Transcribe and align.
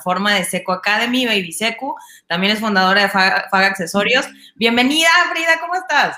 plataforma 0.00 0.34
de 0.34 0.44
Seco 0.44 0.72
Academy, 0.72 1.26
Baby 1.26 1.52
Secu. 1.52 1.94
También 2.26 2.54
es 2.54 2.60
fundadora 2.60 3.02
de 3.02 3.08
Faga, 3.10 3.48
Accesorios. 3.52 4.26
Bienvenida, 4.56 5.08
Frida, 5.30 5.60
¿cómo 5.60 5.74
estás? 5.74 6.16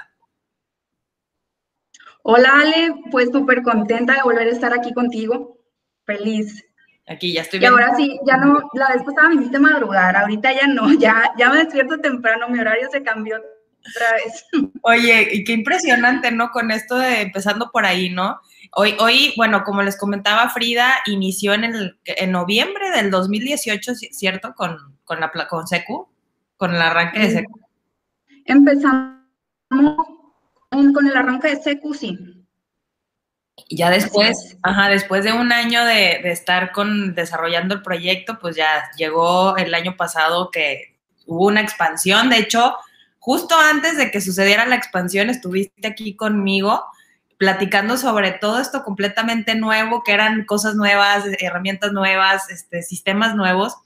Hola, 2.23 2.53
Ale, 2.61 2.95
pues 3.11 3.31
súper 3.33 3.63
contenta 3.63 4.15
de 4.15 4.23
volver 4.23 4.47
a 4.47 4.53
estar 4.53 4.73
aquí 4.73 4.95
contigo. 4.95 5.59
Feliz. 6.05 6.65
Aquí 7.09 7.33
ya 7.33 7.43
estoy 7.43 7.59
bien. 7.59 7.73
Y 7.73 7.75
ahora 7.75 7.97
sí, 7.97 8.21
ya 8.25 8.37
no, 8.37 8.71
la 8.75 8.91
vez 8.91 9.03
pasada 9.03 9.31
me 9.31 9.35
hiciste 9.37 9.59
madrugar, 9.59 10.17
ahorita 10.17 10.53
ya 10.53 10.69
no, 10.69 10.93
ya, 11.01 11.33
ya 11.37 11.51
me 11.51 11.59
despierto 11.59 11.99
temprano, 11.99 12.49
mi 12.49 12.61
horario 12.61 12.89
se 12.93 13.03
cambió 13.03 13.39
otra 13.39 14.13
vez. 14.13 14.45
Oye, 14.83 15.29
y 15.33 15.43
qué 15.43 15.53
impresionante, 15.53 16.31
¿no? 16.31 16.53
Con 16.53 16.71
esto 16.71 16.97
de 16.97 17.23
empezando 17.23 17.71
por 17.73 17.85
ahí, 17.85 18.11
¿no? 18.11 18.41
Hoy, 18.75 18.97
hoy, 19.01 19.35
bueno, 19.37 19.65
como 19.65 19.83
les 19.83 19.99
comentaba 19.99 20.49
Frida, 20.49 20.95
inició 21.05 21.53
en, 21.53 21.65
el, 21.65 21.99
en 22.07 22.33
noviembre 22.33 22.91
del 22.91 23.11
2018, 23.11 23.95
¿cierto? 24.13 24.55
Con, 24.55 24.97
con, 25.05 25.21
la, 25.21 25.31
con 25.49 25.67
Secu, 25.67 26.09
con 26.57 26.75
el 26.75 26.81
arranque 26.81 27.19
de 27.19 27.31
Secu. 27.31 27.61
Empezamos 28.47 29.19
con 30.71 31.07
el 31.07 31.15
arranque 31.15 31.49
de 31.49 31.63
Secu, 31.63 31.93
sí. 31.93 32.19
Y 33.69 33.77
ya 33.77 33.91
después, 33.91 34.57
ajá, 34.63 34.89
después 34.89 35.25
de 35.25 35.35
un 35.35 35.53
año 35.53 35.85
de, 35.85 36.21
de, 36.23 36.31
estar 36.31 36.73
con, 36.73 37.15
desarrollando 37.15 37.75
el 37.75 37.83
proyecto, 37.83 38.39
pues 38.39 38.57
ya 38.57 38.91
llegó 38.97 39.55
el 39.59 39.75
año 39.75 39.99
pasado 39.99 40.51
que 40.51 40.99
hubo 41.27 41.49
una 41.49 41.61
expansión. 41.61 42.31
De 42.31 42.39
hecho, 42.39 42.75
justo 43.19 43.55
antes 43.55 43.99
de 43.99 44.11
que 44.11 44.23
sucediera 44.23 44.65
la 44.65 44.77
expansión, 44.77 45.29
estuviste 45.29 45.87
aquí 45.87 46.17
conmigo 46.17 46.83
platicando 47.43 47.97
sobre 47.97 48.31
todo 48.31 48.61
esto 48.61 48.85
completamente 48.85 49.57
nuevo, 49.57 50.05
que 50.05 50.13
eran 50.13 50.45
cosas 50.45 50.77
nuevas, 50.77 51.25
herramientas 51.41 51.91
nuevas, 51.91 52.49
este, 52.51 52.85
sistemas 52.85 53.35
nuevos. 53.35 53.79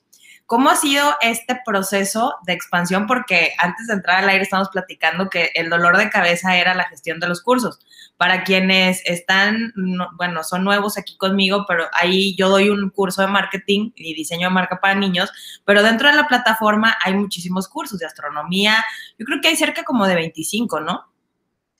¿Cómo 0.44 0.68
ha 0.68 0.76
sido 0.76 1.14
este 1.22 1.58
proceso 1.64 2.34
de 2.44 2.52
expansión? 2.52 3.06
Porque 3.06 3.54
antes 3.56 3.86
de 3.86 3.94
entrar 3.94 4.22
al 4.22 4.28
aire 4.28 4.42
estamos 4.42 4.68
platicando 4.68 5.30
que 5.30 5.52
el 5.54 5.70
dolor 5.70 5.96
de 5.96 6.10
cabeza 6.10 6.54
era 6.58 6.74
la 6.74 6.84
gestión 6.84 7.18
de 7.18 7.28
los 7.28 7.40
cursos. 7.40 7.78
Para 8.18 8.44
quienes 8.44 9.00
están, 9.06 9.72
bueno, 10.18 10.44
son 10.44 10.62
nuevos 10.62 10.98
aquí 10.98 11.16
conmigo, 11.16 11.64
pero 11.66 11.86
ahí 11.94 12.36
yo 12.36 12.50
doy 12.50 12.68
un 12.68 12.90
curso 12.90 13.22
de 13.22 13.28
marketing 13.28 13.92
y 13.96 14.12
diseño 14.12 14.48
de 14.48 14.54
marca 14.54 14.80
para 14.82 14.96
niños, 14.96 15.32
pero 15.64 15.82
dentro 15.82 16.10
de 16.10 16.14
la 16.14 16.28
plataforma 16.28 16.94
hay 17.02 17.14
muchísimos 17.14 17.68
cursos 17.68 18.00
de 18.00 18.04
astronomía. 18.04 18.84
Yo 19.18 19.24
creo 19.24 19.40
que 19.40 19.48
hay 19.48 19.56
cerca 19.56 19.82
como 19.82 20.06
de 20.06 20.14
25, 20.14 20.80
¿no? 20.80 21.15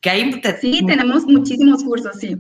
Que 0.00 0.10
hay, 0.10 0.40
sí, 0.60 0.84
tenemos 0.86 1.24
muchísimos 1.24 1.82
cursos, 1.82 2.16
sí. 2.20 2.36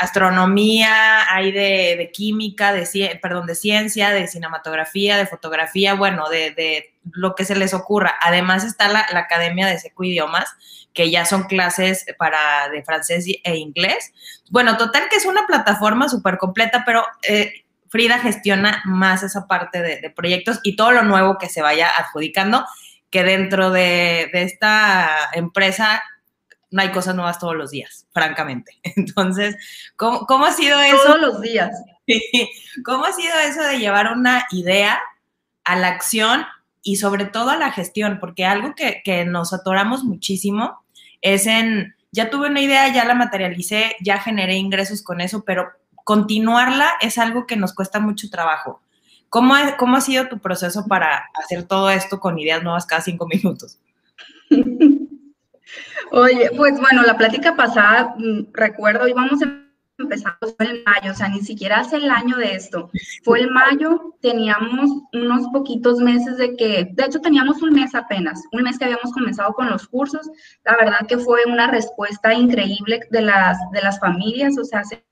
Astronomía, 0.00 1.32
hay 1.34 1.52
de, 1.52 2.10
química, 2.12 2.72
de, 2.72 3.18
perdón, 3.20 3.46
de 3.46 3.54
ciencia, 3.54 4.10
de 4.10 4.26
cinematografía, 4.26 5.16
de 5.16 5.26
fotografía, 5.26 5.94
bueno, 5.94 6.28
de, 6.28 6.52
de 6.52 6.94
lo 7.12 7.34
que 7.34 7.44
se 7.44 7.56
les 7.56 7.74
ocurra. 7.74 8.14
Además 8.22 8.64
está 8.64 8.88
la, 8.88 9.06
la 9.12 9.20
Academia 9.20 9.66
de 9.66 9.78
Seco 9.78 10.04
Idiomas, 10.04 10.54
que 10.92 11.10
ya 11.10 11.24
son 11.24 11.44
clases 11.44 12.04
para 12.18 12.68
de 12.68 12.82
francés 12.82 13.24
e 13.26 13.56
inglés. 13.56 14.12
Bueno, 14.50 14.76
total 14.76 15.08
que 15.08 15.16
es 15.16 15.26
una 15.26 15.46
plataforma 15.46 16.08
súper 16.08 16.38
completa, 16.38 16.82
pero 16.84 17.04
eh, 17.26 17.64
Frida 17.88 18.18
gestiona 18.20 18.82
más 18.84 19.22
esa 19.22 19.46
parte 19.46 19.82
de, 19.82 20.10
proyectos 20.10 20.60
y 20.62 20.76
todo 20.76 20.92
lo 20.92 21.02
nuevo 21.02 21.38
que 21.38 21.48
se 21.48 21.60
vaya 21.60 21.90
adjudicando, 21.90 22.64
que 23.10 23.24
dentro 23.24 23.70
de, 23.70 24.30
esta 24.32 25.30
empresa 25.32 26.02
no 26.70 26.82
hay 26.82 26.92
cosas 26.92 27.14
nuevas 27.14 27.38
todos 27.38 27.56
los 27.56 27.70
días, 27.70 28.06
francamente. 28.12 28.78
Entonces, 28.96 29.56
¿cómo, 29.96 30.26
cómo 30.26 30.46
ha 30.46 30.52
sido 30.52 30.80
eso? 30.80 30.98
Todos 31.04 31.20
los 31.20 31.40
días. 31.40 31.70
¿Cómo 32.84 33.04
ha 33.04 33.12
sido 33.12 33.34
eso 33.40 33.62
de 33.62 33.78
llevar 33.78 34.12
una 34.12 34.46
idea 34.50 35.00
a 35.64 35.76
la 35.76 35.88
acción 35.88 36.44
y 36.82 36.96
sobre 36.96 37.26
todo 37.26 37.50
a 37.50 37.56
la 37.56 37.72
gestión, 37.72 38.18
porque 38.20 38.44
algo 38.44 38.74
que, 38.74 39.24
nos 39.24 39.52
atoramos 39.52 40.04
muchísimo 40.04 40.82
es 41.20 41.46
en, 41.46 41.94
ya 42.10 42.30
tuve 42.30 42.48
una 42.48 42.60
idea, 42.60 42.92
ya 42.92 43.04
la 43.04 43.14
materialicé, 43.14 43.96
ya 44.00 44.18
generé 44.18 44.56
ingresos 44.56 45.02
con 45.02 45.20
eso, 45.20 45.44
pero 45.44 45.68
continuarla 46.04 46.92
es 47.00 47.18
algo 47.18 47.46
que 47.46 47.56
nos 47.56 47.74
cuesta 47.74 48.00
mucho 48.00 48.30
trabajo. 48.30 48.80
¿Cómo, 49.28 49.54
cómo 49.78 49.96
ha 49.96 50.00
sido 50.00 50.28
tu 50.28 50.38
proceso 50.38 50.86
para 50.86 51.28
hacer 51.34 51.64
todo 51.64 51.90
esto 51.90 52.18
con 52.18 52.38
ideas 52.38 52.62
nuevas 52.62 52.86
cada 52.86 53.02
cinco 53.02 53.28
minutos? 53.28 53.78
Oye, 56.12 56.50
pues 56.56 56.78
bueno, 56.80 57.02
la 57.02 57.16
plática 57.16 57.54
pasada, 57.54 58.14
mm, 58.18 58.52
recuerdo, 58.52 59.06
íbamos 59.06 59.40
fue 60.08 60.66
en 60.66 60.82
mayo, 60.84 61.12
o 61.12 61.14
sea, 61.14 61.28
ni 61.28 61.40
siquiera 61.40 61.80
hace 61.80 61.96
el 61.96 62.10
año 62.10 62.36
de 62.36 62.54
esto. 62.54 62.90
Fue 63.24 63.40
el 63.40 63.50
mayo, 63.50 64.14
teníamos 64.20 64.90
unos 65.12 65.46
poquitos 65.52 65.98
meses 65.98 66.36
de 66.38 66.56
que, 66.56 66.88
de 66.92 67.04
hecho 67.04 67.20
teníamos 67.20 67.62
un 67.62 67.72
mes 67.72 67.94
apenas, 67.94 68.42
un 68.52 68.62
mes 68.62 68.78
que 68.78 68.86
habíamos 68.86 69.12
comenzado 69.12 69.52
con 69.52 69.68
los 69.68 69.86
cursos. 69.86 70.28
La 70.64 70.76
verdad 70.76 71.06
que 71.06 71.18
fue 71.18 71.40
una 71.46 71.70
respuesta 71.70 72.32
increíble 72.34 73.00
de 73.10 73.22
las, 73.22 73.58
de 73.72 73.82
las 73.82 74.00
familias, 74.00 74.56
o 74.58 74.64
sea, 74.64 74.84
se 74.84 75.04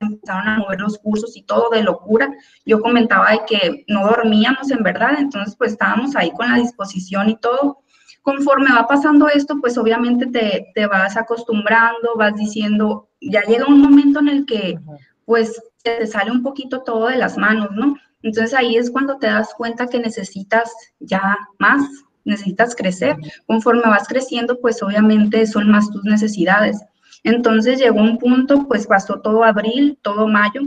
empezaron 0.00 0.48
a 0.48 0.58
mover 0.58 0.80
los 0.80 0.98
cursos 0.98 1.36
y 1.36 1.42
todo 1.42 1.70
de 1.70 1.82
locura. 1.82 2.32
Yo 2.64 2.80
comentaba 2.80 3.32
de 3.32 3.40
que 3.48 3.84
no 3.88 4.06
dormíamos 4.06 4.70
en 4.70 4.82
verdad, 4.82 5.14
entonces 5.18 5.56
pues 5.56 5.72
estábamos 5.72 6.14
ahí 6.14 6.30
con 6.30 6.48
la 6.48 6.56
disposición 6.56 7.30
y 7.30 7.36
todo 7.36 7.82
conforme 8.28 8.74
va 8.74 8.86
pasando 8.86 9.26
esto, 9.26 9.58
pues 9.58 9.78
obviamente 9.78 10.26
te, 10.26 10.70
te, 10.74 10.86
vas 10.86 11.16
acostumbrando, 11.16 12.14
vas 12.14 12.34
diciendo, 12.34 13.08
ya 13.22 13.40
llega 13.40 13.64
un 13.64 13.80
momento 13.80 14.20
en 14.20 14.28
el 14.28 14.44
que 14.44 14.78
pues 15.24 15.58
te 15.82 16.06
sale 16.06 16.30
un 16.30 16.42
poquito 16.42 16.82
todo 16.82 17.06
de 17.06 17.16
las 17.16 17.38
manos, 17.38 17.70
¿no? 17.70 17.96
Entonces 18.22 18.52
ahí 18.52 18.76
es 18.76 18.90
cuando 18.90 19.16
te 19.16 19.28
das 19.28 19.54
cuenta 19.56 19.86
que 19.86 19.98
necesitas 19.98 20.70
ya 21.00 21.38
más, 21.58 21.88
necesitas 22.26 22.76
crecer. 22.76 23.16
Conforme 23.46 23.80
vas 23.88 24.06
creciendo, 24.06 24.60
pues 24.60 24.82
obviamente 24.82 25.46
son 25.46 25.70
más 25.70 25.90
tus 25.90 26.04
necesidades. 26.04 26.78
Entonces 27.24 27.78
llegó 27.78 28.02
un 28.02 28.18
punto, 28.18 28.68
pues 28.68 28.86
pasó 28.86 29.22
todo 29.22 29.42
abril, 29.42 29.98
todo 30.02 30.28
mayo, 30.28 30.60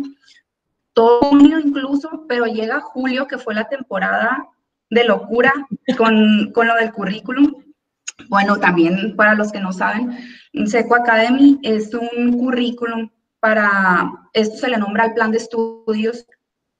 todo 0.94 1.20
junio 1.20 1.60
incluso, 1.60 2.26
pero 2.28 2.46
llega 2.48 2.82
julio, 2.82 3.28
que 3.28 3.38
fue 3.38 3.54
la 3.54 3.70
temporada 3.70 4.48
de 4.91 5.06
locura 5.06 5.52
con, 5.97 6.52
con 6.53 6.68
lo 6.68 6.75
del 6.75 6.91
currículum. 6.91 7.56
Bueno, 8.29 8.57
también 8.57 9.16
para 9.16 9.34
los 9.34 9.52
que 9.52 9.59
no 9.59 9.74
saben, 9.74 10.16
Seco 10.66 10.96
Academy 10.96 11.59
es 11.63 11.91
un 11.94 12.38
currículum 12.38 13.09
para, 13.40 14.12
esto 14.34 14.57
se 14.57 14.69
le 14.69 14.78
nombra 14.78 15.06
el 15.06 15.13
plan 15.13 15.31
de 15.31 15.40
estudios 15.40 16.28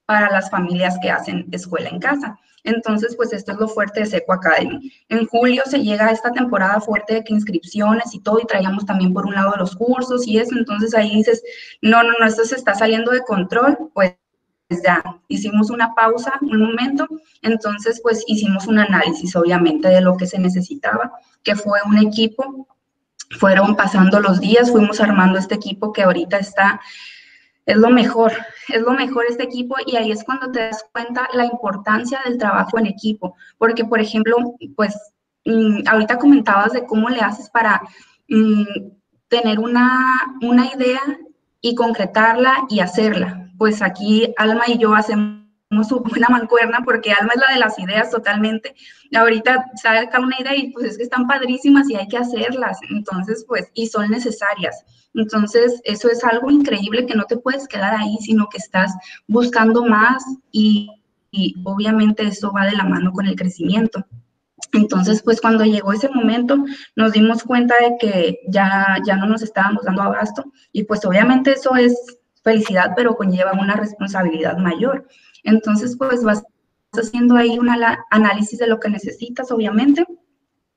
para 0.06 0.30
las 0.30 0.52
familias 0.52 1.00
que 1.02 1.10
hacen 1.10 1.48
escuela 1.52 1.90
en 1.90 2.00
casa. 2.00 2.38
Entonces, 2.64 3.16
pues 3.16 3.34
esto 3.34 3.54
es 3.54 3.58
lo 3.58 3.68
fuerte 3.68 4.02
de 4.02 4.06
Seco 4.06 4.34
Academy. 4.34 4.92
En 5.10 5.26
julio 5.26 5.64
se 5.66 5.80
llega 5.80 6.08
a 6.08 6.12
esta 6.12 6.32
temporada 6.32 6.80
fuerte 6.80 7.16
de 7.16 7.24
inscripciones 7.30 8.14
y 8.14 8.20
todo, 8.22 8.40
y 8.40 8.46
traíamos 8.46 8.86
también 8.86 9.14
por 9.14 9.26
un 9.26 9.34
lado 9.34 9.56
los 9.58 9.76
cursos 9.76 10.28
y 10.28 10.38
eso. 10.38 10.56
Entonces 10.56 10.94
ahí 10.94 11.16
dices, 11.16 11.42
no, 11.82 12.04
no, 12.04 12.12
no, 12.20 12.26
esto 12.26 12.46
se 12.46 12.56
está 12.56 12.76
saliendo 12.76 13.12
de 13.12 13.22
control, 13.22 13.90
pues 13.96 14.16
ya 14.84 15.04
hicimos 15.28 15.70
una 15.70 15.94
pausa, 15.94 16.34
un 16.42 16.62
momento, 16.62 17.08
entonces 17.42 18.00
pues 18.02 18.24
hicimos 18.28 18.68
un 18.68 18.80
análisis 18.80 19.36
obviamente 19.36 19.88
de 19.88 20.02
lo 20.02 20.18
que 20.18 20.28
se 20.28 20.40
necesitaba, 20.40 21.12
que 21.44 21.56
fue 21.56 21.80
un 21.86 21.98
equipo 21.98 22.68
fueron 23.38 23.76
pasando 23.76 24.20
los 24.20 24.40
días, 24.40 24.72
fuimos 24.72 25.00
armando 25.00 25.40
este 25.40 25.56
equipo 25.56 25.92
que 25.94 26.04
ahorita 26.04 26.38
está, 26.38 26.82
es 27.66 27.78
lo 27.78 27.90
mejor, 27.90 28.34
es 28.70 28.82
lo 28.82 28.92
mejor 28.92 29.26
este 29.28 29.44
equipo 29.44 29.76
y 29.86 29.96
ahí 29.96 30.12
es 30.12 30.24
cuando 30.24 30.52
te 30.52 30.60
das 30.60 30.84
cuenta 30.92 31.28
la 31.34 31.46
importancia 31.46 32.20
del 32.26 32.38
trabajo 32.38 32.80
en 32.80 32.88
equipo, 32.88 33.36
porque 33.58 33.86
por 33.86 34.00
ejemplo, 34.00 34.36
pues 34.76 34.96
mm, 35.46 35.88
ahorita 35.88 36.18
comentabas 36.18 36.74
de 36.74 36.86
cómo 36.86 37.10
le 37.10 37.22
haces 37.22 37.50
para 37.50 37.82
mm, 38.28 38.64
tener 39.28 39.60
una, 39.60 40.36
una 40.42 40.66
idea 40.76 41.02
y 41.62 41.76
concretarla 41.76 42.66
y 42.70 42.80
hacerla. 42.80 43.51
Pues 43.62 43.84
aquí 43.84 44.34
Alma 44.38 44.64
y 44.66 44.80
yo 44.80 44.96
hacemos 44.96 45.38
una 45.70 46.30
mancuerna 46.30 46.80
porque 46.84 47.12
Alma 47.12 47.34
es 47.36 47.42
la 47.42 47.54
de 47.54 47.60
las 47.60 47.78
ideas 47.78 48.10
totalmente. 48.10 48.74
Ahorita 49.16 49.68
saca 49.76 50.20
una 50.20 50.36
idea 50.40 50.56
y 50.56 50.72
pues 50.72 50.88
es 50.88 50.98
que 50.98 51.04
están 51.04 51.28
padrísimas 51.28 51.88
y 51.88 51.96
hay 51.96 52.08
que 52.08 52.18
hacerlas. 52.18 52.80
Entonces, 52.90 53.46
pues, 53.48 53.70
y 53.76 53.86
son 53.86 54.10
necesarias. 54.10 54.84
Entonces, 55.14 55.80
eso 55.84 56.10
es 56.10 56.24
algo 56.24 56.50
increíble 56.50 57.06
que 57.06 57.14
no 57.14 57.26
te 57.26 57.38
puedes 57.38 57.68
quedar 57.68 57.94
ahí, 57.94 58.18
sino 58.22 58.50
que 58.50 58.58
estás 58.58 58.96
buscando 59.28 59.86
más 59.86 60.24
y, 60.52 60.90
y 61.30 61.54
obviamente 61.64 62.24
eso 62.24 62.52
va 62.52 62.66
de 62.66 62.76
la 62.76 62.86
mano 62.86 63.12
con 63.12 63.28
el 63.28 63.36
crecimiento. 63.36 64.04
Entonces, 64.74 65.22
pues 65.22 65.40
cuando 65.40 65.66
llegó 65.66 65.94
ese 65.94 66.10
momento, 66.10 66.58
nos 66.96 67.12
dimos 67.12 67.44
cuenta 67.44 67.76
de 67.80 67.96
que 68.00 68.40
ya, 68.48 68.98
ya 69.06 69.18
no 69.18 69.28
nos 69.28 69.44
estábamos 69.44 69.84
dando 69.84 70.02
abasto 70.02 70.46
y 70.72 70.86
pues 70.86 71.06
obviamente 71.06 71.52
eso 71.52 71.76
es 71.76 72.21
felicidad, 72.44 72.94
pero 72.96 73.16
conlleva 73.16 73.54
una 73.54 73.76
responsabilidad 73.76 74.58
mayor. 74.58 75.08
Entonces, 75.44 75.96
pues 75.98 76.24
vas 76.24 76.44
haciendo 76.94 77.36
ahí 77.36 77.58
un 77.58 77.70
análisis 78.10 78.60
de 78.60 78.68
lo 78.68 78.80
que 78.80 78.90
necesitas, 78.90 79.52
obviamente, 79.52 80.06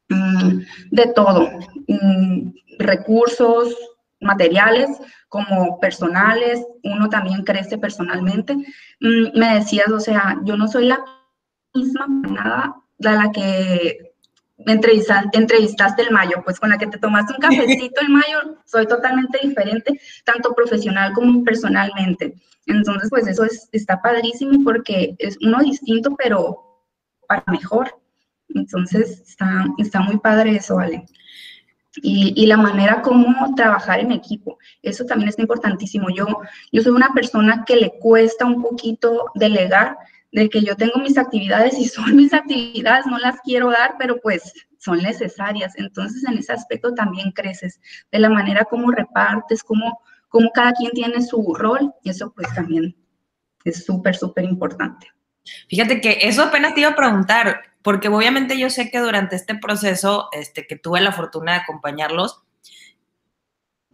mm, 0.09 0.61
de 0.91 1.07
todo, 1.15 1.49
mm, 1.89 2.53
recursos, 2.79 3.75
materiales 4.21 4.91
como 5.29 5.79
personales, 5.81 6.65
uno 6.83 7.09
también 7.09 7.45
crece 7.45 7.79
personalmente. 7.79 8.55
Mm, 9.01 9.39
me 9.39 9.55
decías, 9.57 9.89
o 9.91 10.01
sea, 10.01 10.41
yo 10.45 10.57
no 10.57 10.67
soy 10.69 10.87
la 10.87 11.05
misma 11.75 12.07
nada 12.09 12.77
de 12.99 13.11
la 13.13 13.33
que 13.33 14.14
entrevistaste, 14.67 15.39
entrevistaste 15.39 16.03
el 16.03 16.11
mayo, 16.11 16.43
pues 16.45 16.59
con 16.59 16.71
la 16.71 16.79
que 16.79 16.87
te 16.87 16.99
tomaste 16.99 17.35
un 17.35 17.39
cafecito 17.41 18.01
el 18.01 18.09
mayo, 18.09 18.59
soy 18.65 18.87
totalmente 18.87 19.39
diferente, 19.43 20.01
tanto 20.25 20.55
profesional 20.55 21.13
como 21.13 21.45
personalmente. 21.45 22.35
Entonces, 22.67 23.11
pues 23.11 23.27
eso 23.27 23.45
es, 23.45 23.69
está 23.73 24.01
padrísimo 24.01 24.63
porque 24.65 25.15
es 25.19 25.39
uno 25.43 25.61
distinto, 25.61 26.17
pero 26.17 26.83
para 27.29 27.45
mejor. 27.51 27.99
Entonces, 28.49 29.23
está, 29.27 29.67
está 29.79 30.01
muy 30.01 30.19
padre 30.19 30.57
eso, 30.57 30.77
¿vale? 30.77 31.05
Y, 32.03 32.33
y, 32.37 32.47
la 32.47 32.57
manera 32.57 33.03
como 33.03 33.55
trabajar 33.55 34.01
en 34.01 34.11
equipo. 34.11 34.59
Eso 34.83 35.05
también 35.05 35.29
es 35.29 35.39
importantísimo. 35.39 36.09
Yo, 36.11 36.27
yo 36.73 36.83
soy 36.83 36.93
una 36.93 37.13
persona 37.15 37.65
que 37.65 37.77
le 37.77 37.99
cuesta 38.01 38.45
un 38.45 38.61
poquito 38.63 39.31
delegar, 39.37 39.97
de 40.35 40.49
que 40.49 40.63
yo 40.63 40.75
tengo 40.77 40.99
mis 40.99 41.17
actividades 41.17 41.79
y 41.79 41.87
son 41.87 42.17
mis 42.17 42.35
actividades, 42.35 43.07
no 43.07 43.19
las 43.19 43.41
quiero 43.41 43.71
dar, 43.71 43.95
pero 43.99 44.21
pues 44.21 44.53
son 44.79 44.99
necesarias. 44.99 45.73
Entonces, 45.77 46.25
en 46.25 46.37
ese 46.37 46.53
aspecto 46.53 46.93
también 46.93 47.31
creces, 47.31 47.81
de 48.11 48.19
la 48.19 48.29
manera 48.29 48.65
como 48.65 48.91
repartes, 48.91 49.63
como, 49.63 50.01
como 50.29 50.51
cada 50.51 50.73
quien 50.73 50.91
tiene 50.91 51.23
su 51.23 51.55
rol, 51.55 51.93
y 52.03 52.11
eso 52.11 52.33
pues 52.35 52.53
también 52.53 52.97
es 53.65 53.85
súper, 53.85 54.17
súper 54.17 54.45
importante. 54.45 55.07
Fíjate 55.69 56.01
que 56.01 56.19
eso 56.23 56.43
apenas 56.43 56.75
te 56.75 56.81
iba 56.81 56.91
a 56.91 56.97
preguntar, 56.97 57.63
porque 57.83 58.09
obviamente 58.09 58.59
yo 58.59 58.71
sé 58.71 58.91
que 58.91 58.99
durante 58.99 59.37
este 59.37 59.55
proceso, 59.55 60.31
este, 60.33 60.67
que 60.67 60.77
tuve 60.77 61.01
la 61.01 61.13
fortuna 61.13 61.53
de 61.53 61.59
acompañarlos, 61.59 62.43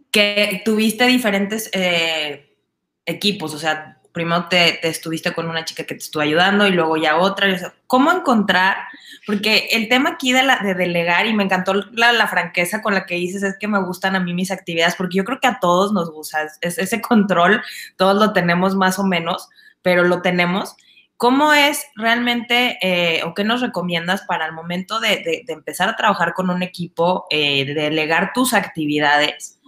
que 0.09 0.61
tuviste 0.65 1.05
diferentes 1.05 1.69
eh, 1.73 2.57
equipos, 3.05 3.53
o 3.53 3.59
sea, 3.59 4.00
primero 4.11 4.47
te, 4.49 4.87
estuviste 4.87 5.33
con 5.33 5.49
una 5.49 5.65
chica 5.65 5.83
que 5.83 5.95
te 5.95 6.01
estuvo 6.01 6.21
ayudando 6.21 6.67
y 6.67 6.71
luego 6.71 6.97
ya 6.97 7.17
otra. 7.17 7.73
¿Cómo 7.87 8.11
encontrar? 8.11 8.77
Porque 9.25 9.69
el 9.71 9.89
tema 9.89 10.11
aquí 10.11 10.33
de 10.33 10.73
delegar, 10.75 11.25
y 11.25 11.33
me 11.33 11.43
encantó 11.43 11.73
la, 11.73 12.27
franqueza 12.27 12.81
con 12.81 12.93
la 12.93 13.05
que 13.05 13.15
dices, 13.15 13.43
es 13.43 13.57
que 13.59 13.67
me 13.67 13.81
gustan 13.81 14.15
a 14.15 14.19
mí 14.19 14.33
mis 14.33 14.51
actividades, 14.51 14.95
porque 14.95 15.17
yo 15.17 15.23
creo 15.23 15.39
que 15.39 15.47
a 15.47 15.59
todos 15.59 15.93
nos 15.93 16.11
gusta, 16.11 16.47
es, 16.61 16.77
ese 16.77 17.01
control, 17.01 17.61
todos 17.97 18.15
lo 18.15 18.33
tenemos 18.33 18.75
más 18.75 18.99
o 18.99 19.03
menos, 19.03 19.47
pero 19.81 20.03
lo 20.03 20.21
tenemos. 20.21 20.75
¿Cómo 21.17 21.53
es 21.53 21.85
realmente 21.95 22.79
eh, 22.81 23.21
o 23.23 23.35
qué 23.35 23.43
nos 23.43 23.61
recomiendas 23.61 24.23
para 24.23 24.47
el 24.47 24.53
momento 24.53 24.99
de, 24.99 25.43
empezar 25.47 25.87
a 25.87 25.95
trabajar 25.95 26.33
con 26.33 26.49
un 26.49 26.63
equipo, 26.63 27.27
eh, 27.29 27.63
de 27.63 27.73
delegar 27.75 28.31
tus 28.33 28.55
actividades? 28.55 29.60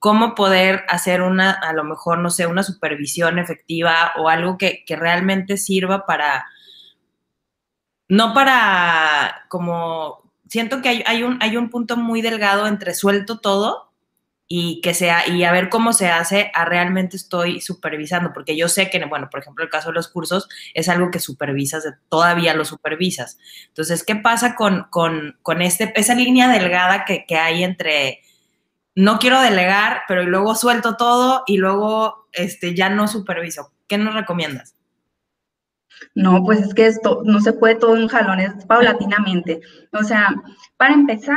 Cómo 0.00 0.34
poder 0.34 0.84
hacer 0.88 1.20
una, 1.20 1.52
a 1.52 1.74
lo 1.74 1.84
mejor, 1.84 2.18
no 2.18 2.30
sé, 2.30 2.46
una 2.46 2.62
supervisión 2.62 3.38
efectiva 3.38 4.12
o 4.16 4.28
algo 4.28 4.56
que, 4.58 4.82
realmente 4.88 5.58
sirva 5.58 6.06
para, 6.06 6.46
no 8.08 8.32
para, 8.32 9.44
como, 9.48 10.32
siento 10.48 10.80
que 10.80 10.88
hay, 10.88 11.04
hay, 11.06 11.22
un, 11.22 11.38
hay 11.42 11.58
un 11.58 11.68
punto 11.68 11.98
muy 11.98 12.22
delgado 12.22 12.66
entre 12.66 12.94
suelto 12.94 13.40
todo 13.40 13.92
y 14.48 14.80
que 14.80 14.94
sea, 14.94 15.28
y 15.28 15.44
a 15.44 15.52
ver 15.52 15.68
cómo 15.68 15.92
se 15.92 16.08
hace 16.08 16.50
a 16.54 16.64
realmente 16.64 17.18
estoy 17.18 17.60
supervisando, 17.60 18.32
porque 18.32 18.56
yo 18.56 18.70
sé 18.70 18.88
que, 18.88 19.04
bueno, 19.04 19.28
por 19.30 19.40
ejemplo, 19.40 19.62
el 19.62 19.70
caso 19.70 19.90
de 19.90 19.94
los 19.96 20.08
cursos 20.08 20.48
es 20.72 20.88
algo 20.88 21.10
que 21.10 21.20
supervisas, 21.20 21.84
todavía 22.08 22.54
lo 22.54 22.64
supervisas. 22.64 23.38
Entonces, 23.68 24.02
¿qué 24.02 24.16
pasa 24.16 24.56
con, 24.56 24.86
con, 24.90 25.38
con 25.42 25.60
este, 25.60 25.92
esa 25.94 26.14
línea 26.14 26.48
delgada 26.48 27.04
que, 27.04 27.26
que 27.26 27.36
hay 27.36 27.62
entre 27.62 28.22
no 28.94 29.18
quiero 29.18 29.40
delegar, 29.40 30.02
pero 30.08 30.24
luego 30.24 30.54
suelto 30.54 30.96
todo 30.96 31.44
y 31.46 31.56
luego 31.56 32.28
este, 32.32 32.74
ya 32.74 32.88
no 32.90 33.08
superviso. 33.08 33.72
¿Qué 33.86 33.98
nos 33.98 34.14
recomiendas? 34.14 34.76
No, 36.14 36.42
pues 36.44 36.60
es 36.60 36.74
que 36.74 36.86
esto 36.86 37.22
no 37.24 37.40
se 37.40 37.52
puede 37.52 37.76
todo 37.76 37.96
en 37.96 38.08
jalones 38.08 38.64
paulatinamente. 38.66 39.60
O 39.92 40.02
sea, 40.02 40.34
para 40.76 40.94
empezar, 40.94 41.36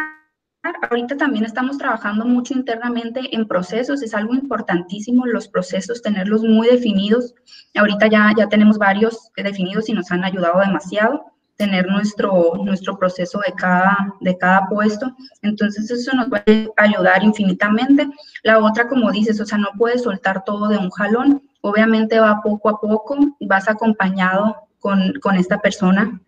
ahorita 0.89 1.17
también 1.17 1.45
estamos 1.45 1.77
trabajando 1.77 2.25
mucho 2.25 2.53
internamente 2.53 3.35
en 3.35 3.47
procesos, 3.47 4.01
es 4.01 4.13
algo 4.13 4.33
importantísimo 4.33 5.25
los 5.25 5.47
procesos, 5.47 6.01
tenerlos 6.01 6.44
muy 6.44 6.67
definidos. 6.67 7.35
Ahorita 7.75 8.07
ya, 8.07 8.31
ya 8.38 8.47
tenemos 8.47 8.77
varios 8.77 9.31
definidos 9.35 9.89
y 9.89 9.94
nos 9.94 10.11
han 10.11 10.23
ayudado 10.23 10.59
demasiado 10.59 11.32
tener 11.55 11.88
nuestro, 11.88 12.53
nuestro 12.63 12.97
proceso 12.97 13.39
de 13.45 13.53
cada, 13.53 14.15
de 14.21 14.38
cada 14.38 14.67
puesto. 14.67 15.15
Entonces 15.41 15.89
eso 15.89 16.15
nos 16.15 16.27
va 16.27 16.44
a 16.77 16.83
ayudar 16.83 17.23
infinitamente. 17.23 18.07
La 18.44 18.59
otra, 18.59 18.88
como 18.88 19.11
dices, 19.11 19.39
o 19.39 19.45
sea, 19.45 19.57
no 19.57 19.69
puedes 19.77 20.03
soltar 20.03 20.44
todo 20.44 20.67
de 20.67 20.77
un 20.77 20.89
jalón. 20.89 21.41
Obviamente 21.61 22.19
va 22.19 22.41
poco 22.41 22.69
a 22.69 22.79
poco, 22.79 23.17
vas 23.41 23.67
acompañado 23.69 24.55
con, 24.79 25.13
con 25.21 25.35
esta 25.38 25.59
persona, 25.59 26.19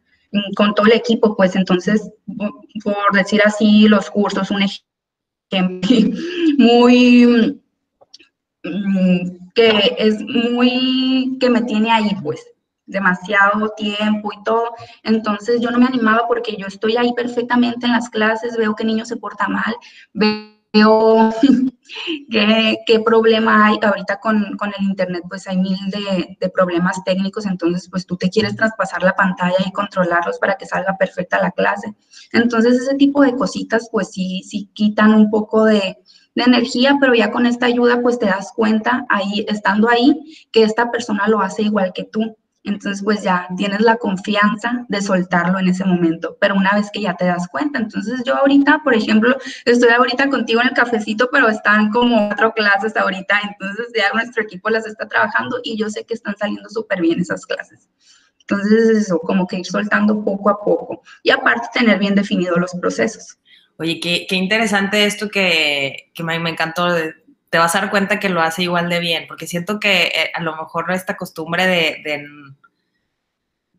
con 0.56 0.74
todo 0.74 0.86
el 0.86 0.94
equipo, 0.94 1.36
pues 1.36 1.56
entonces, 1.56 2.10
por 2.83 3.13
decir 3.13 3.42
así, 3.44 3.88
los 3.88 4.10
cursos, 4.10 4.51
un 4.51 4.63
ejemplo 4.63 4.80
muy 6.57 7.62
mm, 8.63 9.51
que 9.54 9.95
es 9.98 10.21
muy 10.21 11.38
que 11.39 11.50
me 11.50 11.62
tiene 11.62 11.92
ahí, 11.92 12.16
pues 12.24 12.45
demasiado 12.86 13.70
tiempo 13.76 14.32
y 14.34 14.44
todo. 14.44 14.74
Entonces 15.04 15.62
yo 15.62 15.72
no 15.72 15.80
me 15.80 15.86
animaba 15.86 16.28
porque 16.28 16.56
yo 16.58 16.68
estoy 16.68 16.98
ahí 16.98 17.14
perfectamente 17.14 17.86
en 17.86 17.94
las 17.94 18.10
clases, 18.10 18.58
veo 18.58 18.76
que 18.76 18.84
el 18.84 18.88
niño 18.88 19.06
se 19.06 19.18
porta 19.18 19.48
mal, 19.48 19.76
veo 20.14 21.32
qué, 22.30 22.78
qué 22.86 23.00
problema 23.00 23.68
hay. 23.68 23.80
Ahorita 23.82 24.20
con, 24.20 24.58
con, 24.58 24.72
el 24.78 24.86
internet 24.86 25.24
pues 25.30 25.48
hay 25.48 25.58
mil 25.58 25.78
de, 25.90 26.38
de, 26.40 26.50
problemas 26.50 27.04
técnicos, 27.04 27.45
entonces 27.45 27.88
pues 27.90 28.06
tú 28.06 28.18
te 28.18 28.30
quieres 28.30 28.56
traspasar 28.56 29.04
la 29.04 29.16
pantalla 29.16 29.57
y 29.66 29.71
controlarlos 29.71 30.40
para 30.40 30.56
que 30.56 30.66
salga 30.66 30.98
perfecta 30.98 31.42
la 31.42 31.52
clase. 31.52 31.95
Entonces 32.31 32.81
ese 32.81 32.95
tipo 32.95 33.21
de 33.24 33.36
cositas 33.36 33.90
pues 33.92 34.12
sí, 34.12 34.44
sí 34.44 34.69
quitan 34.74 35.14
un 35.14 35.30
poco 35.30 35.66
de, 35.66 35.98
de 36.36 36.44
energía, 36.44 36.98
pero 37.00 37.16
ya 37.16 37.31
con 37.31 37.45
esta 37.45 37.66
ayuda 37.66 38.02
pues 38.02 38.19
te 38.19 38.26
das 38.26 38.52
cuenta 38.54 39.06
ahí, 39.09 39.45
estando 39.48 39.90
ahí, 39.90 40.48
que 40.52 40.64
esta 40.64 40.92
persona 40.92 41.28
lo 41.28 41.40
hace 41.40 41.64
igual 41.64 41.94
que 41.94 42.04
tú. 42.04 42.36
Entonces, 42.66 43.04
pues 43.04 43.22
ya 43.22 43.48
tienes 43.56 43.80
la 43.81 43.98
confianza 43.98 44.86
de 44.90 45.02
soltarlo 45.02 45.60
en 45.60 45.68
ese 45.68 45.86
momento, 45.86 46.36
pero 46.42 46.56
una 46.56 46.74
vez 46.74 46.90
que 46.92 47.02
ya 47.02 47.16
te 47.16 47.26
das 47.26 47.48
cuenta. 47.48 47.78
Entonces, 47.78 48.24
yo 48.26 48.36
ahorita, 48.36 48.81
por 48.84 48.95
ejemplo, 48.95 49.38
estoy 49.66 49.90
ahorita 49.90 50.30
contigo 50.30 50.62
en 50.62 50.69
el 50.69 50.74
cafecito, 50.74 51.30
pero 51.31 51.48
están 51.48 51.92
como 51.92 52.28
cuatro 52.28 52.54
clases 52.54 52.98
ahorita, 52.98 53.40
entonces 53.44 53.88
ya 53.95 54.12
nuestro 54.14 54.44
equipo 54.44 54.69
las 54.72 54.88
está 54.88 55.07
trabajando 55.07 55.60
y 55.64 55.78
yo 55.78 55.90
sé 55.90 56.06
que 56.06 56.16
están 56.16 56.36
saliendo 56.38 56.68
súper 56.69 57.02
bien 57.02 57.19
esas 57.19 57.45
clases. 57.45 57.88
Entonces, 58.40 58.90
eso, 58.90 59.19
como 59.19 59.45
que 59.45 59.60
ir 59.60 59.66
soltando 59.66 60.24
poco 60.24 60.50
a 60.50 60.60
poco 60.60 61.02
y 61.22 61.30
aparte 61.30 61.68
tener 61.74 62.00
bien 62.00 62.16
definidos 62.16 62.57
los 62.57 62.74
procesos. 62.76 63.38
Oye, 63.78 64.00
qué, 64.00 64.26
qué 64.28 64.36
interesante 64.36 65.06
esto 65.06 65.30
que, 65.30 66.12
que 66.14 66.24
me, 66.24 66.40
me 66.40 66.50
encantó 66.50 66.88
te 67.56 67.59
vas 67.59 67.74
a 67.74 67.80
dar 67.80 67.90
cuenta 67.90 68.19
que 68.19 68.28
lo 68.28 68.42
hace 68.42 68.64
igual 68.64 68.90
de 68.90 69.00
bien, 69.00 69.28
porque 69.30 69.47
siento 69.47 69.80
que 69.80 70.07
eh, 70.07 70.31
a 70.33 70.42
lo 70.42 70.57
mejor 70.57 70.92
esta 70.92 71.16
costumbre 71.16 71.66
de, 71.66 72.28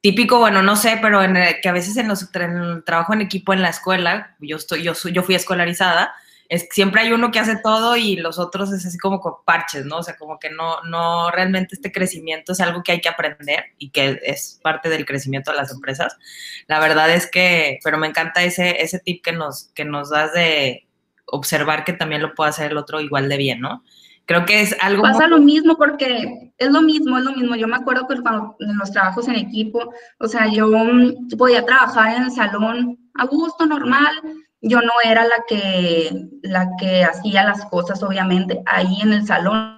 típico, 0.00 0.38
bueno, 0.38 0.62
no 0.62 0.76
sé, 0.76 0.98
pero 1.02 1.22
en 1.22 1.36
que 1.60 1.68
a 1.68 1.72
veces 1.72 1.94
en, 1.98 2.08
los, 2.08 2.26
el 2.34 2.82
trabajo 2.86 3.12
en 3.12 3.20
equipo 3.20 3.52
en 3.52 3.60
la 3.60 3.68
escuela, 3.68 4.34
yo 4.40 4.56
estoy, 4.56 4.82
yo, 4.82 4.94
yo 4.94 5.22
fui 5.22 5.34
escolarizada, 5.34 6.14
es 6.48 6.68
siempre 6.70 7.02
hay 7.02 7.12
uno 7.12 7.30
que 7.30 7.38
hace 7.38 7.58
todo 7.62 7.98
y 7.98 8.16
los 8.16 8.38
otros 8.38 8.72
es 8.72 8.86
así 8.86 8.96
como 8.96 9.20
con 9.20 9.44
parches, 9.44 9.84
¿no? 9.84 9.98
O 9.98 10.02
sea, 10.02 10.16
como 10.16 10.38
que 10.38 10.48
no, 10.48 10.80
no 10.84 11.30
realmente 11.30 11.74
este 11.74 11.92
crecimiento 11.92 12.52
es 12.52 12.60
algo 12.60 12.82
que 12.82 12.92
hay 12.92 13.02
que 13.02 13.10
aprender 13.10 13.74
y 13.76 13.90
que 13.90 14.20
es 14.22 14.58
parte 14.62 14.88
del 14.88 15.04
crecimiento 15.04 15.50
de 15.50 15.58
las 15.58 15.70
empresas. 15.70 16.16
La 16.66 16.80
verdad 16.80 17.10
es 17.10 17.30
que, 17.30 17.78
pero 17.84 17.98
me 17.98 18.06
encanta 18.06 18.42
ese, 18.42 18.80
ese 18.82 19.00
tip 19.00 19.22
que 19.22 19.32
nos, 19.32 19.70
que 19.74 19.84
nos 19.84 20.08
das 20.08 20.32
de, 20.32 20.85
observar 21.26 21.84
que 21.84 21.92
también 21.92 22.22
lo 22.22 22.34
puede 22.34 22.50
hacer 22.50 22.72
el 22.72 22.78
otro 22.78 23.00
igual 23.00 23.28
de 23.28 23.36
bien, 23.36 23.60
¿no? 23.60 23.82
Creo 24.26 24.44
que 24.44 24.60
es 24.60 24.76
algo... 24.80 25.02
Pasa 25.02 25.28
lo 25.28 25.38
mismo 25.38 25.76
porque 25.76 26.52
es 26.58 26.70
lo 26.70 26.82
mismo, 26.82 27.16
es 27.16 27.24
lo 27.24 27.32
mismo. 27.32 27.54
Yo 27.54 27.68
me 27.68 27.76
acuerdo 27.76 28.08
que 28.08 28.20
cuando 28.20 28.56
en 28.58 28.76
los 28.76 28.90
trabajos 28.90 29.28
en 29.28 29.36
equipo, 29.36 29.92
o 30.18 30.26
sea, 30.26 30.48
yo 30.50 30.66
mm, 30.68 31.28
podía 31.38 31.64
trabajar 31.64 32.16
en 32.16 32.24
el 32.24 32.32
salón 32.32 32.98
a 33.14 33.24
gusto, 33.26 33.66
normal. 33.66 34.20
Yo 34.60 34.80
no 34.80 34.90
era 35.04 35.22
la 35.24 35.44
que, 35.46 36.28
la 36.42 36.68
que 36.76 37.04
hacía 37.04 37.44
las 37.44 37.64
cosas, 37.66 38.02
obviamente, 38.02 38.60
ahí 38.66 39.00
en 39.00 39.12
el 39.12 39.24
salón. 39.24 39.76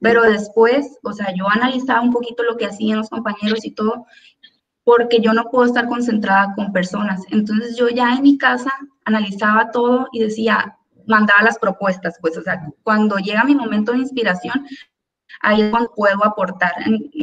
Pero 0.00 0.22
después, 0.22 0.98
o 1.02 1.12
sea, 1.12 1.34
yo 1.36 1.46
analizaba 1.48 2.00
un 2.00 2.10
poquito 2.10 2.42
lo 2.42 2.56
que 2.56 2.66
hacían 2.66 2.98
los 2.98 3.10
compañeros 3.10 3.66
y 3.66 3.72
todo, 3.72 4.06
porque 4.82 5.20
yo 5.20 5.34
no 5.34 5.44
puedo 5.50 5.66
estar 5.66 5.88
concentrada 5.88 6.54
con 6.56 6.72
personas. 6.72 7.20
Entonces 7.30 7.76
yo 7.76 7.90
ya 7.90 8.14
en 8.14 8.22
mi 8.22 8.38
casa 8.38 8.72
analizaba 9.04 9.70
todo 9.70 10.08
y 10.10 10.20
decía, 10.20 10.78
mandaba 11.06 11.42
las 11.42 11.58
propuestas, 11.58 12.16
pues, 12.20 12.36
o 12.36 12.42
sea, 12.42 12.66
cuando 12.82 13.16
llega 13.18 13.44
mi 13.44 13.54
momento 13.54 13.92
de 13.92 13.98
inspiración, 13.98 14.66
ahí 15.40 15.62
es 15.62 15.70
cuando 15.70 15.92
puedo 15.94 16.24
aportar. 16.24 16.72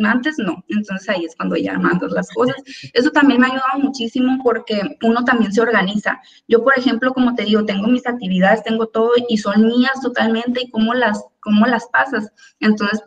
Antes 0.04 0.36
no, 0.38 0.64
entonces 0.68 1.10
ahí 1.10 1.26
es 1.26 1.36
cuando 1.36 1.56
ya 1.56 1.78
mando 1.78 2.08
las 2.08 2.30
cosas. 2.30 2.56
Eso 2.94 3.12
también 3.12 3.40
me 3.40 3.48
ha 3.48 3.52
ayudado 3.52 3.80
muchísimo 3.80 4.40
porque 4.44 4.98
uno 5.04 5.24
también 5.24 5.52
se 5.52 5.62
organiza. 5.62 6.20
Yo, 6.48 6.64
por 6.64 6.78
ejemplo, 6.78 7.14
como 7.14 7.36
te 7.36 7.44
digo, 7.44 7.66
tengo 7.66 7.88
mis 7.88 8.08
actividades, 8.08 8.64
tengo 8.64 8.88
todo 8.88 9.12
y 9.28 9.38
son 9.38 9.68
mías 9.68 10.00
totalmente 10.02 10.62
y 10.64 10.72
cómo 10.72 10.94
las, 10.94 11.24
cómo 11.40 11.66
las 11.66 11.88
pasas. 11.88 12.32
Entonces, 12.60 13.02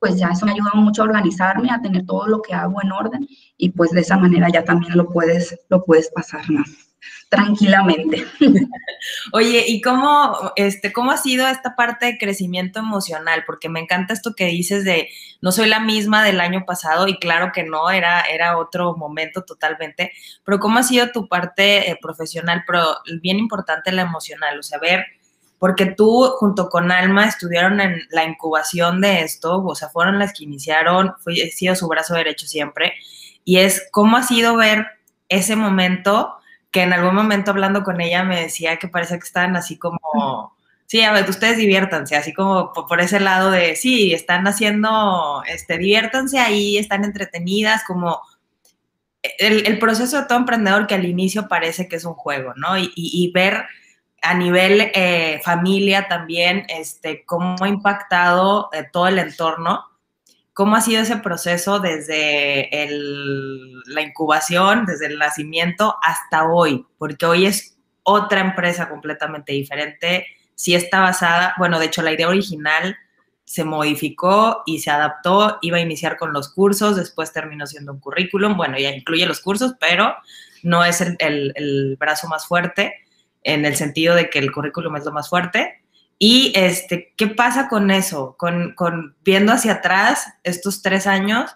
pues 0.00 0.18
ya 0.18 0.28
eso 0.28 0.44
me 0.44 0.52
ha 0.52 0.54
ayudado 0.54 0.76
mucho 0.76 1.02
a 1.02 1.06
organizarme, 1.06 1.70
a 1.70 1.80
tener 1.80 2.04
todo 2.04 2.26
lo 2.26 2.42
que 2.42 2.54
hago 2.54 2.82
en 2.82 2.92
orden 2.92 3.26
y 3.56 3.70
pues 3.70 3.90
de 3.90 4.00
esa 4.00 4.18
manera 4.18 4.48
ya 4.50 4.62
también 4.62 4.96
lo 4.96 5.08
puedes, 5.08 5.58
lo 5.70 5.82
puedes 5.82 6.10
pasar 6.10 6.50
más 6.50 6.93
tranquilamente. 7.28 8.26
Oye, 9.32 9.64
¿y 9.66 9.80
cómo, 9.80 10.52
este, 10.56 10.92
cómo 10.92 11.10
ha 11.10 11.16
sido 11.16 11.46
esta 11.48 11.74
parte 11.76 12.06
de 12.06 12.18
crecimiento 12.18 12.78
emocional? 12.78 13.44
Porque 13.46 13.68
me 13.68 13.80
encanta 13.80 14.14
esto 14.14 14.34
que 14.34 14.46
dices 14.46 14.84
de 14.84 15.08
no 15.40 15.52
soy 15.52 15.68
la 15.68 15.80
misma 15.80 16.24
del 16.24 16.40
año 16.40 16.64
pasado 16.66 17.08
y 17.08 17.18
claro 17.18 17.50
que 17.52 17.64
no, 17.64 17.90
era, 17.90 18.22
era 18.22 18.58
otro 18.58 18.96
momento 18.96 19.42
totalmente, 19.42 20.12
pero 20.44 20.58
¿cómo 20.58 20.78
ha 20.78 20.82
sido 20.82 21.10
tu 21.10 21.28
parte 21.28 21.90
eh, 21.90 21.98
profesional? 22.00 22.64
Pero 22.66 22.82
bien 23.20 23.38
importante 23.38 23.92
la 23.92 24.02
emocional, 24.02 24.58
o 24.58 24.62
sea, 24.62 24.78
ver, 24.78 25.04
porque 25.58 25.86
tú 25.86 26.30
junto 26.38 26.68
con 26.68 26.92
Alma 26.92 27.26
estuvieron 27.26 27.80
en 27.80 28.02
la 28.10 28.24
incubación 28.24 29.00
de 29.00 29.22
esto, 29.22 29.62
o 29.64 29.74
sea, 29.74 29.88
fueron 29.88 30.18
las 30.18 30.32
que 30.32 30.44
iniciaron, 30.44 31.14
fui, 31.20 31.40
he 31.40 31.50
sido 31.50 31.74
su 31.74 31.88
brazo 31.88 32.14
derecho 32.14 32.46
siempre, 32.46 32.94
y 33.44 33.58
es 33.58 33.86
cómo 33.90 34.16
ha 34.16 34.22
sido 34.22 34.56
ver 34.56 34.86
ese 35.28 35.56
momento 35.56 36.36
que 36.74 36.82
en 36.82 36.92
algún 36.92 37.14
momento 37.14 37.52
hablando 37.52 37.84
con 37.84 38.00
ella 38.00 38.24
me 38.24 38.40
decía 38.40 38.78
que 38.78 38.88
parece 38.88 39.16
que 39.16 39.24
estaban 39.24 39.54
así 39.54 39.78
como, 39.78 40.56
sí, 40.86 41.02
a 41.02 41.12
ver, 41.12 41.30
ustedes 41.30 41.56
diviértanse, 41.56 42.16
así 42.16 42.32
como 42.32 42.72
por, 42.72 43.00
ese 43.00 43.20
lado 43.20 43.52
de, 43.52 43.76
sí, 43.76 44.12
están 44.12 44.44
haciendo, 44.48 45.44
este, 45.46 45.78
diviértanse 45.78 46.40
ahí, 46.40 46.76
están 46.76 47.04
entretenidas, 47.04 47.84
como 47.84 48.20
el, 49.38 49.78
proceso 49.78 50.20
de 50.20 50.26
todo 50.26 50.38
emprendedor 50.38 50.88
que 50.88 50.96
al 50.96 51.04
inicio 51.04 51.46
parece 51.46 51.86
que 51.86 51.94
es 51.94 52.04
un 52.04 52.14
juego, 52.14 52.54
¿no? 52.56 52.76
Y, 52.76 53.30
ver 53.32 53.66
a 54.20 54.34
nivel 54.34 54.90
eh, 54.94 55.40
familia 55.44 56.08
también, 56.08 56.66
este, 56.68 57.24
cómo 57.24 57.54
ha 57.60 57.68
impactado 57.68 58.68
eh, 58.72 58.82
todo 58.92 59.06
el 59.06 59.20
entorno 59.20 59.84
¿Cómo 60.54 60.76
ha 60.76 60.80
sido 60.80 61.02
ese 61.02 61.16
proceso 61.16 61.80
desde 61.80 62.70
la 63.86 64.02
incubación, 64.02 64.86
desde 64.86 65.06
el 65.06 65.18
nacimiento 65.18 65.96
hasta 66.00 66.44
hoy? 66.44 66.86
Porque 66.96 67.26
hoy 67.26 67.46
es 67.46 67.76
otra 68.04 68.40
empresa 68.40 68.88
completamente 68.88 69.52
diferente. 69.52 70.26
Sí 70.54 70.76
está 70.76 71.00
basada, 71.00 71.54
bueno, 71.58 71.80
de 71.80 71.86
hecho 71.86 72.02
la 72.02 72.12
idea 72.12 72.28
original 72.28 72.96
se 73.44 73.64
modificó 73.64 74.62
y 74.64 74.78
se 74.78 74.92
adaptó, 74.92 75.58
iba 75.60 75.78
a 75.78 75.80
iniciar 75.80 76.16
con 76.16 76.32
los 76.32 76.52
cursos, 76.52 76.96
después 76.96 77.32
terminó 77.32 77.66
siendo 77.66 77.92
un 77.92 77.98
currículum, 77.98 78.56
bueno, 78.56 78.78
ya 78.78 78.90
incluye 78.90 79.26
los 79.26 79.40
cursos, 79.40 79.74
pero 79.80 80.14
no 80.62 80.84
es 80.84 81.00
el, 81.00 81.16
el 81.18 81.96
brazo 81.98 82.28
más 82.28 82.46
fuerte 82.46 82.94
en 83.42 83.66
el 83.66 83.74
sentido 83.74 84.14
de 84.14 84.30
que 84.30 84.38
el 84.38 84.52
currículum 84.52 84.96
es 84.96 85.04
lo 85.04 85.12
más 85.12 85.28
fuerte. 85.28 85.83
Y 86.18 86.52
este, 86.54 87.12
¿qué 87.16 87.26
pasa 87.26 87.68
con 87.68 87.90
eso? 87.90 88.36
Con, 88.38 88.74
viendo 89.24 89.52
hacia 89.52 89.74
atrás 89.74 90.34
estos 90.42 90.82
tres 90.82 91.06
años 91.06 91.52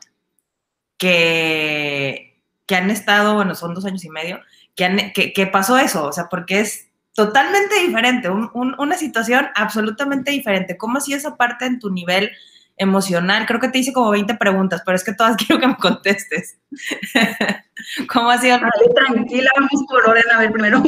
que, 0.97 2.41
que, 2.67 2.77
han 2.77 2.91
estado, 2.91 3.35
bueno, 3.35 3.55
son 3.55 3.75
dos 3.75 3.85
años 3.85 4.05
y 4.05 4.11
medio, 4.11 4.41
que, 4.75 5.33
que, 5.35 5.47
pasó 5.47 5.79
eso, 5.79 6.07
o 6.07 6.13
sea, 6.13 6.29
porque 6.29 6.61
es 6.61 6.89
totalmente 7.15 7.81
diferente, 7.81 8.29
una 8.31 8.97
situación 8.97 9.49
absolutamente 9.55 10.31
diferente. 10.33 10.77
¿Cómo 10.77 10.99
ha 10.99 11.01
sido 11.01 11.19
esa 11.19 11.37
parte 11.37 11.67
en 11.67 11.79
tu 11.79 11.91
nivel 11.91 12.31
emocional? 12.77 13.47
Creo 13.47 13.61
que 13.61 13.69
te 13.69 13.79
hice 13.79 13.93
como 13.93 14.11
20 14.11 14.35
preguntas, 14.35 14.83
pero 14.85 14.97
es 14.97 15.05
que 15.05 15.15
todas 15.15 15.37
quiero 15.47 15.61
que 15.61 15.69
me 15.69 15.77
contestes. 15.77 16.59
¿Cómo 18.13 18.31
ha 18.31 18.39
sido? 18.39 18.59
Vale, 18.59 18.95
tranquila, 18.95 19.51
vamos 19.57 19.85
por 19.89 20.09
orden, 20.09 20.31
a 20.33 20.39
ver, 20.41 20.53
primero 20.53 20.83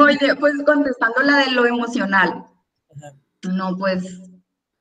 Oye, 0.00 0.34
pues 0.36 0.54
contestando 0.64 1.22
la 1.22 1.38
de 1.38 1.52
lo 1.52 1.66
emocional. 1.66 2.44
No, 3.42 3.76
pues, 3.76 4.20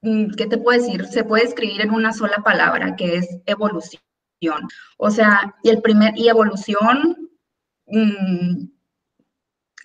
mm, 0.02 0.32
¿qué 0.36 0.48
te 0.48 0.58
puedo 0.58 0.80
decir? 0.80 1.06
Se 1.06 1.24
puede 1.24 1.44
escribir 1.44 1.82
en 1.82 1.92
una 1.92 2.14
sola 2.14 2.38
palabra, 2.38 2.96
que 2.96 3.18
es 3.18 3.28
evolución. 3.46 4.02
O 4.98 5.10
sea, 5.12 5.56
y 5.64 5.70
el 5.70 5.82
primer, 5.82 6.18
y 6.18 6.30
evolución 6.30 7.30
mm, 7.88 8.68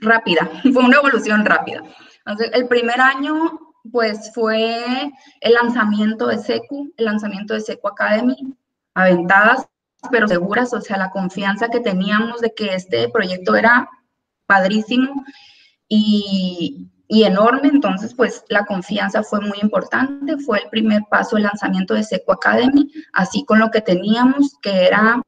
rápida, 0.00 0.50
fue 0.72 0.84
una 0.84 0.98
evolución 0.98 1.44
rápida. 1.44 1.82
Entonces, 2.24 2.50
el 2.54 2.68
primer 2.68 3.00
año, 3.00 3.58
pues, 3.90 4.32
fue 4.34 5.12
el 5.40 5.52
lanzamiento 5.52 6.28
de 6.28 6.38
SECU, 6.38 6.92
el 6.96 7.04
lanzamiento 7.04 7.54
de 7.54 7.60
SECU 7.60 7.88
Academy, 7.88 8.56
aventadas, 8.94 9.66
pero 10.10 10.26
seguras, 10.26 10.72
o 10.72 10.80
sea, 10.80 10.96
la 10.96 11.10
confianza 11.10 11.68
que 11.68 11.80
teníamos 11.80 12.40
de 12.40 12.52
que 12.54 12.74
este 12.74 13.08
proyecto 13.08 13.54
era 13.54 13.88
padrísimo 14.52 15.24
y, 15.88 16.88
enorme, 17.08 17.68
entonces 17.68 18.14
pues 18.14 18.44
la 18.48 18.64
confianza 18.64 19.22
fue 19.22 19.40
muy 19.40 19.58
importante, 19.62 20.38
fue 20.38 20.60
el 20.60 20.70
primer 20.70 21.02
paso 21.10 21.36
el 21.36 21.42
lanzamiento 21.44 21.94
de 21.94 22.02
Seco 22.02 22.32
Academy, 22.32 22.90
así 23.12 23.44
con 23.44 23.58
lo 23.58 23.70
que 23.70 23.82
teníamos, 23.82 24.56
que 24.62 24.86
era 24.86 25.22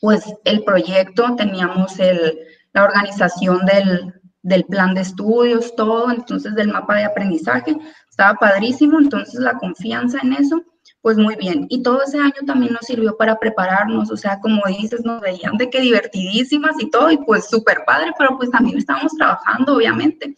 pues 0.00 0.22
el 0.44 0.62
proyecto, 0.64 1.34
teníamos 1.36 1.98
el, 1.98 2.38
la 2.74 2.84
organización 2.84 3.64
del, 3.64 4.14
del 4.42 4.64
plan 4.64 4.94
de 4.94 5.00
estudios, 5.00 5.74
todo, 5.74 6.10
entonces 6.10 6.54
del 6.54 6.68
mapa 6.68 6.96
de 6.96 7.04
aprendizaje, 7.04 7.76
estaba 8.10 8.38
padrísimo, 8.38 8.98
entonces 8.98 9.40
la 9.40 9.58
confianza 9.58 10.18
en 10.22 10.34
eso 10.34 10.62
pues 11.04 11.18
muy 11.18 11.36
bien. 11.36 11.66
Y 11.68 11.82
todo 11.82 12.02
ese 12.02 12.16
año 12.16 12.32
también 12.46 12.72
nos 12.72 12.86
sirvió 12.86 13.14
para 13.18 13.38
prepararnos, 13.38 14.10
o 14.10 14.16
sea, 14.16 14.40
como 14.40 14.62
dices, 14.66 15.04
nos 15.04 15.20
veían 15.20 15.58
de 15.58 15.68
que 15.68 15.82
divertidísimas 15.82 16.76
y 16.78 16.88
todo, 16.88 17.10
y 17.10 17.18
pues 17.18 17.46
súper 17.50 17.84
padre, 17.84 18.12
pero 18.16 18.38
pues 18.38 18.50
también 18.50 18.78
estábamos 18.78 19.12
trabajando, 19.12 19.76
obviamente. 19.76 20.34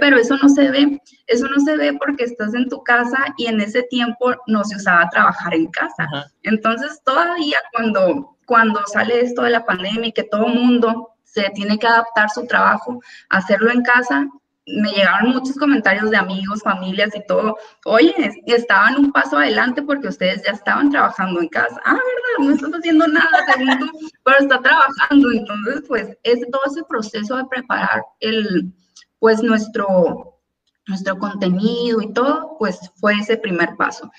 pero 0.00 0.16
eso 0.16 0.36
no 0.42 0.48
se 0.48 0.68
ve, 0.68 1.00
eso 1.28 1.46
no 1.46 1.60
se 1.60 1.76
ve 1.76 1.96
porque 1.96 2.24
estás 2.24 2.54
en 2.54 2.68
tu 2.68 2.82
casa 2.82 3.18
y 3.36 3.46
en 3.46 3.60
ese 3.60 3.84
tiempo 3.84 4.32
no 4.48 4.64
se 4.64 4.78
usaba 4.78 5.08
trabajar 5.10 5.54
en 5.54 5.68
casa. 5.68 6.08
Entonces, 6.42 7.00
todavía 7.04 7.58
cuando, 7.72 8.36
cuando 8.46 8.80
sale 8.92 9.20
esto 9.20 9.42
de 9.42 9.50
la 9.50 9.64
pandemia 9.64 10.08
y 10.08 10.12
que 10.12 10.24
todo 10.24 10.48
mundo 10.48 11.10
se 11.22 11.50
tiene 11.50 11.78
que 11.78 11.86
adaptar 11.86 12.30
su 12.30 12.48
trabajo, 12.48 13.00
hacerlo 13.28 13.70
en 13.70 13.82
casa, 13.82 14.26
me 14.66 14.90
llegaron 14.92 15.32
muchos 15.32 15.56
comentarios 15.56 16.10
de 16.10 16.16
amigos, 16.16 16.62
familias 16.62 17.10
y 17.14 17.24
todo. 17.26 17.56
Oye, 17.84 18.14
estaban 18.46 18.96
un 18.96 19.12
paso 19.12 19.38
adelante 19.38 19.82
porque 19.82 20.08
ustedes 20.08 20.42
ya 20.44 20.52
estaban 20.52 20.90
trabajando 20.90 21.40
en 21.40 21.48
casa. 21.48 21.80
Ah, 21.84 21.94
¿verdad? 21.94 22.48
No 22.48 22.54
estás 22.54 22.70
haciendo 22.72 23.06
nada, 23.08 23.44
según 23.46 23.90
pero 24.24 24.38
está 24.38 24.60
trabajando. 24.60 25.32
Entonces, 25.32 25.82
pues, 25.88 26.16
es 26.22 26.40
todo 26.50 26.62
ese 26.66 26.82
proceso 26.88 27.36
de 27.36 27.46
preparar 27.46 28.04
el, 28.20 28.72
pues, 29.18 29.42
nuestro, 29.42 30.38
nuestro 30.86 31.18
contenido 31.18 32.00
y 32.00 32.12
todo, 32.12 32.56
pues, 32.58 32.78
fue 32.96 33.14
ese 33.14 33.36
primer 33.36 33.76
paso. 33.76 34.10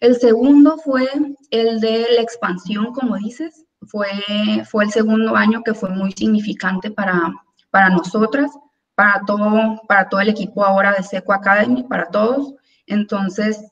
El 0.00 0.16
segundo 0.16 0.76
fue 0.78 1.08
el 1.50 1.80
de 1.80 2.06
la 2.14 2.22
expansión, 2.22 2.92
como 2.92 3.16
dices. 3.16 3.64
Fue, 3.88 4.08
fue 4.68 4.84
el 4.84 4.90
segundo 4.90 5.36
año 5.36 5.62
que 5.62 5.74
fue 5.74 5.90
muy 5.90 6.10
significante 6.12 6.90
para, 6.90 7.32
para 7.70 7.90
nosotras 7.90 8.50
para 8.96 9.22
todo, 9.24 9.82
para 9.86 10.08
todo 10.08 10.20
el 10.20 10.30
equipo 10.30 10.64
ahora 10.64 10.92
de 10.92 11.04
Seco 11.04 11.32
Academy, 11.32 11.84
para 11.84 12.08
todos. 12.08 12.54
Entonces, 12.86 13.64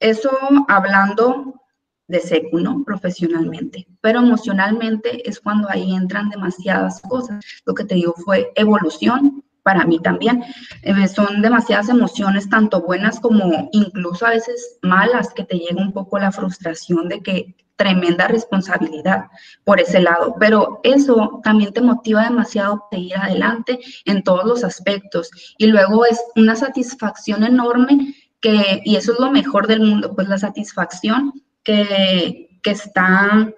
eso 0.00 0.30
hablando 0.66 1.60
de 2.08 2.18
Seco, 2.18 2.58
¿no? 2.58 2.82
Profesionalmente. 2.84 3.86
Pero 4.00 4.20
emocionalmente 4.20 5.28
es 5.28 5.38
cuando 5.38 5.68
ahí 5.70 5.94
entran 5.94 6.30
demasiadas 6.30 7.00
cosas. 7.02 7.44
Lo 7.64 7.74
que 7.74 7.84
te 7.84 7.94
digo 7.94 8.14
fue 8.14 8.50
evolución 8.56 9.44
para 9.62 9.84
mí 9.84 10.00
también. 10.00 10.42
Eh, 10.82 11.08
son 11.08 11.42
demasiadas 11.42 11.88
emociones, 11.88 12.48
tanto 12.48 12.80
buenas 12.82 13.20
como 13.20 13.68
incluso 13.72 14.26
a 14.26 14.30
veces 14.30 14.78
malas, 14.82 15.32
que 15.34 15.44
te 15.44 15.58
llega 15.58 15.80
un 15.80 15.92
poco 15.92 16.18
la 16.18 16.32
frustración 16.32 17.08
de 17.08 17.20
que 17.22 17.54
tremenda 17.76 18.28
responsabilidad 18.28 19.26
por 19.64 19.80
ese 19.80 20.00
lado, 20.00 20.36
pero 20.38 20.80
eso 20.82 21.40
también 21.42 21.72
te 21.72 21.80
motiva 21.80 22.24
demasiado 22.24 22.84
a 22.90 22.96
ir 22.96 23.16
adelante 23.16 23.78
en 24.04 24.22
todos 24.22 24.44
los 24.44 24.64
aspectos 24.64 25.30
y 25.58 25.66
luego 25.66 26.04
es 26.04 26.20
una 26.36 26.54
satisfacción 26.54 27.44
enorme 27.44 28.14
que, 28.40 28.82
y 28.84 28.96
eso 28.96 29.12
es 29.12 29.20
lo 29.20 29.30
mejor 29.30 29.66
del 29.66 29.80
mundo, 29.80 30.14
pues 30.14 30.28
la 30.28 30.38
satisfacción 30.38 31.32
que, 31.62 32.58
que 32.62 32.70
está, 32.70 33.52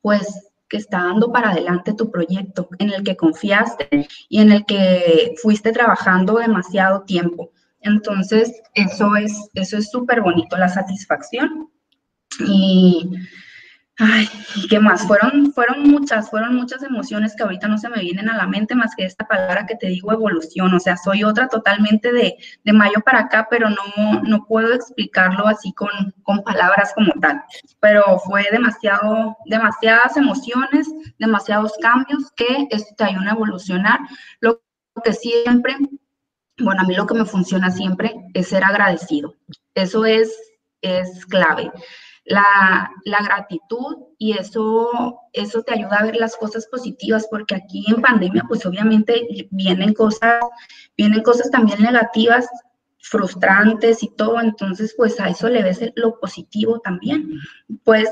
pues 0.00 0.50
que 0.68 0.76
está 0.76 0.98
dando 1.02 1.32
para 1.32 1.50
adelante 1.50 1.94
tu 1.94 2.10
proyecto, 2.10 2.68
en 2.78 2.92
el 2.92 3.02
que 3.02 3.16
confiaste 3.16 4.08
y 4.28 4.40
en 4.40 4.52
el 4.52 4.64
que 4.64 5.34
fuiste 5.42 5.72
trabajando 5.72 6.36
demasiado 6.36 7.02
tiempo. 7.02 7.50
Entonces, 7.80 8.62
eso 8.74 9.16
es 9.16 9.50
eso 9.54 9.76
es 9.76 9.90
súper 9.90 10.20
bonito, 10.20 10.56
la 10.56 10.68
satisfacción 10.68 11.70
y 12.46 13.10
Ay, 14.02 14.26
¿qué 14.70 14.80
más? 14.80 15.06
Fueron, 15.06 15.52
fueron 15.52 15.82
muchas, 15.82 16.30
fueron 16.30 16.56
muchas 16.56 16.82
emociones 16.82 17.36
que 17.36 17.42
ahorita 17.42 17.68
no 17.68 17.76
se 17.76 17.90
me 17.90 18.00
vienen 18.00 18.30
a 18.30 18.36
la 18.36 18.46
mente 18.46 18.74
más 18.74 18.94
que 18.96 19.04
esta 19.04 19.28
palabra 19.28 19.66
que 19.66 19.76
te 19.76 19.88
digo, 19.88 20.10
evolución. 20.10 20.72
O 20.72 20.80
sea, 20.80 20.96
soy 20.96 21.22
otra 21.22 21.48
totalmente 21.48 22.10
de, 22.10 22.38
de 22.64 22.72
mayo 22.72 23.02
para 23.04 23.18
acá, 23.20 23.46
pero 23.50 23.68
no, 23.68 24.22
no 24.22 24.46
puedo 24.46 24.72
explicarlo 24.72 25.46
así 25.46 25.74
con, 25.74 25.90
con 26.22 26.42
palabras 26.42 26.94
como 26.94 27.12
tal. 27.20 27.42
Pero 27.78 28.18
fue 28.20 28.46
demasiado, 28.50 29.36
demasiadas 29.44 30.16
emociones, 30.16 30.88
demasiados 31.18 31.74
cambios 31.82 32.32
que 32.36 32.68
te 32.96 33.04
ayuda 33.04 33.32
a 33.32 33.34
evolucionar. 33.34 34.00
Lo 34.40 34.62
que 35.04 35.12
siempre, 35.12 35.76
bueno, 36.58 36.80
a 36.80 36.84
mí 36.84 36.94
lo 36.94 37.06
que 37.06 37.16
me 37.16 37.26
funciona 37.26 37.70
siempre 37.70 38.14
es 38.32 38.48
ser 38.48 38.64
agradecido. 38.64 39.34
Eso 39.74 40.06
es, 40.06 40.34
es 40.80 41.26
clave 41.26 41.70
la, 42.30 42.90
gratitud 43.04 43.96
y 44.18 44.32
eso, 44.32 45.20
eso 45.32 45.62
te 45.62 45.74
ayuda 45.74 45.98
a 45.98 46.04
ver 46.04 46.16
las 46.16 46.36
cosas 46.36 46.66
positivas, 46.66 47.26
porque 47.30 47.56
aquí 47.56 47.84
en 47.88 48.00
pandemia, 48.00 48.44
pues 48.48 48.64
obviamente 48.64 49.48
vienen 49.50 49.92
cosas, 49.94 50.40
vienen 50.96 51.22
cosas 51.22 51.50
también 51.50 51.82
negativas, 51.82 52.48
frustrantes 52.98 54.02
y 54.02 54.14
todo, 54.14 54.40
entonces 54.40 54.94
pues 54.96 55.18
a 55.18 55.28
eso 55.28 55.48
le 55.48 55.62
ves 55.62 55.80
lo 55.96 56.20
positivo 56.20 56.80
también. 56.80 57.40
Pues 57.84 58.08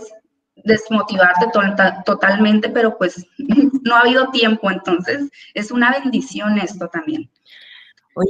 desmotivarte 0.65 1.47
totalmente, 2.05 2.69
pero 2.69 2.99
pues 2.99 3.25
no 3.85 3.95
ha 3.95 4.01
habido 4.01 4.31
tiempo, 4.31 4.71
entonces 4.71 5.31
es 5.55 5.71
una 5.71 5.93
bendición 5.93 6.59
esto 6.59 6.89
también. 6.89 7.31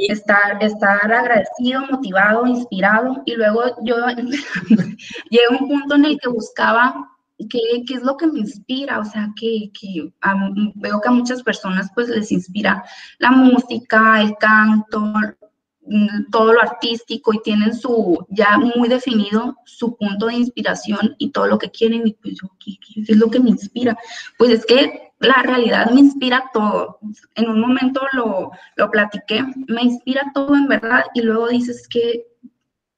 Estar, 0.08 0.62
estar 0.62 1.12
agradecido, 1.12 1.82
motivado, 1.90 2.46
inspirado. 2.46 3.22
Y 3.24 3.34
luego 3.34 3.62
yo 3.84 3.96
llegué 5.30 5.44
a 5.48 5.52
un 5.52 5.68
punto 5.68 5.94
en 5.94 6.04
el 6.04 6.18
que 6.18 6.28
buscaba 6.28 7.08
qué, 7.50 7.84
qué 7.86 7.94
es 7.94 8.02
lo 8.02 8.16
que 8.16 8.26
me 8.26 8.40
inspira. 8.40 8.98
O 9.00 9.04
sea, 9.04 9.28
que, 9.36 9.70
que 9.78 10.12
veo 10.74 11.00
que 11.00 11.08
a 11.08 11.12
muchas 11.12 11.42
personas 11.42 11.90
pues 11.94 12.08
les 12.08 12.32
inspira 12.32 12.84
la 13.18 13.30
música, 13.30 14.20
el 14.20 14.36
canto, 14.36 15.12
todo 16.30 16.52
lo 16.52 16.60
artístico 16.60 17.32
y 17.32 17.42
tienen 17.42 17.74
su 17.74 18.26
ya 18.28 18.58
muy 18.58 18.88
definido 18.88 19.56
su 19.64 19.96
punto 19.96 20.26
de 20.26 20.34
inspiración 20.34 21.14
y 21.18 21.30
todo 21.30 21.46
lo 21.46 21.58
que 21.58 21.70
quieren 21.70 22.06
y 22.06 22.14
pues 22.14 22.34
yo, 22.40 22.50
¿qué, 22.58 22.72
qué 22.80 23.00
es 23.12 23.16
lo 23.16 23.30
que 23.30 23.40
me 23.40 23.50
inspira? 23.50 23.96
Pues 24.36 24.50
es 24.50 24.66
que 24.66 25.12
la 25.20 25.42
realidad 25.42 25.90
me 25.90 26.00
inspira 26.00 26.50
todo. 26.52 26.98
En 27.34 27.48
un 27.48 27.60
momento 27.60 28.02
lo, 28.12 28.50
lo 28.76 28.90
platiqué, 28.90 29.44
me 29.66 29.82
inspira 29.82 30.30
todo 30.34 30.54
en 30.54 30.68
verdad 30.68 31.04
y 31.14 31.22
luego 31.22 31.48
dices 31.48 31.88
que 31.88 32.26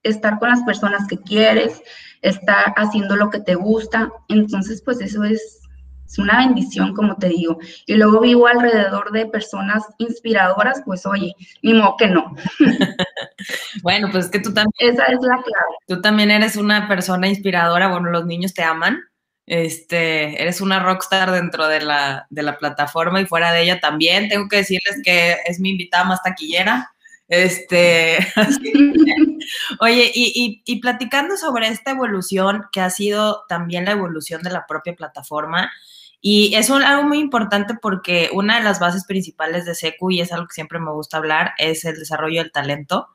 estar 0.02 0.38
con 0.38 0.48
las 0.48 0.62
personas 0.62 1.06
que 1.06 1.18
quieres, 1.18 1.82
estar 2.22 2.74
haciendo 2.76 3.16
lo 3.16 3.30
que 3.30 3.40
te 3.40 3.54
gusta, 3.54 4.10
entonces 4.28 4.82
pues 4.82 5.00
eso 5.00 5.24
es, 5.24 5.59
es 6.10 6.18
una 6.18 6.38
bendición, 6.38 6.92
como 6.94 7.16
te 7.16 7.28
digo. 7.28 7.58
Y 7.86 7.94
luego 7.94 8.20
vivo 8.20 8.48
alrededor 8.48 9.12
de 9.12 9.26
personas 9.26 9.84
inspiradoras, 9.98 10.82
pues 10.84 11.06
oye, 11.06 11.34
ni 11.62 11.74
modo 11.74 11.96
que 11.96 12.08
no. 12.08 12.34
bueno, 13.82 14.08
pues 14.10 14.24
es 14.24 14.30
que 14.30 14.40
tú 14.40 14.52
también... 14.52 14.72
Esa 14.78 15.04
es 15.04 15.18
la 15.20 15.36
clave. 15.36 15.74
Tú 15.86 16.00
también 16.00 16.30
eres 16.30 16.56
una 16.56 16.88
persona 16.88 17.28
inspiradora, 17.28 17.88
bueno, 17.88 18.10
los 18.10 18.26
niños 18.26 18.54
te 18.54 18.62
aman 18.62 19.00
este, 19.50 20.40
eres 20.40 20.60
una 20.60 20.78
rockstar 20.78 21.32
dentro 21.32 21.66
de 21.66 21.80
la, 21.80 22.24
de 22.30 22.44
la 22.44 22.56
plataforma 22.56 23.20
y 23.20 23.26
fuera 23.26 23.50
de 23.50 23.62
ella 23.62 23.80
también. 23.80 24.28
Tengo 24.28 24.48
que 24.48 24.58
decirles 24.58 25.00
que 25.04 25.38
es 25.44 25.58
mi 25.58 25.70
invitada 25.70 26.04
más 26.04 26.22
taquillera. 26.22 26.92
Este, 27.26 28.18
oye, 29.80 30.10
y, 30.14 30.62
y, 30.64 30.80
platicando 30.80 31.36
sobre 31.36 31.66
esta 31.66 31.90
evolución, 31.90 32.62
que 32.70 32.80
ha 32.80 32.90
sido 32.90 33.44
también 33.48 33.86
la 33.86 33.90
evolución 33.90 34.40
de 34.42 34.50
la 34.50 34.66
propia 34.66 34.94
plataforma, 34.94 35.72
y 36.20 36.54
es 36.54 36.70
algo 36.70 37.02
muy 37.04 37.18
importante 37.18 37.74
porque 37.80 38.30
una 38.32 38.58
de 38.58 38.64
las 38.64 38.80
bases 38.80 39.04
principales 39.06 39.64
de 39.64 39.74
SECU, 39.74 40.10
y 40.10 40.20
es 40.20 40.32
algo 40.32 40.46
que 40.46 40.54
siempre 40.54 40.78
me 40.78 40.92
gusta 40.92 41.16
hablar, 41.16 41.52
es 41.58 41.84
el 41.84 41.96
desarrollo 41.96 42.42
del 42.42 42.52
talento. 42.52 43.08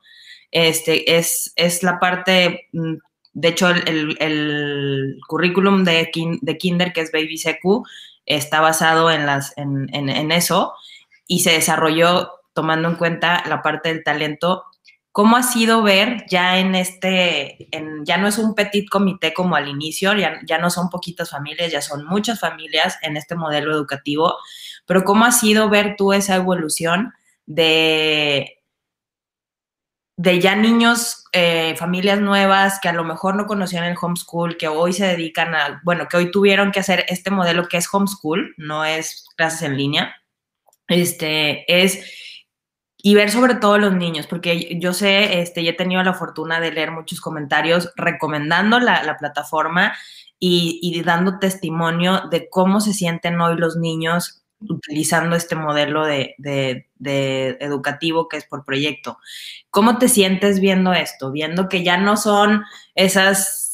Este, 0.50 1.16
es, 1.16 1.52
es 1.56 1.82
la 1.82 1.98
parte 1.98 2.68
mm, 2.72 2.96
de 3.36 3.48
hecho, 3.48 3.68
el, 3.68 5.18
currículum 5.28 5.84
de, 5.84 6.10
de, 6.40 6.56
Kinder, 6.56 6.94
que 6.94 7.02
es 7.02 7.12
Baby 7.12 7.36
Secu, 7.36 7.84
está 8.24 8.62
basado 8.62 9.10
en, 9.10 9.26
las, 9.26 9.52
en, 9.58 10.32
eso 10.32 10.72
y 11.26 11.40
se 11.40 11.50
desarrolló 11.50 12.30
tomando 12.54 12.88
en 12.88 12.94
cuenta 12.94 13.44
la 13.46 13.60
parte 13.60 13.90
del 13.90 14.02
talento. 14.02 14.64
¿Cómo 15.16 15.38
ha 15.38 15.42
sido 15.42 15.82
ver 15.82 16.26
ya 16.28 16.58
en 16.58 16.74
este, 16.74 17.70
ya 18.04 18.18
no 18.18 18.28
es 18.28 18.36
un 18.36 18.54
petit 18.54 18.86
comité 18.86 19.32
como 19.32 19.56
al 19.56 19.66
inicio, 19.66 20.12
ya, 20.12 20.38
ya 20.44 20.58
no 20.58 20.68
son 20.68 20.90
poquitas 20.90 21.30
familias, 21.30 21.72
ya 21.72 21.80
son 21.80 22.04
muchas 22.04 22.38
familias 22.38 22.98
en 23.00 23.16
este 23.16 23.34
modelo 23.34 23.72
educativo, 23.72 24.36
pero 24.84 25.04
cómo 25.04 25.24
ha 25.24 25.32
sido 25.32 25.70
ver 25.70 25.94
tú 25.96 26.12
esa 26.12 26.36
evolución 26.36 27.14
de, 27.46 28.62
de 30.18 30.38
ya 30.38 30.54
niños, 30.54 31.24
eh, 31.32 31.74
familias 31.78 32.20
nuevas 32.20 32.78
que 32.78 32.90
a 32.90 32.92
lo 32.92 33.02
mejor 33.02 33.36
no 33.36 33.46
conocían 33.46 33.84
el 33.84 33.96
homeschool, 33.98 34.58
que 34.58 34.68
hoy 34.68 34.92
se 34.92 35.06
dedican 35.06 35.54
a, 35.54 35.80
bueno, 35.82 36.08
que 36.08 36.18
hoy 36.18 36.30
tuvieron 36.30 36.72
que 36.72 36.80
hacer 36.80 37.06
este 37.08 37.30
modelo 37.30 37.68
que 37.68 37.78
es 37.78 37.88
homeschool, 37.90 38.52
no 38.58 38.84
es 38.84 39.24
clases 39.34 39.62
en 39.62 39.78
línea, 39.78 40.14
este, 40.88 41.64
es, 41.82 42.04
y 43.06 43.14
ver 43.14 43.30
sobre 43.30 43.54
todo 43.54 43.78
los 43.78 43.94
niños, 43.94 44.26
porque 44.26 44.80
yo 44.80 44.92
sé, 44.92 45.40
este, 45.40 45.62
ya 45.62 45.70
he 45.70 45.74
tenido 45.74 46.02
la 46.02 46.12
fortuna 46.12 46.58
de 46.58 46.72
leer 46.72 46.90
muchos 46.90 47.20
comentarios 47.20 47.92
recomendando 47.94 48.80
la, 48.80 49.04
la 49.04 49.16
plataforma 49.16 49.94
y, 50.40 50.80
y 50.82 51.04
dando 51.04 51.38
testimonio 51.38 52.22
de 52.32 52.48
cómo 52.50 52.80
se 52.80 52.92
sienten 52.92 53.40
hoy 53.40 53.58
los 53.58 53.76
niños 53.76 54.42
utilizando 54.58 55.36
este 55.36 55.54
modelo 55.54 56.04
de, 56.04 56.34
educativo 57.60 58.26
que 58.26 58.38
es 58.38 58.44
por 58.44 58.64
proyecto. 58.64 59.18
¿Cómo 59.70 59.98
te 59.98 60.08
sientes 60.08 60.58
viendo 60.58 60.92
esto? 60.92 61.30
Viendo 61.30 61.68
que 61.68 61.84
ya 61.84 61.98
no 61.98 62.16
son 62.16 62.64
esas 62.96 63.65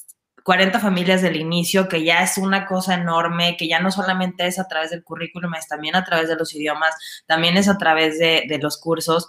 40 0.42 0.78
familias 0.80 1.22
del 1.22 1.36
inicio, 1.36 1.88
que 1.88 2.04
ya 2.04 2.22
es 2.22 2.38
una 2.38 2.66
cosa 2.66 2.94
enorme, 2.94 3.56
que 3.56 3.68
ya 3.68 3.80
no 3.80 3.90
solamente 3.90 4.46
es 4.46 4.58
a 4.58 4.68
través 4.68 4.90
del 4.90 5.04
currículum, 5.04 5.54
es 5.54 5.68
también 5.68 5.96
a 5.96 6.04
través 6.04 6.28
de 6.28 6.36
los 6.36 6.54
idiomas, 6.54 6.94
también 7.26 7.56
es 7.56 7.68
a 7.68 7.78
través 7.78 8.18
de, 8.18 8.58
los 8.60 8.78
cursos. 8.78 9.28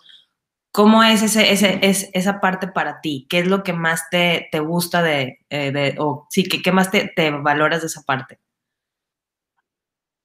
¿Cómo 0.71 1.03
es, 1.03 1.21
ese, 1.21 1.51
ese, 1.51 1.79
es 1.83 2.09
esa 2.13 2.39
parte 2.41 2.67
para 2.67 2.99
ti? 3.01 3.27
¿Qué 3.29 3.39
es 3.39 3.47
lo 3.47 3.63
que 3.63 3.73
más 3.73 4.09
te, 4.09 4.49
gusta 4.59 5.01
de, 5.03 5.39
eh, 5.49 5.95
o 5.99 6.27
sí, 6.29 6.43
¿qué, 6.43 6.61
qué 6.61 6.71
más 6.71 6.91
te, 6.91 7.11
te 7.15 7.31
valoras 7.31 7.81
de 7.81 7.87
esa 7.87 8.01
parte? 8.03 8.39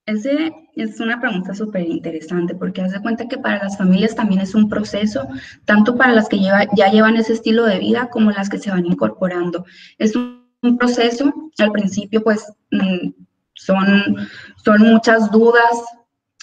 Ese 0.09 0.55
es 0.74 1.01
una 1.01 1.20
pregunta 1.20 1.55
súper 1.55 1.83
interesante 1.83 2.55
porque 2.55 2.81
haz 2.81 2.92
de 2.92 3.03
cuenta 3.03 3.29
que 3.29 3.37
para 3.37 3.62
las 3.62 3.77
familias 3.77 4.14
también 4.14 4.40
es 4.40 4.55
un 4.55 4.66
proceso, 4.70 5.29
tanto 5.66 5.98
para 5.98 6.14
las 6.14 6.31
que 6.31 6.40
ya 6.40 6.90
llevan 6.90 7.16
ese 7.16 7.35
estilo 7.35 7.66
de 7.66 7.79
vida 7.79 8.09
como 8.09 8.31
las 8.31 8.48
que 8.48 8.59
se 8.59 8.70
van 8.70 8.87
incorporando. 8.87 9.66
Es 9.98 10.16
un, 10.16 10.38
proceso, 10.79 11.33
al 11.59 11.73
principio 11.73 12.23
pues 12.23 12.51
mm, 12.71 13.11
son, 13.55 14.29
son 14.64 14.83
muchas 14.83 15.31
dudas, 15.31 15.85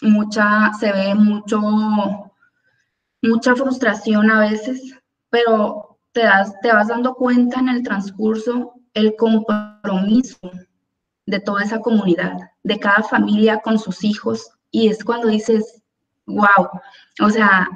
mucha, 0.01 0.71
se 0.79 0.91
ve 0.91 1.15
mucho, 1.15 1.61
mucha 3.21 3.55
frustración 3.55 4.29
a 4.31 4.39
veces, 4.41 4.95
pero 5.29 5.99
te, 6.11 6.23
das, 6.23 6.53
te 6.61 6.71
vas 6.71 6.87
dando 6.87 7.15
cuenta 7.15 7.59
en 7.59 7.69
el 7.69 7.83
transcurso 7.83 8.73
el 8.93 9.15
compromiso 9.17 10.37
de 11.25 11.39
toda 11.39 11.63
esa 11.63 11.79
comunidad, 11.79 12.37
de 12.63 12.79
cada 12.79 13.03
familia 13.03 13.59
con 13.59 13.77
sus 13.79 14.03
hijos, 14.03 14.49
y 14.71 14.87
es 14.87 15.03
cuando 15.03 15.27
dices, 15.27 15.81
wow, 16.25 16.69
o 17.21 17.29
sea, 17.29 17.67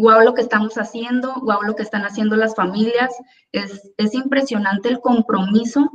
wow 0.00 0.20
lo 0.22 0.34
que 0.34 0.42
estamos 0.42 0.74
haciendo, 0.76 1.34
wow 1.42 1.62
lo 1.62 1.76
que 1.76 1.82
están 1.82 2.02
haciendo 2.02 2.36
las 2.36 2.54
familias, 2.54 3.10
es, 3.52 3.92
es 3.96 4.14
impresionante 4.14 4.88
el 4.88 5.00
compromiso 5.00 5.90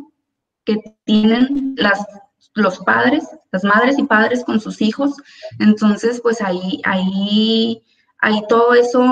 que 0.64 0.78
tienen 1.04 1.76
las, 1.78 2.06
los 2.54 2.80
padres, 2.80 3.28
las 3.52 3.64
madres 3.64 3.98
y 4.00 4.04
padres 4.04 4.44
con 4.44 4.60
sus 4.60 4.82
hijos, 4.82 5.16
entonces 5.60 6.22
pues 6.22 6.42
ahí, 6.42 6.82
ahí, 6.84 7.82
ahí 8.20 8.42
todo 8.48 8.74
eso 8.74 9.04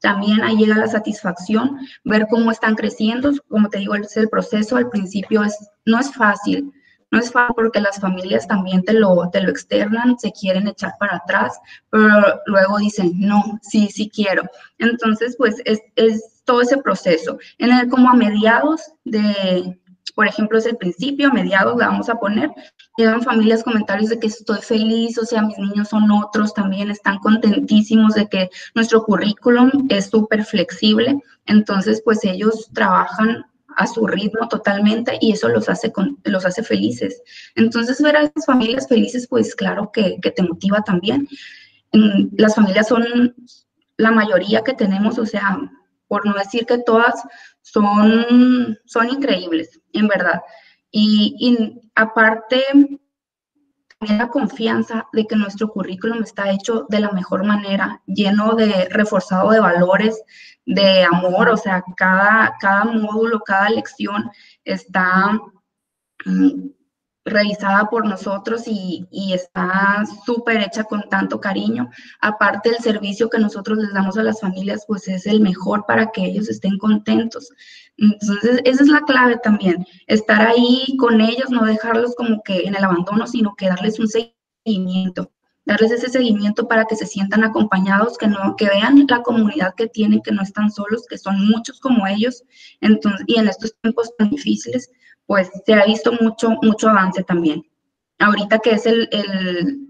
también 0.00 0.42
ahí 0.42 0.56
llega 0.56 0.76
la 0.76 0.88
satisfacción, 0.88 1.78
ver 2.04 2.26
cómo 2.28 2.50
están 2.50 2.74
creciendo, 2.74 3.32
como 3.48 3.68
te 3.68 3.78
digo, 3.78 3.94
es 3.94 4.16
el 4.16 4.28
proceso, 4.28 4.76
al 4.76 4.90
principio 4.90 5.44
es, 5.44 5.56
no 5.86 5.98
es 5.98 6.12
fácil, 6.12 6.72
no 7.12 7.18
es 7.20 7.30
fácil 7.30 7.54
porque 7.54 7.80
las 7.80 8.00
familias 8.00 8.48
también 8.48 8.82
te 8.82 8.94
lo, 8.94 9.28
te 9.30 9.42
lo 9.42 9.50
externan, 9.50 10.18
se 10.18 10.32
quieren 10.32 10.66
echar 10.66 10.94
para 10.98 11.16
atrás, 11.16 11.60
pero 11.90 12.40
luego 12.46 12.78
dicen, 12.78 13.12
no, 13.14 13.60
sí, 13.62 13.88
sí 13.92 14.10
quiero. 14.12 14.42
Entonces, 14.78 15.36
pues 15.36 15.56
es, 15.66 15.80
es 15.94 16.42
todo 16.44 16.62
ese 16.62 16.78
proceso. 16.78 17.38
En 17.58 17.70
el 17.70 17.88
como 17.88 18.08
a 18.08 18.14
mediados 18.14 18.80
de, 19.04 19.78
por 20.14 20.26
ejemplo, 20.26 20.56
es 20.56 20.64
el 20.64 20.78
principio, 20.78 21.28
a 21.28 21.34
mediados 21.34 21.76
le 21.76 21.84
vamos 21.84 22.08
a 22.08 22.14
poner, 22.14 22.50
llegan 22.96 23.22
familias 23.22 23.62
comentarios 23.62 24.08
de 24.08 24.18
que 24.18 24.28
estoy 24.28 24.62
feliz, 24.62 25.18
o 25.18 25.26
sea, 25.26 25.42
mis 25.42 25.58
niños 25.58 25.88
son 25.88 26.10
otros, 26.10 26.54
también 26.54 26.90
están 26.90 27.18
contentísimos 27.18 28.14
de 28.14 28.26
que 28.26 28.48
nuestro 28.74 29.02
currículum 29.04 29.70
es 29.90 30.06
súper 30.06 30.46
flexible, 30.46 31.22
entonces 31.44 32.00
pues 32.02 32.24
ellos 32.24 32.70
trabajan 32.72 33.44
a 33.76 33.86
su 33.86 34.06
ritmo 34.06 34.48
totalmente 34.48 35.18
y 35.20 35.32
eso 35.32 35.48
los 35.48 35.68
hace, 35.68 35.92
los 36.24 36.44
hace 36.44 36.62
felices. 36.62 37.22
Entonces, 37.54 38.00
ver 38.02 38.16
a 38.16 38.22
esas 38.22 38.46
familias 38.46 38.88
felices, 38.88 39.26
pues 39.28 39.54
claro 39.54 39.90
que, 39.92 40.18
que 40.20 40.30
te 40.30 40.42
motiva 40.42 40.82
también. 40.82 41.28
Las 42.36 42.54
familias 42.54 42.88
son 42.88 43.34
la 43.96 44.10
mayoría 44.10 44.62
que 44.62 44.74
tenemos, 44.74 45.18
o 45.18 45.26
sea, 45.26 45.58
por 46.08 46.26
no 46.26 46.34
decir 46.34 46.66
que 46.66 46.78
todas 46.78 47.22
son, 47.62 48.78
son 48.84 49.08
increíbles, 49.08 49.80
en 49.92 50.08
verdad. 50.08 50.42
Y 50.90 51.80
aparte, 51.94 52.62
la 54.08 54.28
confianza 54.28 55.08
de 55.12 55.26
que 55.26 55.36
nuestro 55.36 55.68
currículum 55.68 56.22
está 56.22 56.50
hecho 56.50 56.86
de 56.88 57.00
la 57.00 57.10
mejor 57.12 57.44
manera, 57.44 58.02
lleno 58.06 58.54
de 58.54 58.88
reforzado 58.90 59.50
de 59.50 59.60
valores, 59.60 60.22
de 60.66 61.04
amor, 61.04 61.48
o 61.48 61.56
sea, 61.56 61.82
cada, 61.96 62.56
cada 62.60 62.84
módulo, 62.84 63.40
cada 63.40 63.70
lección 63.70 64.30
está 64.64 65.38
mm, 66.24 66.68
realizada 67.24 67.88
por 67.88 68.06
nosotros 68.06 68.62
y, 68.66 69.06
y 69.10 69.32
está 69.32 70.04
súper 70.24 70.60
hecha 70.60 70.84
con 70.84 71.08
tanto 71.08 71.40
cariño. 71.40 71.88
Aparte, 72.20 72.70
el 72.70 72.78
servicio 72.78 73.30
que 73.30 73.38
nosotros 73.38 73.78
les 73.78 73.92
damos 73.92 74.16
a 74.18 74.22
las 74.22 74.40
familias, 74.40 74.84
pues 74.86 75.06
es 75.08 75.26
el 75.26 75.40
mejor 75.40 75.84
para 75.86 76.10
que 76.10 76.24
ellos 76.24 76.48
estén 76.48 76.78
contentos. 76.78 77.50
Entonces, 77.96 78.60
esa 78.64 78.82
es 78.82 78.88
la 78.88 79.02
clave 79.02 79.38
también, 79.42 79.86
estar 80.06 80.46
ahí 80.46 80.96
con 80.98 81.20
ellos, 81.20 81.50
no 81.50 81.64
dejarlos 81.64 82.14
como 82.16 82.42
que 82.42 82.62
en 82.62 82.74
el 82.74 82.84
abandono, 82.84 83.26
sino 83.26 83.54
que 83.54 83.68
darles 83.68 83.98
un 83.98 84.08
seguimiento, 84.08 85.30
darles 85.64 85.92
ese 85.92 86.08
seguimiento 86.08 86.66
para 86.66 86.86
que 86.86 86.96
se 86.96 87.06
sientan 87.06 87.44
acompañados, 87.44 88.18
que 88.18 88.26
no, 88.26 88.56
que 88.56 88.68
vean 88.68 89.06
la 89.08 89.22
comunidad 89.22 89.74
que 89.76 89.86
tienen, 89.86 90.22
que 90.22 90.32
no 90.32 90.42
están 90.42 90.70
solos, 90.70 91.06
que 91.08 91.18
son 91.18 91.46
muchos 91.46 91.80
como 91.80 92.06
ellos. 92.06 92.42
Entonces, 92.80 93.24
y 93.26 93.38
en 93.38 93.48
estos 93.48 93.74
tiempos 93.80 94.10
tan 94.16 94.30
difíciles, 94.30 94.90
pues 95.26 95.50
se 95.64 95.74
ha 95.74 95.84
visto 95.84 96.12
mucho, 96.20 96.50
mucho 96.62 96.88
avance 96.88 97.22
también. 97.22 97.64
Ahorita 98.18 98.58
que 98.58 98.72
es 98.72 98.86
el, 98.86 99.08
el, 99.12 99.88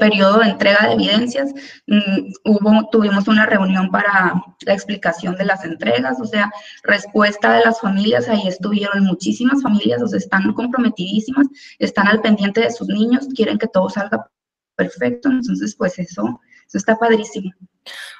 periodo 0.00 0.40
de 0.40 0.48
entrega 0.48 0.88
de 0.88 0.94
evidencias, 0.94 1.52
mm, 1.86 2.32
hubo, 2.44 2.88
tuvimos 2.90 3.28
una 3.28 3.46
reunión 3.46 3.92
para 3.92 4.42
la 4.66 4.72
explicación 4.74 5.36
de 5.36 5.44
las 5.44 5.64
entregas, 5.64 6.20
o 6.20 6.24
sea, 6.24 6.50
respuesta 6.82 7.52
de 7.52 7.64
las 7.64 7.80
familias, 7.80 8.28
ahí 8.28 8.48
estuvieron 8.48 9.04
muchísimas 9.04 9.62
familias, 9.62 10.02
o 10.02 10.08
sea, 10.08 10.18
están 10.18 10.52
comprometidísimas, 10.52 11.46
están 11.78 12.08
al 12.08 12.20
pendiente 12.22 12.62
de 12.62 12.72
sus 12.72 12.88
niños, 12.88 13.28
quieren 13.36 13.56
que 13.56 13.68
todo 13.68 13.88
salga 13.88 14.28
perfecto, 14.76 15.28
entonces 15.30 15.74
pues 15.76 15.98
eso, 15.98 16.40
eso 16.66 16.78
está 16.78 16.96
padrísimo. 16.96 17.50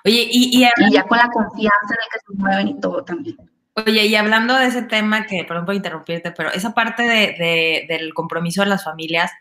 Oye, 0.04 0.28
y, 0.30 0.62
y, 0.62 0.64
y 0.64 0.92
ya 0.92 1.04
con 1.04 1.18
la 1.18 1.28
confianza 1.28 1.88
de 1.88 2.08
que 2.12 2.18
se 2.26 2.38
mueven 2.38 2.68
y 2.68 2.80
todo 2.80 3.04
también. 3.04 3.36
Oye, 3.76 4.06
y 4.06 4.14
hablando 4.14 4.54
de 4.54 4.66
ese 4.66 4.82
tema, 4.82 5.26
que 5.26 5.44
perdón 5.44 5.66
por 5.66 5.74
interrumpirte, 5.74 6.30
pero 6.30 6.50
esa 6.52 6.74
parte 6.74 7.02
de, 7.02 7.86
del 7.88 8.14
compromiso 8.14 8.62
de 8.62 8.68
las 8.68 8.84
familias, 8.84 9.32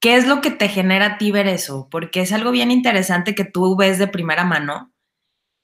¿qué 0.00 0.16
es 0.16 0.26
lo 0.26 0.40
que 0.40 0.50
te 0.50 0.68
genera 0.68 1.06
a 1.06 1.18
ti 1.18 1.30
ver 1.30 1.46
eso? 1.46 1.88
Porque 1.90 2.22
es 2.22 2.32
algo 2.32 2.50
bien 2.50 2.70
interesante 2.70 3.34
que 3.34 3.44
tú 3.44 3.76
ves 3.76 3.98
de 3.98 4.08
primera 4.08 4.44
mano 4.44 4.92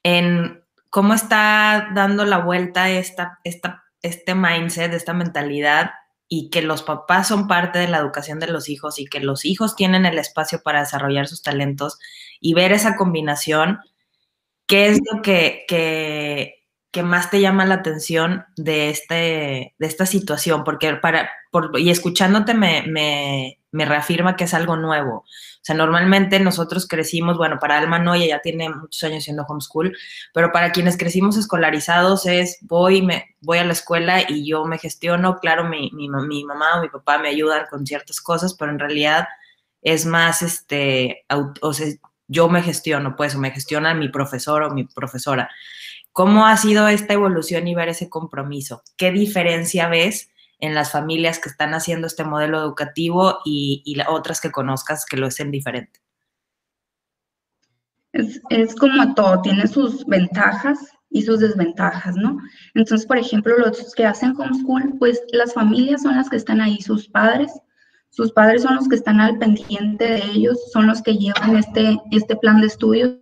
en 0.02 0.62
cómo 0.90 1.14
está 1.14 1.90
dando 1.94 2.26
la 2.26 2.38
vuelta 2.38 2.90
esta, 2.90 3.38
esta, 3.44 3.84
este 4.02 4.34
mindset, 4.34 4.92
esta 4.92 5.14
mentalidad, 5.14 5.92
y 6.32 6.48
que 6.48 6.62
los 6.62 6.84
papás 6.84 7.26
son 7.26 7.48
parte 7.48 7.80
de 7.80 7.88
la 7.88 7.98
educación 7.98 8.38
de 8.38 8.46
los 8.46 8.68
hijos 8.68 9.00
y 9.00 9.06
que 9.06 9.18
los 9.18 9.44
hijos 9.44 9.74
tienen 9.74 10.06
el 10.06 10.16
espacio 10.16 10.62
para 10.62 10.78
desarrollar 10.78 11.26
sus 11.26 11.42
talentos 11.42 11.98
y 12.40 12.54
ver 12.54 12.70
esa 12.70 12.96
combinación, 12.96 13.80
¿qué 14.66 14.86
es 14.86 15.00
lo 15.12 15.22
que, 15.22 15.64
que 15.66 16.59
que 16.90 17.02
más 17.02 17.30
te 17.30 17.40
llama 17.40 17.66
la 17.66 17.76
atención 17.76 18.44
de, 18.56 18.90
este, 18.90 19.74
de 19.78 19.86
esta 19.86 20.06
situación? 20.06 20.64
Porque 20.64 20.94
para, 20.94 21.30
y 21.78 21.90
escuchándote 21.90 22.54
me, 22.54 22.84
me, 23.72 23.84
reafirma 23.84 24.36
que 24.36 24.44
es 24.44 24.54
algo 24.54 24.76
nuevo. 24.76 25.18
O 25.18 25.62
sea, 25.62 25.74
normalmente 25.74 26.40
nosotros 26.40 26.88
crecimos, 26.88 27.36
bueno, 27.36 27.58
para 27.60 27.78
Alma 27.78 27.98
no, 27.98 28.14
ella 28.14 28.26
ya 28.26 28.40
tiene 28.40 28.68
muchos 28.70 29.02
años 29.04 29.24
siendo 29.24 29.44
homeschool, 29.44 29.96
pero 30.34 30.52
para 30.52 30.72
quienes 30.72 30.96
crecimos 30.96 31.36
escolarizados 31.36 32.26
es 32.26 32.58
voy, 32.62 33.02
me, 33.02 33.36
voy 33.40 33.58
a 33.58 33.64
la 33.64 33.72
escuela 33.72 34.22
y 34.28 34.48
yo 34.48 34.64
me 34.64 34.78
gestiono, 34.78 35.38
claro, 35.38 35.64
mi, 35.64 35.90
mi, 35.92 36.08
mi 36.08 36.44
mamá 36.44 36.78
o 36.78 36.82
mi 36.82 36.88
papá 36.88 37.18
me 37.18 37.28
ayudan 37.28 37.66
con 37.70 37.86
ciertas 37.86 38.20
cosas, 38.20 38.54
pero 38.54 38.72
en 38.72 38.78
realidad 38.78 39.28
es 39.82 40.06
más, 40.06 40.42
este, 40.42 41.24
o 41.60 41.72
sea, 41.72 41.86
yo 42.30 42.48
me 42.48 42.62
gestiono, 42.62 43.16
pues, 43.16 43.34
o 43.34 43.38
me 43.38 43.50
gestiona 43.50 43.92
mi 43.92 44.08
profesor 44.08 44.62
o 44.62 44.70
mi 44.70 44.84
profesora. 44.84 45.50
¿Cómo 46.12 46.46
ha 46.46 46.56
sido 46.56 46.88
esta 46.88 47.14
evolución 47.14 47.68
y 47.68 47.74
ver 47.74 47.88
ese 47.88 48.10
compromiso? 48.10 48.82
¿Qué 48.96 49.12
diferencia 49.12 49.88
ves 49.88 50.30
en 50.58 50.74
las 50.74 50.90
familias 50.90 51.38
que 51.38 51.48
están 51.48 51.72
haciendo 51.72 52.06
este 52.06 52.24
modelo 52.24 52.60
educativo 52.60 53.38
y, 53.44 53.96
otras 54.08 54.40
que 54.40 54.50
conozcas 54.50 55.06
que 55.06 55.16
lo 55.16 55.26
hacen 55.26 55.50
diferente? 55.50 56.00
Es, 58.12 58.40
es, 58.50 58.74
como 58.74 59.14
todo, 59.14 59.40
tiene 59.40 59.68
sus 59.68 60.04
ventajas 60.06 60.78
y 61.10 61.22
sus 61.22 61.38
desventajas, 61.38 62.16
¿no? 62.16 62.38
Entonces, 62.74 63.06
por 63.06 63.18
ejemplo, 63.18 63.56
los 63.58 63.94
que 63.94 64.04
hacen 64.04 64.34
homeschool, 64.36 64.96
pues 64.98 65.22
las 65.32 65.54
familias 65.54 66.02
son 66.02 66.16
las 66.16 66.28
que 66.28 66.36
están 66.36 66.60
ahí, 66.60 66.80
sus 66.80 67.08
padres, 67.08 67.52
sus 68.10 68.32
padres 68.32 68.62
son 68.62 68.74
los 68.74 68.88
que 68.88 68.96
están 68.96 69.20
al 69.20 69.38
pendiente 69.38 70.04
de 70.04 70.24
ellos, 70.24 70.58
son 70.72 70.88
los 70.88 71.02
que 71.02 71.16
llevan 71.16 71.56
este, 71.56 71.98
este 72.10 72.34
plan 72.36 72.60
de 72.60 72.66
estudios 72.66 73.16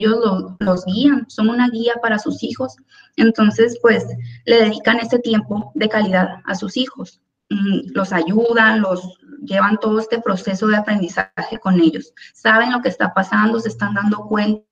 ellos 0.00 0.54
los 0.58 0.84
guían, 0.86 1.28
son 1.28 1.50
una 1.50 1.68
guía 1.68 1.94
para 2.02 2.18
sus 2.18 2.42
hijos. 2.42 2.74
Entonces, 3.16 3.78
pues, 3.82 4.06
le 4.46 4.64
dedican 4.64 4.98
ese 4.98 5.18
tiempo 5.18 5.70
de 5.74 5.88
calidad 5.88 6.40
a 6.46 6.54
sus 6.54 6.76
hijos. 6.76 7.20
Mm, 7.50 7.92
los 7.94 8.12
ayudan, 8.12 8.80
los 8.80 9.18
llevan 9.42 9.78
todo 9.78 9.98
este 9.98 10.20
proceso 10.20 10.66
de 10.68 10.76
aprendizaje 10.76 11.58
con 11.60 11.80
ellos. 11.80 12.12
Saben 12.34 12.72
lo 12.72 12.80
que 12.80 12.88
está 12.88 13.12
pasando, 13.12 13.60
se 13.60 13.68
están 13.68 13.94
dando 13.94 14.26
cuenta 14.26 14.64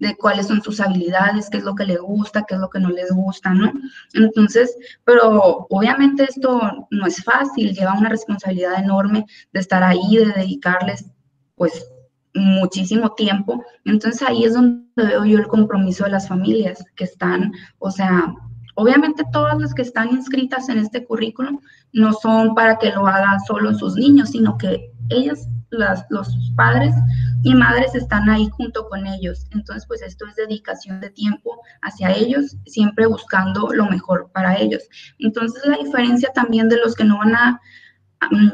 de 0.00 0.16
cuáles 0.16 0.48
son 0.48 0.62
sus 0.62 0.80
habilidades, 0.80 1.48
qué 1.48 1.58
es 1.58 1.64
lo 1.64 1.74
que 1.74 1.84
les 1.84 2.00
gusta, 2.00 2.44
qué 2.46 2.54
es 2.54 2.60
lo 2.60 2.68
que 2.68 2.80
no 2.80 2.90
les 2.90 3.10
gusta, 3.12 3.50
¿no? 3.50 3.72
Entonces, 4.14 4.76
pero 5.04 5.66
obviamente 5.70 6.24
esto 6.24 6.88
no 6.90 7.06
es 7.06 7.22
fácil, 7.22 7.72
lleva 7.72 7.94
una 7.94 8.08
responsabilidad 8.08 8.78
enorme 8.78 9.24
de 9.52 9.60
estar 9.60 9.82
ahí, 9.82 10.16
de 10.16 10.32
dedicarles, 10.32 11.06
pues, 11.54 11.86
muchísimo 12.36 13.12
tiempo. 13.14 13.64
Entonces 13.84 14.22
ahí 14.22 14.44
es 14.44 14.54
donde 14.54 14.84
veo 14.96 15.24
yo 15.24 15.38
el 15.38 15.48
compromiso 15.48 16.04
de 16.04 16.10
las 16.10 16.28
familias 16.28 16.84
que 16.94 17.04
están, 17.04 17.52
o 17.78 17.90
sea, 17.90 18.34
obviamente 18.74 19.24
todas 19.32 19.58
las 19.58 19.74
que 19.74 19.82
están 19.82 20.10
inscritas 20.10 20.68
en 20.68 20.78
este 20.78 21.04
currículum 21.04 21.60
no 21.92 22.12
son 22.12 22.54
para 22.54 22.78
que 22.78 22.90
lo 22.90 23.06
hagan 23.06 23.40
solo 23.40 23.74
sus 23.74 23.96
niños, 23.96 24.30
sino 24.30 24.56
que 24.58 24.92
ellas, 25.08 25.48
las, 25.70 26.04
los 26.10 26.28
padres 26.54 26.94
y 27.42 27.54
madres 27.54 27.94
están 27.94 28.28
ahí 28.28 28.48
junto 28.52 28.88
con 28.88 29.06
ellos. 29.06 29.46
Entonces, 29.50 29.86
pues 29.86 30.02
esto 30.02 30.26
es 30.26 30.36
dedicación 30.36 31.00
de 31.00 31.10
tiempo 31.10 31.60
hacia 31.82 32.12
ellos, 32.12 32.56
siempre 32.66 33.06
buscando 33.06 33.72
lo 33.72 33.86
mejor 33.86 34.30
para 34.32 34.56
ellos. 34.56 34.82
Entonces, 35.18 35.62
la 35.64 35.78
diferencia 35.78 36.30
también 36.34 36.68
de 36.68 36.78
los 36.78 36.94
que 36.94 37.04
no 37.04 37.18
van 37.18 37.34
a, 37.34 37.60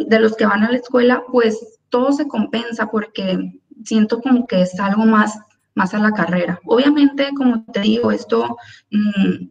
de 0.06 0.18
los 0.20 0.36
que 0.36 0.46
van 0.46 0.62
a 0.62 0.70
la 0.70 0.76
escuela, 0.76 1.22
pues 1.30 1.80
todo 1.88 2.12
se 2.12 2.28
compensa 2.28 2.90
porque 2.90 3.60
siento 3.84 4.20
como 4.20 4.46
que 4.46 4.62
es 4.62 4.78
algo 4.80 5.04
más, 5.04 5.38
más 5.74 5.94
a 5.94 5.98
la 5.98 6.12
carrera. 6.12 6.60
Obviamente, 6.64 7.30
como 7.36 7.64
te 7.64 7.80
digo, 7.80 8.12
esto 8.12 8.56
mm, 8.90 9.46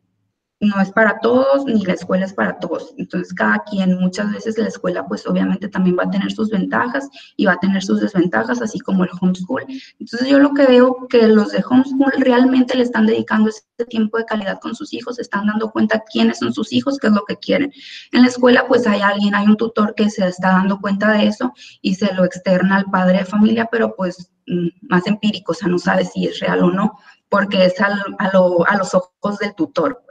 no 0.62 0.80
es 0.80 0.91
para 0.91 1.19
todos, 1.19 1.65
ni 1.65 1.84
la 1.84 1.93
escuela 1.93 2.26
es 2.26 2.34
para 2.34 2.60
todos. 2.60 2.93
Entonces, 2.97 3.34
cada 3.34 3.63
quien, 3.63 4.00
muchas 4.00 4.32
veces 4.32 4.60
la 4.60 4.67
escuela, 4.67 5.08
pues 5.08 5.26
obviamente 5.26 5.67
también 5.67 5.97
va 5.97 6.04
a 6.04 6.12
tener 6.12 6.32
sus 6.32 6.52
ventajas 6.52 7.10
y 7.36 7.45
va 7.45 7.54
a 7.54 7.60
tener 7.60 7.84
sus 7.84 8.00
desventajas, 8.00 8.62
así 8.62 8.80
como 8.80 9.04
el 9.04 9.10
homeschool. 9.19 9.65
Entonces, 10.00 10.28
yo 10.30 10.38
lo 10.39 10.54
que 10.54 10.67
veo 10.67 11.08
que 11.10 11.28
los 11.28 11.52
de 11.52 11.63
homeschool 11.67 12.13
realmente 12.19 12.78
le 12.78 12.84
están 12.84 13.08
dedicando 13.08 13.50
ese 13.50 13.63
tiempo 13.89 14.19
de 14.19 14.26
calidad 14.26 14.60
con 14.60 14.76
sus 14.76 14.93
hijos, 14.93 15.17
están 15.17 15.47
dando 15.47 15.71
cuenta 15.71 16.04
quiénes 16.12 16.38
son 16.38 16.54
sus 16.54 16.71
hijos, 16.71 17.00
qué 17.00 17.08
es 17.08 17.13
lo 17.13 17.26
que 17.26 17.38
quieren. 17.38 17.74
En 18.12 18.21
la 18.21 18.28
escuela, 18.28 18.67
pues 18.67 18.86
hay 18.86 19.02
alguien, 19.02 19.34
hay 19.34 19.47
un 19.47 19.58
tutor 19.58 19.95
que 19.95 20.12
se 20.12 20.28
está 20.28 20.50
dando 20.50 20.80
cuenta 20.80 21.12
de 21.12 21.26
eso 21.26 21.54
y 21.82 21.95
se 21.95 22.13
lo 22.13 22.24
externa 22.24 22.78
al 22.78 22.86
padre 22.86 23.19
de 23.19 23.26
familia, 23.26 23.67
pero 23.71 23.95
pues 23.95 24.32
mm, 24.45 24.67
más 24.84 25.08
empírico, 25.08 25.54
o 25.54 25.56
sea, 25.56 25.69
no 25.69 25.80
sabe 25.80 26.06
si 26.06 26.28
es 26.28 26.39
real 26.39 26.62
o 26.63 26.71
no, 26.71 27.00
porque 27.30 27.65
es 27.65 27.80
a, 27.82 27.88
a 28.19 28.78
los 28.78 28.93
ojos 28.93 29.39
del 29.39 29.56
tutor. 29.56 30.04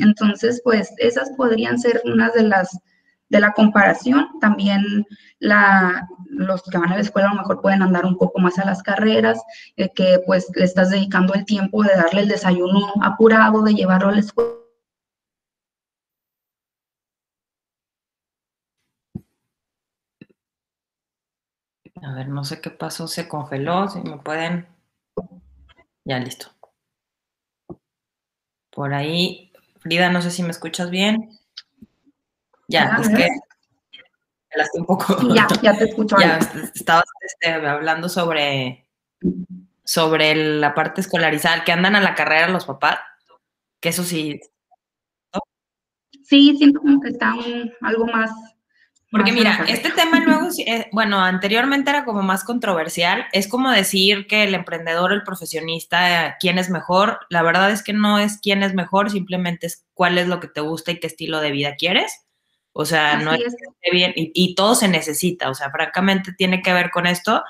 Entonces, 0.00 0.60
pues 0.64 0.92
esas 0.98 1.30
podrían 1.36 1.78
ser 1.78 2.00
unas 2.04 2.32
de 2.34 2.44
las 2.44 2.78
de 3.28 3.40
la 3.40 3.52
comparación. 3.52 4.28
También 4.40 5.06
la, 5.38 6.08
los 6.28 6.62
que 6.62 6.78
van 6.78 6.92
a 6.92 6.96
la 6.96 7.02
escuela 7.02 7.28
a 7.28 7.34
lo 7.34 7.40
mejor 7.40 7.60
pueden 7.60 7.82
andar 7.82 8.04
un 8.06 8.16
poco 8.16 8.38
más 8.40 8.58
a 8.58 8.64
las 8.64 8.82
carreras, 8.82 9.42
eh, 9.76 9.90
que 9.94 10.20
pues 10.26 10.46
le 10.54 10.64
estás 10.64 10.90
dedicando 10.90 11.34
el 11.34 11.44
tiempo 11.44 11.82
de 11.82 11.94
darle 11.96 12.22
el 12.22 12.28
desayuno 12.28 12.92
apurado, 13.02 13.62
de 13.62 13.74
llevarlo 13.74 14.08
a 14.10 14.12
la 14.12 14.20
escuela. 14.20 14.52
A 22.02 22.14
ver, 22.14 22.28
no 22.28 22.44
sé 22.44 22.60
qué 22.60 22.70
pasó, 22.70 23.08
se 23.08 23.26
congeló, 23.26 23.88
si 23.88 24.00
me 24.00 24.18
pueden... 24.18 24.66
Ya, 26.04 26.18
listo. 26.20 26.46
Por 28.70 28.94
ahí 28.94 29.50
Frida, 29.86 30.10
no 30.10 30.20
sé 30.20 30.32
si 30.32 30.42
me 30.42 30.50
escuchas 30.50 30.90
bien. 30.90 31.30
Ya, 32.66 32.98
es 33.00 33.08
que 33.08 33.28
un 34.74 34.84
poco. 34.84 35.16
ya, 35.32 35.46
ya 35.62 35.78
te 35.78 35.84
escucho. 35.84 36.16
Ya, 36.20 36.38
estabas 36.74 37.04
este, 37.20 37.52
hablando 37.52 38.08
sobre, 38.08 38.88
sobre 39.84 40.34
la 40.58 40.74
parte 40.74 41.02
escolarizada, 41.02 41.62
que 41.62 41.70
andan 41.70 41.94
a 41.94 42.00
la 42.00 42.16
carrera 42.16 42.48
los 42.48 42.64
papás, 42.64 42.98
que 43.80 43.90
eso 43.90 44.02
sí. 44.02 44.40
Sí, 46.24 46.56
siento 46.56 46.80
como 46.80 47.00
que 47.00 47.10
está 47.10 47.32
algo 47.82 48.06
más 48.06 48.32
porque 49.10 49.32
mira, 49.32 49.64
este 49.68 49.90
tema 49.90 50.20
luego, 50.20 50.48
eh, 50.66 50.88
bueno, 50.92 51.20
anteriormente 51.20 51.90
era 51.90 52.04
como 52.04 52.22
más 52.22 52.44
controversial. 52.44 53.26
Es 53.32 53.48
como 53.48 53.70
decir 53.70 54.26
que 54.26 54.42
el 54.44 54.54
emprendedor, 54.54 55.12
el 55.12 55.22
profesionista, 55.22 56.36
quién 56.40 56.58
es 56.58 56.70
mejor. 56.70 57.20
La 57.30 57.42
verdad 57.42 57.70
es 57.70 57.82
que 57.82 57.92
no 57.92 58.18
es 58.18 58.38
quién 58.40 58.62
es 58.62 58.74
mejor, 58.74 59.10
simplemente 59.10 59.68
es 59.68 59.84
cuál 59.94 60.18
es 60.18 60.26
lo 60.26 60.40
que 60.40 60.48
te 60.48 60.60
gusta 60.60 60.90
y 60.90 60.98
qué 60.98 61.06
estilo 61.06 61.40
de 61.40 61.52
vida 61.52 61.76
quieres. 61.76 62.26
O 62.72 62.84
sea, 62.84 63.16
no 63.16 63.32
es, 63.32 63.56
que 63.80 63.90
bien 63.90 64.12
y, 64.16 64.54
todo 64.54 64.74
se 64.74 64.88
necesita. 64.88 65.50
O 65.50 65.54
sea, 65.54 65.70
francamente 65.70 66.32
tiene 66.32 66.60
que 66.60 66.72
ver 66.72 66.90
con 66.90 67.06
esto. 67.06 67.42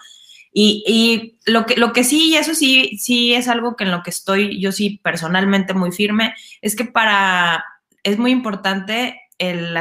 Y, 0.53 0.85
y, 0.87 1.51
lo, 1.51 1.67
que, 1.67 1.77
lo 1.77 1.93
que 1.93 2.05
sí, 2.05 2.31
y 2.31 2.37
eso 2.37 2.55
sí, 2.55 2.97
sí 2.99 3.35
es 3.35 3.49
algo 3.49 3.77
que 3.77 3.85
en 3.85 3.91
lo 3.91 4.03
que 4.03 4.11
estoy 4.11 4.61
yo 4.61 4.73
sí 4.73 5.01
personalmente 5.03 5.75
muy 5.75 5.91
firme, 5.91 6.35
es 6.63 6.77
que 6.77 6.85
para, 6.85 7.65
es 8.05 8.19
muy 8.19 8.31
importante 8.31 9.21
el, 9.39 9.77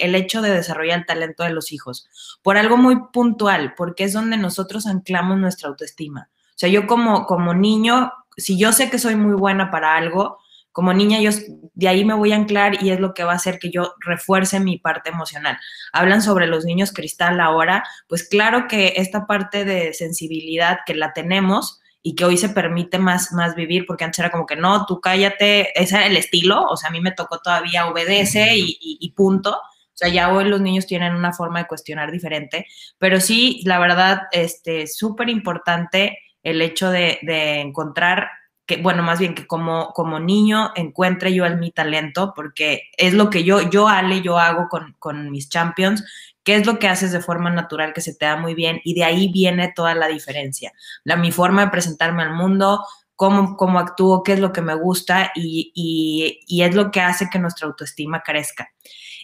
el, 0.00 0.14
hecho 0.14 0.42
de 0.42 0.50
desarrollar 0.50 1.00
el 1.00 1.06
talento 1.06 1.42
de 1.42 1.50
los 1.50 1.72
hijos, 1.72 2.08
por 2.42 2.56
algo 2.56 2.76
muy 2.76 2.96
puntual, 3.12 3.74
porque 3.76 4.04
es 4.04 4.12
donde 4.12 4.36
nosotros 4.36 4.86
anclamos 4.86 5.38
nuestra 5.38 5.68
autoestima. 5.68 6.30
O 6.32 6.58
sea, 6.60 6.68
yo 6.68 6.86
como, 6.86 7.26
como 7.26 7.54
niño, 7.54 8.12
si 8.36 8.58
yo 8.58 8.72
sé 8.72 8.90
que 8.90 8.98
soy 8.98 9.16
muy 9.16 9.34
buena 9.34 9.70
para 9.70 9.96
algo, 9.96 10.38
como 10.72 10.92
niña 10.92 11.20
yo 11.20 11.30
de 11.74 11.88
ahí 11.88 12.04
me 12.04 12.14
voy 12.14 12.32
a 12.32 12.36
anclar 12.36 12.82
y 12.82 12.90
es 12.90 13.00
lo 13.00 13.12
que 13.12 13.24
va 13.24 13.32
a 13.32 13.36
hacer 13.36 13.58
que 13.58 13.70
yo 13.70 13.94
refuerce 14.00 14.60
mi 14.60 14.78
parte 14.78 15.10
emocional. 15.10 15.58
Hablan 15.92 16.22
sobre 16.22 16.46
los 16.46 16.64
niños 16.64 16.92
cristal 16.92 17.40
ahora, 17.40 17.84
pues 18.08 18.28
claro 18.28 18.68
que 18.68 18.94
esta 18.96 19.26
parte 19.26 19.64
de 19.64 19.92
sensibilidad 19.94 20.78
que 20.86 20.94
la 20.94 21.12
tenemos, 21.12 21.80
y 22.02 22.14
que 22.14 22.24
hoy 22.24 22.36
se 22.36 22.48
permite 22.48 22.98
más, 22.98 23.32
más 23.32 23.54
vivir, 23.54 23.84
porque 23.86 24.04
antes 24.04 24.20
era 24.20 24.30
como 24.30 24.46
que 24.46 24.56
no, 24.56 24.86
tú 24.86 25.00
cállate, 25.00 25.78
ese 25.80 25.96
era 25.96 26.06
el 26.06 26.16
estilo, 26.16 26.62
o 26.64 26.76
sea, 26.76 26.88
a 26.88 26.92
mí 26.92 27.00
me 27.00 27.12
tocó 27.12 27.38
todavía 27.38 27.86
obedece 27.86 28.56
y, 28.56 28.78
y, 28.80 29.12
punto. 29.12 29.52
O 29.52 29.96
sea, 30.00 30.08
ya 30.08 30.32
hoy 30.32 30.44
los 30.44 30.62
niños 30.62 30.86
tienen 30.86 31.14
una 31.14 31.32
forma 31.34 31.58
de 31.58 31.66
cuestionar 31.66 32.10
diferente, 32.10 32.66
pero 32.96 33.20
sí, 33.20 33.60
la 33.66 33.78
verdad, 33.78 34.22
este, 34.32 34.86
súper 34.86 35.28
importante 35.28 36.18
el 36.42 36.62
hecho 36.62 36.90
de, 36.90 37.18
de, 37.20 37.60
encontrar, 37.60 38.28
que, 38.64 38.78
bueno, 38.78 39.02
más 39.02 39.18
bien 39.18 39.34
que 39.34 39.46
como, 39.46 39.92
como 39.92 40.18
niño 40.18 40.70
encuentre 40.74 41.34
yo 41.34 41.44
el 41.44 41.58
mi 41.58 41.70
talento, 41.70 42.32
porque 42.34 42.84
es 42.96 43.12
lo 43.12 43.28
que 43.28 43.44
yo, 43.44 43.68
yo, 43.68 43.88
Ale, 43.88 44.22
yo 44.22 44.38
hago 44.38 44.68
con, 44.70 44.94
con 44.98 45.30
mis 45.30 45.50
champions, 45.50 46.02
qué 46.44 46.56
es 46.56 46.66
lo 46.66 46.78
que 46.78 46.88
haces 46.88 47.12
de 47.12 47.20
forma 47.20 47.50
natural 47.50 47.92
que 47.92 48.00
se 48.00 48.14
te 48.14 48.26
da 48.26 48.36
muy 48.36 48.54
bien 48.54 48.80
y 48.84 48.94
de 48.94 49.04
ahí 49.04 49.30
viene 49.32 49.72
toda 49.74 49.94
la 49.94 50.08
diferencia. 50.08 50.72
La, 51.04 51.16
mi 51.16 51.32
forma 51.32 51.64
de 51.64 51.70
presentarme 51.70 52.22
al 52.22 52.34
mundo, 52.34 52.84
cómo, 53.20 53.58
cómo 53.58 53.78
actúo, 53.78 54.22
qué 54.22 54.32
es 54.32 54.40
lo 54.40 54.50
que 54.50 54.62
me 54.62 54.74
gusta 54.74 55.30
y, 55.34 55.72
y, 55.74 56.62
es 56.62 56.74
lo 56.74 56.90
que 56.90 57.02
hace 57.02 57.28
que 57.30 57.38
nuestra 57.38 57.66
autoestima 57.66 58.22
crezca. 58.22 58.70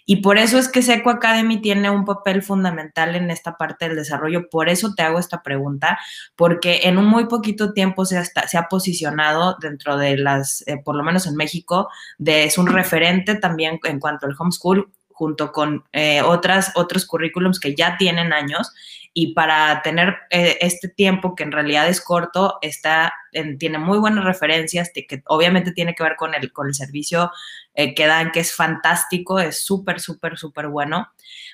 Y 0.05 0.17
por 0.17 0.37
eso 0.37 0.59
es 0.59 0.69
que 0.69 0.83
Seco 0.83 1.09
Academy 1.09 1.63
tiene 1.63 1.89
un 1.89 2.05
papel 2.05 2.43
fundamental 2.43 3.17
en 3.17 3.31
esta 3.31 3.57
parte 3.57 3.89
del 3.89 3.97
desarrollo. 3.97 4.51
Por 4.51 4.69
eso 4.69 4.93
te 4.95 5.03
hago 5.03 5.19
esta 5.19 5.43
pregunta, 5.43 5.99
porque 6.37 6.81
en 6.85 6.99
un 6.99 7.07
muy 7.07 7.27
poquito 7.27 7.73
tiempo 7.73 8.05
se, 8.05 8.19
ha 8.19 8.69
posicionado 8.69 9.57
dentro 9.63 9.97
de 9.97 10.19
las, 10.19 10.63
eh, 10.67 10.77
por 10.85 10.95
lo 10.95 11.03
menos 11.03 11.27
en 11.27 11.35
México, 11.35 11.89
de, 12.19 12.45
es 12.45 12.59
un 12.59 12.67
referente 12.67 13.35
también 13.37 13.81
en 13.83 13.99
cuanto 13.99 14.27
al 14.27 14.37
homeschool 14.39 14.93
junto 15.17 15.51
con 15.51 15.83
eh, 15.93 16.21
otras, 16.21 16.73
otros 16.75 17.07
currículums 17.07 17.59
que 17.59 17.75
ya 17.75 17.97
tienen 17.97 18.35
años 18.35 18.71
y 19.15 19.33
para 19.33 19.81
tener 19.81 20.15
eh, 20.29 20.59
este 20.61 20.89
tiempo 20.89 21.35
que 21.35 21.43
en 21.43 21.53
realidad 21.53 21.89
es 21.89 22.03
corto, 22.03 22.59
está, 22.61 23.15
tiene 23.59 23.79
muy 23.79 23.99
buenas 23.99 24.27
referencias, 24.27 24.91
que 24.93 25.23
obviamente 25.27 25.73
tiene 25.73 25.95
que 25.95 26.03
ver 26.03 26.17
con 26.17 26.35
el, 26.35 26.53
con 26.53 26.67
el 26.67 26.75
servicio 26.75 27.31
eh, 27.73 27.95
que 27.95 28.07
dan, 28.07 28.31
que 28.31 28.41
es 28.41 28.55
fantástico, 28.55 29.39
es 29.39 29.65
súper, 29.65 30.01
súper, 30.01 30.37
súper 30.37 30.69
bueno. 30.69 31.09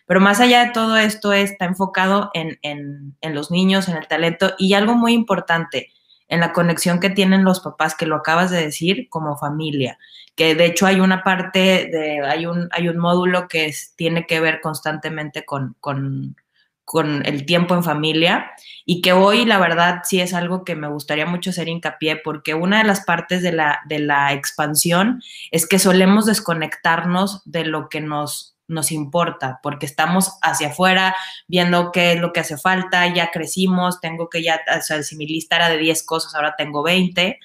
Pero 0.06 0.18
más 0.18 0.40
allá 0.40 0.64
de 0.64 0.72
todo 0.72 0.96
esto, 0.96 1.32
está 1.32 1.66
enfocado 1.66 2.32
en, 2.34 2.58
en, 2.62 3.16
en 3.20 3.34
los 3.34 3.52
niños, 3.52 3.88
en 3.88 3.96
el 3.96 4.08
talento 4.08 4.54
y 4.58 4.74
algo 4.74 4.96
muy 4.96 5.12
importante, 5.12 5.92
en 6.32 6.40
la 6.40 6.52
conexión 6.52 6.98
que 6.98 7.10
tienen 7.10 7.44
los 7.44 7.60
papás, 7.60 7.94
que 7.94 8.06
lo 8.06 8.16
acabas 8.16 8.50
de 8.50 8.64
decir, 8.64 9.08
como 9.10 9.36
familia 9.36 9.98
que 10.36 10.54
de 10.54 10.66
hecho 10.66 10.86
hay 10.86 11.00
una 11.00 11.22
parte, 11.22 11.88
de, 11.92 12.20
hay, 12.26 12.46
un, 12.46 12.68
hay 12.72 12.88
un 12.88 12.98
módulo 12.98 13.48
que 13.48 13.72
tiene 13.96 14.26
que 14.26 14.40
ver 14.40 14.60
constantemente 14.60 15.44
con, 15.44 15.76
con, 15.80 16.36
con, 16.84 17.24
el 17.26 17.44
tiempo 17.44 17.74
en 17.74 17.84
familia 17.84 18.50
y 18.84 19.02
que 19.02 19.12
hoy 19.12 19.44
la 19.44 19.58
verdad 19.58 20.00
sí 20.04 20.20
es 20.20 20.34
algo 20.34 20.64
que 20.64 20.74
me 20.74 20.88
gustaría 20.88 21.26
mucho 21.26 21.50
hacer 21.50 21.68
hincapié 21.68 22.16
porque 22.16 22.54
una 22.54 22.78
de 22.78 22.84
las 22.84 23.04
partes 23.04 23.42
de 23.42 23.52
la, 23.52 23.80
de 23.86 23.98
la 23.98 24.32
expansión 24.32 25.22
es 25.50 25.66
que 25.66 25.78
solemos 25.78 26.26
desconectarnos 26.26 27.42
de 27.44 27.64
lo 27.64 27.88
que 27.88 28.00
nos 28.00 28.51
nos 28.72 28.90
importa, 28.90 29.60
porque 29.62 29.86
estamos 29.86 30.38
hacia 30.42 30.68
afuera 30.68 31.14
viendo 31.46 31.92
qué 31.92 32.12
es 32.12 32.20
lo 32.20 32.32
que 32.32 32.40
hace 32.40 32.58
falta, 32.58 33.06
ya 33.14 33.30
crecimos, 33.30 34.00
tengo 34.00 34.28
que 34.28 34.42
ya, 34.42 34.60
o 34.76 34.82
sea, 34.82 35.02
si 35.02 35.16
mi 35.16 35.26
lista 35.26 35.56
era 35.56 35.68
de 35.68 35.78
10 35.78 36.02
cosas, 36.04 36.34
ahora 36.34 36.54
tengo 36.56 36.82
20, 36.82 37.38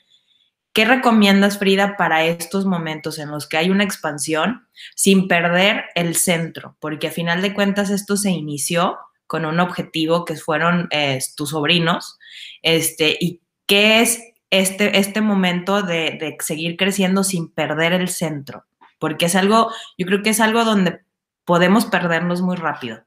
¿Qué 0.78 0.86
recomiendas, 0.86 1.58
Frida, 1.58 1.98
para 1.98 2.24
estos 2.24 2.68
momentos 2.68 3.18
en 3.18 3.32
los 3.32 3.50
que 3.50 3.58
hay 3.58 3.72
una 3.72 3.84
expansión 3.84 4.68
sin 4.94 5.28
perder 5.28 5.86
el 5.96 6.16
centro? 6.16 6.78
Porque 6.80 7.08
a 7.08 7.12
final 7.12 7.42
de 7.42 7.56
cuentas 7.56 7.90
esto 7.90 8.16
se 8.16 8.30
inició 8.30 9.00
con 9.26 9.46
un 9.46 9.60
objetivo 9.60 10.24
que 10.24 10.36
fueron 10.36 10.88
eh, 10.92 11.18
tus 11.36 11.50
sobrinos. 11.50 12.20
Este, 12.62 13.18
¿Y 13.20 13.42
qué 13.66 14.02
es 14.02 14.22
este, 14.52 15.00
este 15.00 15.22
momento 15.22 15.82
de, 15.82 16.16
de 16.20 16.38
seguir 16.42 16.78
creciendo 16.78 17.24
sin 17.24 17.52
perder 17.52 17.94
el 17.94 18.08
centro? 18.08 18.66
Porque 19.00 19.26
es 19.26 19.36
algo, 19.36 19.72
yo 19.98 20.06
creo 20.06 20.22
que 20.22 20.30
es 20.30 20.40
algo 20.40 20.64
donde 20.64 21.00
podemos 21.48 21.86
perdernos 21.86 22.42
muy 22.42 22.58
rápido. 22.58 23.04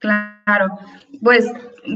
Claro, 0.00 0.78
pues 1.22 1.46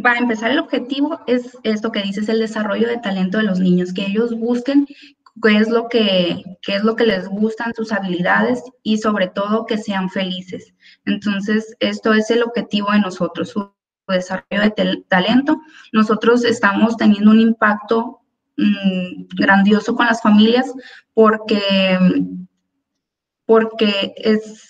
para 0.03 0.19
empezar 0.19 0.51
el 0.51 0.61
objetivo 0.61 1.21
es 1.27 1.59
esto 1.65 1.93
que 1.93 2.03
dices, 2.03 2.29
el 2.29 2.39
desarrollo 2.39 2.89
de 2.89 2.99
talento 2.99 3.39
de 3.39 3.45
los 3.45 3.61
niños, 3.61 3.93
que 3.93 4.07
ellos 4.07 4.35
busquen 4.39 4.87
qué 5.43 5.57
es 5.57 5.69
lo 5.69 5.89
que, 5.89 6.43
qué 6.63 6.77
es 6.77 6.85
lo 6.85 6.97
que 6.97 7.07
les 7.07 7.29
gustan, 7.29 7.75
sus 7.75 7.93
habilidades 7.93 8.63
y 8.83 8.99
sobre 8.99 9.29
todo 9.29 9.67
que 9.67 9.79
sean 9.79 10.11
felices. 10.11 10.75
Entonces, 11.05 11.77
esto 11.81 12.13
es 12.13 12.31
el 12.31 12.43
objetivo 12.43 12.93
de 12.93 13.01
nosotros, 13.01 13.51
su 13.51 13.73
desarrollo 14.09 14.63
de 14.63 15.05
talento. 15.09 15.61
Nosotros 15.93 16.45
estamos 16.45 16.97
teniendo 16.97 17.31
un 17.31 17.41
impacto 17.41 18.21
mm, 18.57 19.27
grandioso 19.37 19.95
con 19.97 20.07
las 20.07 20.23
familias 20.23 20.73
porque, 21.15 21.99
porque 23.53 24.15
es 24.17 24.67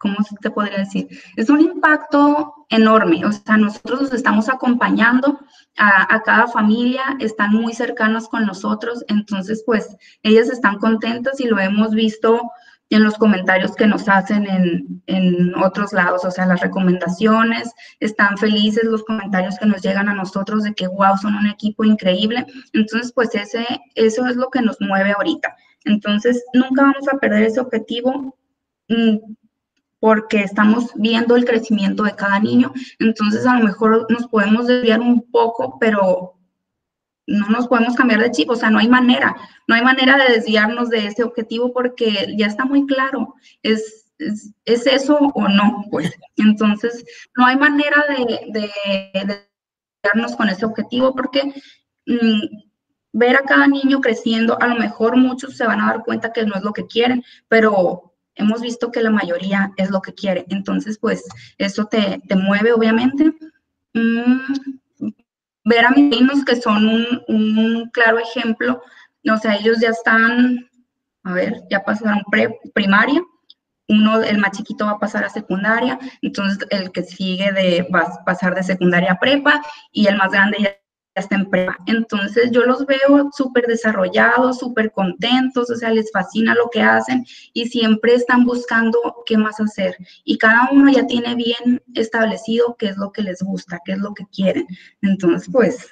¿cómo 0.00 0.16
te 0.40 0.50
podría 0.50 0.78
decir? 0.78 1.06
Es 1.36 1.48
un 1.48 1.60
impacto 1.60 2.66
enorme, 2.68 3.24
o 3.24 3.30
sea, 3.30 3.56
nosotros 3.56 4.02
los 4.02 4.12
estamos 4.12 4.48
acompañando 4.48 5.38
a, 5.78 6.20
cada 6.24 6.48
familia, 6.48 7.02
están 7.20 7.52
muy 7.52 7.72
cercanos 7.72 8.28
con 8.28 8.46
nosotros, 8.46 9.04
entonces 9.06 9.62
pues 9.64 9.96
ellas 10.24 10.50
están 10.50 10.78
contentas 10.78 11.38
y 11.38 11.46
lo 11.46 11.60
hemos 11.60 11.92
visto 11.92 12.50
en 12.90 13.04
los 13.04 13.14
comentarios 13.14 13.76
que 13.76 13.86
nos 13.86 14.08
hacen 14.08 14.48
en, 14.48 15.02
en, 15.06 15.54
otros 15.54 15.92
lados, 15.92 16.24
o 16.24 16.32
sea, 16.32 16.46
las 16.46 16.60
recomendaciones, 16.60 17.70
están 18.00 18.36
felices 18.38 18.82
los 18.82 19.04
comentarios 19.04 19.56
que 19.56 19.66
nos 19.66 19.82
llegan 19.82 20.08
a 20.08 20.14
nosotros 20.14 20.64
de 20.64 20.74
que, 20.74 20.88
wow, 20.88 21.16
son 21.16 21.36
un 21.36 21.46
equipo 21.46 21.84
increíble. 21.84 22.44
Entonces, 22.72 23.12
pues 23.12 23.32
ese, 23.36 23.64
eso 23.94 24.26
es 24.26 24.34
lo 24.34 24.50
que 24.50 24.60
nos 24.60 24.80
mueve 24.80 25.12
ahorita. 25.12 25.54
Entonces, 25.84 26.44
nunca 26.54 26.82
vamos 26.82 27.08
a 27.08 27.18
perder 27.18 27.44
ese 27.44 27.60
objetivo 27.60 28.36
Mm, 28.90 29.36
porque 30.00 30.38
estamos 30.42 30.92
viendo 30.96 31.36
el 31.36 31.44
crecimiento 31.44 32.02
de 32.02 32.16
cada 32.16 32.40
niño, 32.40 32.72
entonces 32.98 33.46
a 33.46 33.56
lo 33.58 33.64
mejor 33.66 34.06
nos 34.10 34.26
podemos 34.28 34.66
desviar 34.66 35.00
un 35.00 35.30
poco, 35.30 35.78
pero 35.78 36.34
no 37.26 37.48
nos 37.48 37.68
podemos 37.68 37.94
cambiar 37.94 38.20
de 38.20 38.32
chip, 38.32 38.50
o 38.50 38.56
sea, 38.56 38.70
no 38.70 38.80
hay 38.80 38.88
manera, 38.88 39.36
no 39.68 39.76
hay 39.76 39.82
manera 39.84 40.16
de 40.18 40.34
desviarnos 40.34 40.88
de 40.88 41.06
ese 41.06 41.22
objetivo 41.22 41.72
porque 41.72 42.34
ya 42.36 42.46
está 42.46 42.64
muy 42.64 42.86
claro, 42.86 43.34
es, 43.62 44.12
es, 44.18 44.86
eso 44.86 45.18
o 45.18 45.48
no, 45.48 45.84
pues. 45.90 46.12
Entonces, 46.36 47.04
no 47.36 47.46
hay 47.46 47.56
manera 47.56 48.04
de, 48.08 48.50
desviarnos 50.02 50.36
con 50.36 50.48
ese 50.48 50.64
objetivo 50.64 51.14
porque 51.14 51.44
mm, 52.06 52.69
ver 53.12 53.36
a 53.36 53.44
cada 53.44 53.66
niño 53.66 54.00
creciendo, 54.00 54.60
a 54.60 54.66
lo 54.66 54.76
mejor 54.76 55.16
muchos 55.16 55.56
se 55.56 55.66
van 55.66 55.80
a 55.80 55.86
dar 55.86 56.04
cuenta 56.04 56.32
que 56.32 56.44
no 56.44 56.54
es 56.54 56.62
lo 56.62 56.72
que 56.72 56.86
quieren, 56.86 57.24
pero 57.48 58.14
hemos 58.34 58.60
visto 58.60 58.90
que 58.90 59.02
la 59.02 59.10
mayoría 59.10 59.72
es 59.76 59.90
lo 59.90 60.00
que 60.00 60.14
quiere. 60.14 60.46
Entonces, 60.48 60.98
pues 60.98 61.24
eso 61.58 61.86
te, 61.86 62.20
mueve, 62.36 62.72
obviamente. 62.72 63.32
Mm, 63.94 64.40
ver 65.64 65.84
a 65.84 65.90
mis 65.90 66.08
niños 66.08 66.44
que 66.44 66.56
son 66.56 67.22
un, 67.28 67.90
claro 67.92 68.18
ejemplo 68.18 68.80
o 69.28 69.36
sea, 69.36 69.56
ellos 69.56 69.78
ya 69.80 69.90
están, 69.90 70.70
a 71.24 71.32
ver, 71.32 71.62
ya 71.70 71.80
pasaron 71.80 72.22
pre, 72.30 72.58
primaria, 72.74 73.20
uno, 73.88 74.22
el 74.22 74.38
más 74.38 74.56
chiquito 74.56 74.86
va 74.86 74.92
a 74.92 74.98
pasar 74.98 75.24
a 75.24 75.28
secundaria, 75.28 75.98
entonces 76.22 76.66
el 76.70 76.92
que 76.92 77.02
sigue 77.02 77.52
de, 77.52 77.86
va 77.94 78.02
a 78.02 78.24
pasar 78.24 78.54
de 78.54 78.62
secundaria 78.62 79.12
a 79.12 79.18
prepa 79.18 79.60
y 79.92 80.06
el 80.06 80.16
más 80.16 80.30
grande 80.30 80.58
ya 80.60 80.79
Entonces 81.86 82.50
yo 82.52 82.62
los 82.62 82.86
veo 82.86 83.30
súper 83.36 83.66
desarrollados, 83.66 84.58
súper 84.58 84.92
contentos, 84.92 85.70
o 85.70 85.74
sea, 85.74 85.90
les 85.90 86.10
fascina 86.12 86.54
lo 86.54 86.70
que 86.70 86.82
hacen 86.82 87.24
y 87.52 87.66
siempre 87.68 88.14
están 88.14 88.44
buscando 88.44 88.98
qué 89.26 89.36
más 89.36 89.60
hacer. 89.60 89.96
Y 90.24 90.38
cada 90.38 90.70
uno 90.72 90.90
ya 90.90 91.06
tiene 91.06 91.34
bien 91.34 91.82
establecido 91.94 92.76
qué 92.78 92.86
es 92.86 92.96
lo 92.96 93.12
que 93.12 93.22
les 93.22 93.42
gusta, 93.42 93.80
qué 93.84 93.92
es 93.92 93.98
lo 93.98 94.14
que 94.14 94.24
quieren. 94.26 94.66
Entonces, 95.02 95.48
pues, 95.52 95.88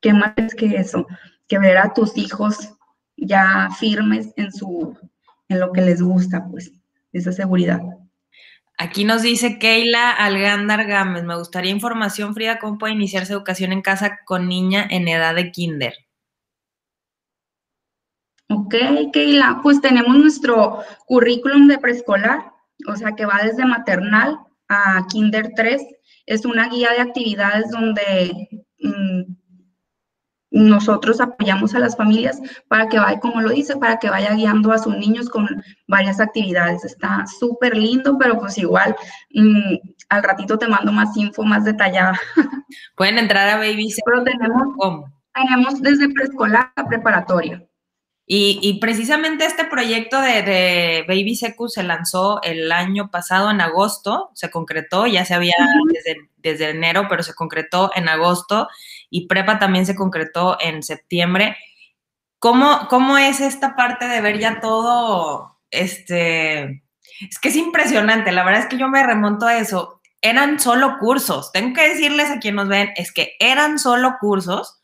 ¿qué 0.00 0.12
más 0.12 0.32
es 0.36 0.54
que 0.54 0.76
eso? 0.76 1.06
Que 1.46 1.58
ver 1.58 1.78
a 1.78 1.92
tus 1.92 2.16
hijos 2.16 2.74
ya 3.16 3.68
firmes 3.78 4.32
en 4.36 4.52
su 4.52 4.96
en 5.48 5.60
lo 5.60 5.72
que 5.72 5.82
les 5.82 6.00
gusta, 6.00 6.46
pues 6.50 6.72
esa 7.12 7.30
seguridad. 7.32 7.80
Aquí 8.78 9.04
nos 9.04 9.22
dice 9.22 9.58
Keila 9.58 10.10
Algándar 10.10 10.86
Gámez, 10.86 11.24
me 11.24 11.36
gustaría 11.36 11.70
información, 11.70 12.34
Frida, 12.34 12.58
¿cómo 12.58 12.78
puede 12.78 12.94
iniciarse 12.94 13.32
educación 13.32 13.72
en 13.72 13.82
casa 13.82 14.18
con 14.24 14.48
niña 14.48 14.86
en 14.90 15.08
edad 15.08 15.34
de 15.34 15.52
kinder? 15.52 15.94
Ok, 18.48 18.74
Keila, 19.12 19.60
pues 19.62 19.80
tenemos 19.80 20.16
nuestro 20.16 20.80
currículum 21.06 21.68
de 21.68 21.78
preescolar, 21.78 22.52
o 22.86 22.96
sea 22.96 23.12
que 23.12 23.24
va 23.24 23.40
desde 23.42 23.64
maternal 23.64 24.38
a 24.68 25.06
kinder 25.08 25.52
3. 25.56 25.82
Es 26.26 26.44
una 26.44 26.68
guía 26.68 26.90
de 26.90 27.00
actividades 27.00 27.70
donde 27.70 28.48
mm, 28.80 29.22
nosotros 30.52 31.20
apoyamos 31.20 31.74
a 31.74 31.78
las 31.78 31.96
familias 31.96 32.40
para 32.68 32.88
que 32.88 32.98
vaya, 32.98 33.18
como 33.20 33.40
lo 33.40 33.50
dice, 33.50 33.76
para 33.76 33.98
que 33.98 34.10
vaya 34.10 34.34
guiando 34.34 34.70
a 34.72 34.78
sus 34.78 34.96
niños 34.96 35.28
con 35.28 35.48
varias 35.88 36.20
actividades. 36.20 36.84
Está 36.84 37.24
súper 37.26 37.76
lindo, 37.76 38.18
pero 38.18 38.38
pues 38.38 38.58
igual 38.58 38.94
mm, 39.34 39.76
al 40.10 40.22
ratito 40.22 40.58
te 40.58 40.68
mando 40.68 40.92
más 40.92 41.16
info 41.16 41.42
más 41.42 41.64
detallada. 41.64 42.18
Pueden 42.96 43.18
entrar 43.18 43.48
a 43.48 43.56
Baby 43.56 43.94
Pero 44.04 44.22
tenemos, 44.22 45.04
tenemos 45.34 45.82
desde 45.82 46.08
preescolar 46.10 46.70
a 46.76 46.86
preparatoria. 46.86 47.66
Y, 48.24 48.78
precisamente 48.80 49.44
este 49.44 49.64
proyecto 49.64 50.20
de, 50.20 51.04
Baby 51.06 51.34
Secu 51.34 51.68
se 51.68 51.82
lanzó 51.82 52.40
el 52.42 52.70
año 52.72 53.10
pasado 53.10 53.50
en 53.50 53.60
agosto, 53.60 54.30
se 54.34 54.50
concretó, 54.50 55.06
ya 55.06 55.24
se 55.24 55.34
había 55.34 55.54
desde, 55.92 56.30
desde, 56.36 56.70
enero, 56.70 57.06
pero 57.10 57.22
se 57.22 57.34
concretó 57.34 57.90
en 57.94 58.08
agosto 58.08 58.68
y 59.10 59.26
Prepa 59.26 59.58
también 59.58 59.86
se 59.86 59.96
concretó 59.96 60.56
en 60.60 60.82
septiembre. 60.82 61.56
¿Cómo, 62.38 62.86
cómo 62.88 63.18
es 63.18 63.40
esta 63.40 63.76
parte 63.76 64.06
de 64.08 64.20
ver 64.20 64.38
ya 64.38 64.60
todo? 64.60 65.58
Este, 65.70 66.84
es 67.20 67.38
que 67.40 67.48
es 67.48 67.56
impresionante, 67.56 68.32
la 68.32 68.44
verdad 68.44 68.62
es 68.62 68.68
que 68.68 68.78
yo 68.78 68.88
me 68.88 69.02
remonto 69.02 69.46
a 69.46 69.58
eso. 69.58 70.00
Eran 70.22 70.60
solo 70.60 70.98
cursos, 70.98 71.50
tengo 71.52 71.74
que 71.74 71.88
decirles 71.88 72.30
a 72.30 72.38
quienes 72.38 72.56
nos 72.56 72.68
ven, 72.68 72.90
es 72.96 73.12
que 73.12 73.34
eran 73.40 73.78
solo 73.78 74.16
cursos 74.20 74.81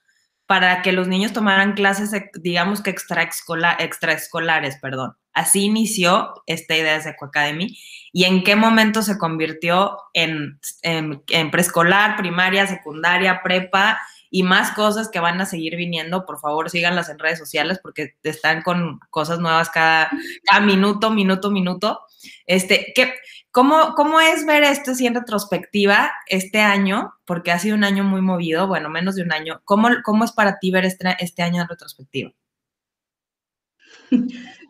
para 0.49 0.81
que 0.81 0.93
los 0.93 1.09
niños 1.09 1.35
tomaran 1.35 1.75
clases, 1.75 2.11
digamos 2.41 2.81
que 2.81 2.89
extraescolares, 2.89 4.79
perdón. 4.81 5.15
Así 5.35 5.65
inició 5.65 6.33
esta 6.47 6.75
idea 6.75 6.95
de 6.95 7.03
Seco 7.03 7.27
Academy. 7.27 7.77
¿Y 8.15 8.25
en 8.25 8.43
qué 8.43 8.57
momento 8.57 9.03
se 9.03 9.19
convirtió 9.19 9.99
en, 10.15 10.59
en, 10.81 11.51
preescolar, 11.51 12.17
primaria, 12.17 12.67
secundaria, 12.67 13.43
prepa 13.45 14.01
y 14.31 14.43
más 14.43 14.71
cosas 14.71 15.11
que 15.11 15.21
van 15.21 15.39
a 15.39 15.45
seguir 15.45 15.77
viniendo? 15.77 16.25
Por 16.25 16.41
favor, 16.41 16.71
síganlas 16.71 17.11
en 17.11 17.19
redes 17.19 17.39
sociales 17.39 17.79
porque 17.83 18.15
están 18.23 18.63
con 18.63 19.01
cosas 19.11 19.41
nuevas 19.41 19.69
cada, 19.69 20.11
cada 20.45 20.63
minuto, 20.63 21.11
minuto, 21.11 21.51
minuto. 21.51 22.01
Este, 22.47 22.95
¿qué, 22.95 23.13
¿Cómo, 23.59 23.97
¿Cómo 23.97 24.21
es 24.21 24.47
ver 24.47 24.63
esto 24.63 24.93
así 24.93 25.05
en 25.05 25.17
retrospectiva 25.17 26.13
este 26.29 26.61
año? 26.61 27.15
Porque 27.25 27.51
ha 27.51 27.59
sido 27.59 27.75
un 27.75 27.83
año 27.83 28.05
muy 28.05 28.21
movido, 28.21 28.69
bueno, 28.69 28.89
menos 28.89 29.17
de 29.17 29.25
un 29.25 29.33
año. 29.33 29.63
¿Cómo, 29.65 29.89
cómo 30.05 30.23
es 30.23 30.31
para 30.31 30.61
ti 30.61 30.71
ver 30.71 30.85
este, 30.85 31.17
este 31.19 31.43
año 31.43 31.63
en 31.63 31.69
retrospectiva? 31.69 32.31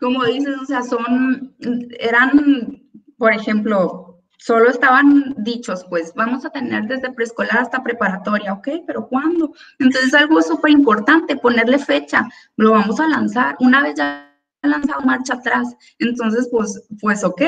Como 0.01 0.25
dices, 0.25 0.57
o 0.63 0.65
sea, 0.65 0.83
son, 0.83 1.55
eran, 2.01 2.83
por 3.19 3.35
ejemplo, 3.35 4.23
solo 4.39 4.71
estaban 4.71 5.35
dichos, 5.37 5.85
pues 5.91 6.15
vamos 6.15 6.47
a 6.47 6.51
tener 6.51 6.85
desde 6.85 7.13
preescolar 7.13 7.59
hasta 7.59 7.83
preparatoria, 7.83 8.55
ok, 8.55 8.69
pero 8.87 9.07
¿cuándo? 9.07 9.53
Entonces 9.81 10.15
algo 10.15 10.41
súper 10.41 10.71
importante, 10.71 11.37
ponerle 11.37 11.79
fecha, 11.79 12.27
lo 12.57 12.71
vamos 12.71 12.99
a 13.01 13.09
lanzar. 13.09 13.55
Una 13.61 13.83
vez 13.83 13.97
ya 13.97 14.28
lanzado 14.63 15.03
marcha 15.03 15.35
atrás. 15.35 15.77
Entonces, 15.99 16.49
pues, 16.51 16.83
pues 17.01 17.25
ok. 17.25 17.43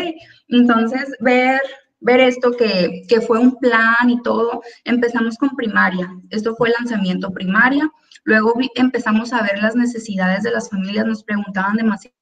Entonces, 0.48 1.14
ver, 1.20 1.60
ver 2.00 2.20
esto 2.20 2.52
que, 2.52 3.02
que 3.08 3.20
fue 3.20 3.38
un 3.38 3.56
plan 3.58 4.08
y 4.08 4.20
todo, 4.22 4.62
empezamos 4.84 5.36
con 5.36 5.50
primaria. 5.50 6.08
Esto 6.30 6.54
fue 6.56 6.68
el 6.68 6.74
lanzamiento 6.78 7.32
primaria. 7.32 7.90
Luego 8.24 8.54
empezamos 8.74 9.32
a 9.32 9.42
ver 9.42 9.58
las 9.60 9.74
necesidades 9.74 10.42
de 10.42 10.50
las 10.50 10.68
familias, 10.68 11.06
nos 11.06 11.24
preguntaban 11.24 11.76
demasiado 11.76 12.14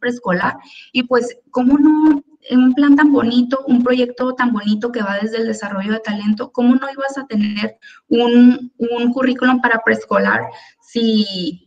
preescolar 0.00 0.56
y 0.92 1.04
pues, 1.04 1.38
¿cómo 1.50 1.78
no 1.78 2.22
en 2.48 2.60
un 2.60 2.74
plan 2.74 2.96
tan 2.96 3.12
bonito, 3.12 3.64
un 3.66 3.82
proyecto 3.82 4.34
tan 4.34 4.52
bonito 4.52 4.92
que 4.92 5.02
va 5.02 5.18
desde 5.20 5.38
el 5.38 5.46
desarrollo 5.46 5.92
de 5.92 6.00
talento, 6.00 6.52
¿cómo 6.52 6.74
no 6.74 6.86
ibas 6.92 7.18
a 7.18 7.26
tener 7.26 7.78
un, 8.08 8.72
un 8.78 9.12
currículum 9.12 9.60
para 9.60 9.82
preescolar 9.84 10.42
si, 10.80 11.65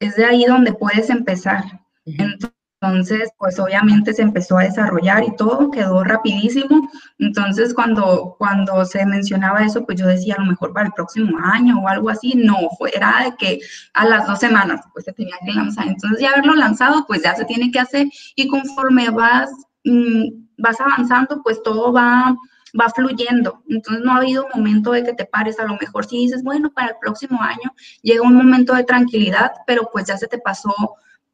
es 0.00 0.16
de 0.16 0.24
ahí 0.24 0.44
donde 0.44 0.72
puedes 0.72 1.10
empezar. 1.10 1.64
Entonces, 2.04 3.30
pues 3.38 3.58
obviamente 3.58 4.12
se 4.12 4.22
empezó 4.22 4.58
a 4.58 4.64
desarrollar 4.64 5.24
y 5.24 5.34
todo 5.36 5.70
quedó 5.70 6.04
rapidísimo. 6.04 6.88
Entonces, 7.18 7.72
cuando, 7.72 8.36
cuando 8.38 8.84
se 8.84 9.04
mencionaba 9.06 9.64
eso, 9.64 9.84
pues 9.84 9.98
yo 9.98 10.06
decía 10.06 10.34
a 10.36 10.40
lo 10.40 10.50
mejor 10.50 10.72
para 10.72 10.86
el 10.86 10.92
próximo 10.92 11.38
año 11.42 11.80
o 11.80 11.88
algo 11.88 12.10
así. 12.10 12.34
No, 12.36 12.56
era 12.92 13.24
de 13.24 13.36
que 13.36 13.60
a 13.94 14.06
las 14.06 14.26
dos 14.26 14.38
semanas 14.38 14.82
pues 14.92 15.06
se 15.06 15.12
tenía 15.12 15.36
que 15.44 15.52
lanzar. 15.52 15.88
Entonces, 15.88 16.20
ya 16.20 16.30
haberlo 16.30 16.54
lanzado, 16.54 17.04
pues 17.06 17.22
ya 17.22 17.34
se 17.34 17.44
tiene 17.46 17.70
que 17.70 17.80
hacer 17.80 18.08
y 18.36 18.48
conforme 18.48 19.08
vas, 19.10 19.50
mm, 19.84 20.28
vas 20.58 20.80
avanzando, 20.80 21.42
pues 21.42 21.62
todo 21.62 21.92
va 21.92 22.36
va 22.78 22.90
fluyendo. 22.90 23.62
Entonces 23.68 24.04
no 24.04 24.12
ha 24.12 24.18
habido 24.18 24.46
momento 24.54 24.92
de 24.92 25.04
que 25.04 25.14
te 25.14 25.24
pares. 25.24 25.58
A 25.58 25.64
lo 25.64 25.76
mejor 25.80 26.06
si 26.06 26.18
dices, 26.18 26.42
bueno, 26.42 26.70
para 26.72 26.88
el 26.88 26.96
próximo 27.00 27.40
año 27.42 27.74
llega 28.02 28.22
un 28.22 28.34
momento 28.34 28.74
de 28.74 28.84
tranquilidad, 28.84 29.52
pero 29.66 29.88
pues 29.92 30.06
ya 30.06 30.16
se 30.16 30.28
te 30.28 30.38
pasó, 30.38 30.74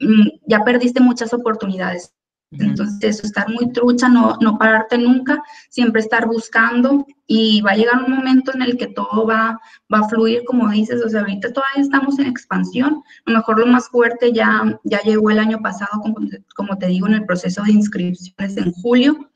mm, 0.00 0.28
ya 0.46 0.64
perdiste 0.64 1.00
muchas 1.00 1.33
oportunidades. 1.33 2.12
Entonces, 2.59 3.24
estar 3.24 3.48
muy 3.48 3.72
trucha, 3.72 4.09
no, 4.09 4.37
no 4.40 4.59
pararte 4.59 4.98
nunca, 4.98 5.42
siempre 5.70 6.02
estar 6.02 6.26
buscando 6.26 7.07
y 7.26 7.62
va 7.62 7.70
a 7.70 7.76
llegar 7.76 8.05
un 8.05 8.12
momento 8.12 8.52
en 8.55 8.61
el 8.61 8.76
que 8.76 8.88
todo 8.88 9.26
va, 9.26 9.59
va 9.92 10.00
a 10.00 10.09
fluir, 10.09 10.42
como 10.44 10.68
dices, 10.68 11.02
o 11.02 11.09
sea, 11.09 11.20
ahorita 11.20 11.52
todavía 11.52 11.83
estamos 11.83 12.18
en 12.18 12.26
expansión, 12.26 13.02
a 13.24 13.31
lo 13.31 13.38
mejor 13.38 13.61
lo 13.61 13.66
más 13.66 13.88
fuerte 13.88 14.33
ya, 14.33 14.78
ya 14.85 15.00
llegó 15.00 15.31
el 15.31 15.38
año 15.38 15.61
pasado, 15.62 16.02
como, 16.02 16.16
como 16.55 16.76
te 16.76 16.88
digo, 16.88 17.07
en 17.07 17.14
el 17.14 17.24
proceso 17.24 17.62
de 17.62 17.72
inscripciones 17.72 18.57
en 18.59 18.72
julio, 18.72 19.31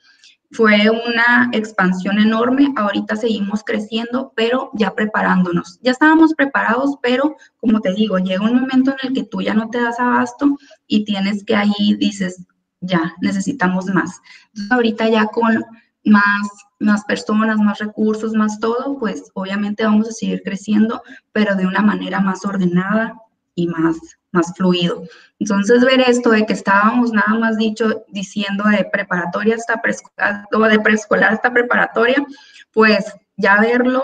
fue 0.51 0.89
una 0.91 1.51
expansión 1.53 2.19
enorme, 2.19 2.73
ahorita 2.77 3.17
seguimos 3.17 3.63
creciendo, 3.65 4.33
pero 4.37 4.71
ya 4.75 4.95
preparándonos. 4.95 5.79
Ya 5.83 5.93
estábamos 5.93 6.35
preparados, 6.35 6.97
pero 7.03 7.37
como 7.59 7.81
te 7.81 7.93
digo, 7.93 8.19
llega 8.19 8.45
un 8.45 8.61
momento 8.61 8.93
en 8.93 9.09
el 9.09 9.15
que 9.15 9.25
tú 9.25 9.43
ya 9.43 9.55
no 9.55 9.69
te 9.71 9.81
das 9.81 9.99
abasto 9.99 10.57
y 10.87 11.05
tienes 11.05 11.45
que 11.45 11.57
ahí 11.57 11.97
dices, 11.99 12.47
ya, 12.81 13.15
necesitamos 13.21 13.87
más. 13.87 14.21
Entonces, 14.49 14.73
ahorita 14.73 15.09
ya 15.09 15.27
con 15.27 15.65
más, 16.05 16.49
más 16.79 17.05
personas, 17.05 17.59
más 17.59 17.79
recursos, 17.79 18.33
más 18.33 18.61
todo, 18.61 18.99
pues 18.99 19.25
obviamente 19.35 19.85
vamos 19.85 20.09
a 20.09 20.13
seguir 20.13 20.43
creciendo, 20.45 21.03
pero 21.33 21.57
de 21.57 21.67
una 21.67 21.83
manera 21.83 22.21
más 22.21 22.45
ordenada 22.45 23.15
y 23.57 23.67
más, 23.67 23.97
más 24.31 24.55
fluido. 24.55 25.03
Entonces, 25.41 25.85
ver 25.85 26.01
esto 26.01 26.31
de 26.31 26.47
que 26.47 26.53
estábamos 26.53 27.11
nada 27.11 27.35
más 27.35 27.57
dicho, 27.57 28.05
diciendo 28.09 28.65
de 28.65 28.85
preparatoria 28.85 29.57
hasta 29.57 29.83
preescolar, 29.83 30.47
o 30.53 30.61
de 30.61 30.79
preescolar 30.79 31.33
hasta 31.33 31.53
preparatoria, 31.53 32.25
pues 32.73 33.05
ya 33.37 33.61
verlo, 33.61 34.03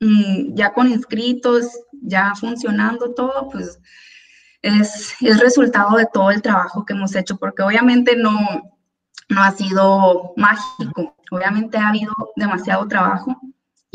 mm, 0.00 0.54
ya 0.54 0.72
con 0.72 0.88
inscritos, 0.88 1.66
ya 1.92 2.34
funcionando 2.36 3.12
todo, 3.14 3.48
pues 3.50 3.80
es, 4.62 5.14
es 5.20 5.40
resultado 5.40 5.96
de 5.96 6.06
todo 6.12 6.30
el 6.30 6.42
trabajo 6.42 6.84
que 6.84 6.92
hemos 6.92 7.14
hecho, 7.16 7.36
porque 7.36 7.62
obviamente 7.62 8.16
no, 8.16 8.38
no 9.28 9.42
ha 9.42 9.50
sido 9.52 10.32
mágico, 10.36 11.16
obviamente 11.30 11.78
ha 11.78 11.88
habido 11.88 12.12
demasiado 12.36 12.86
trabajo, 12.86 13.36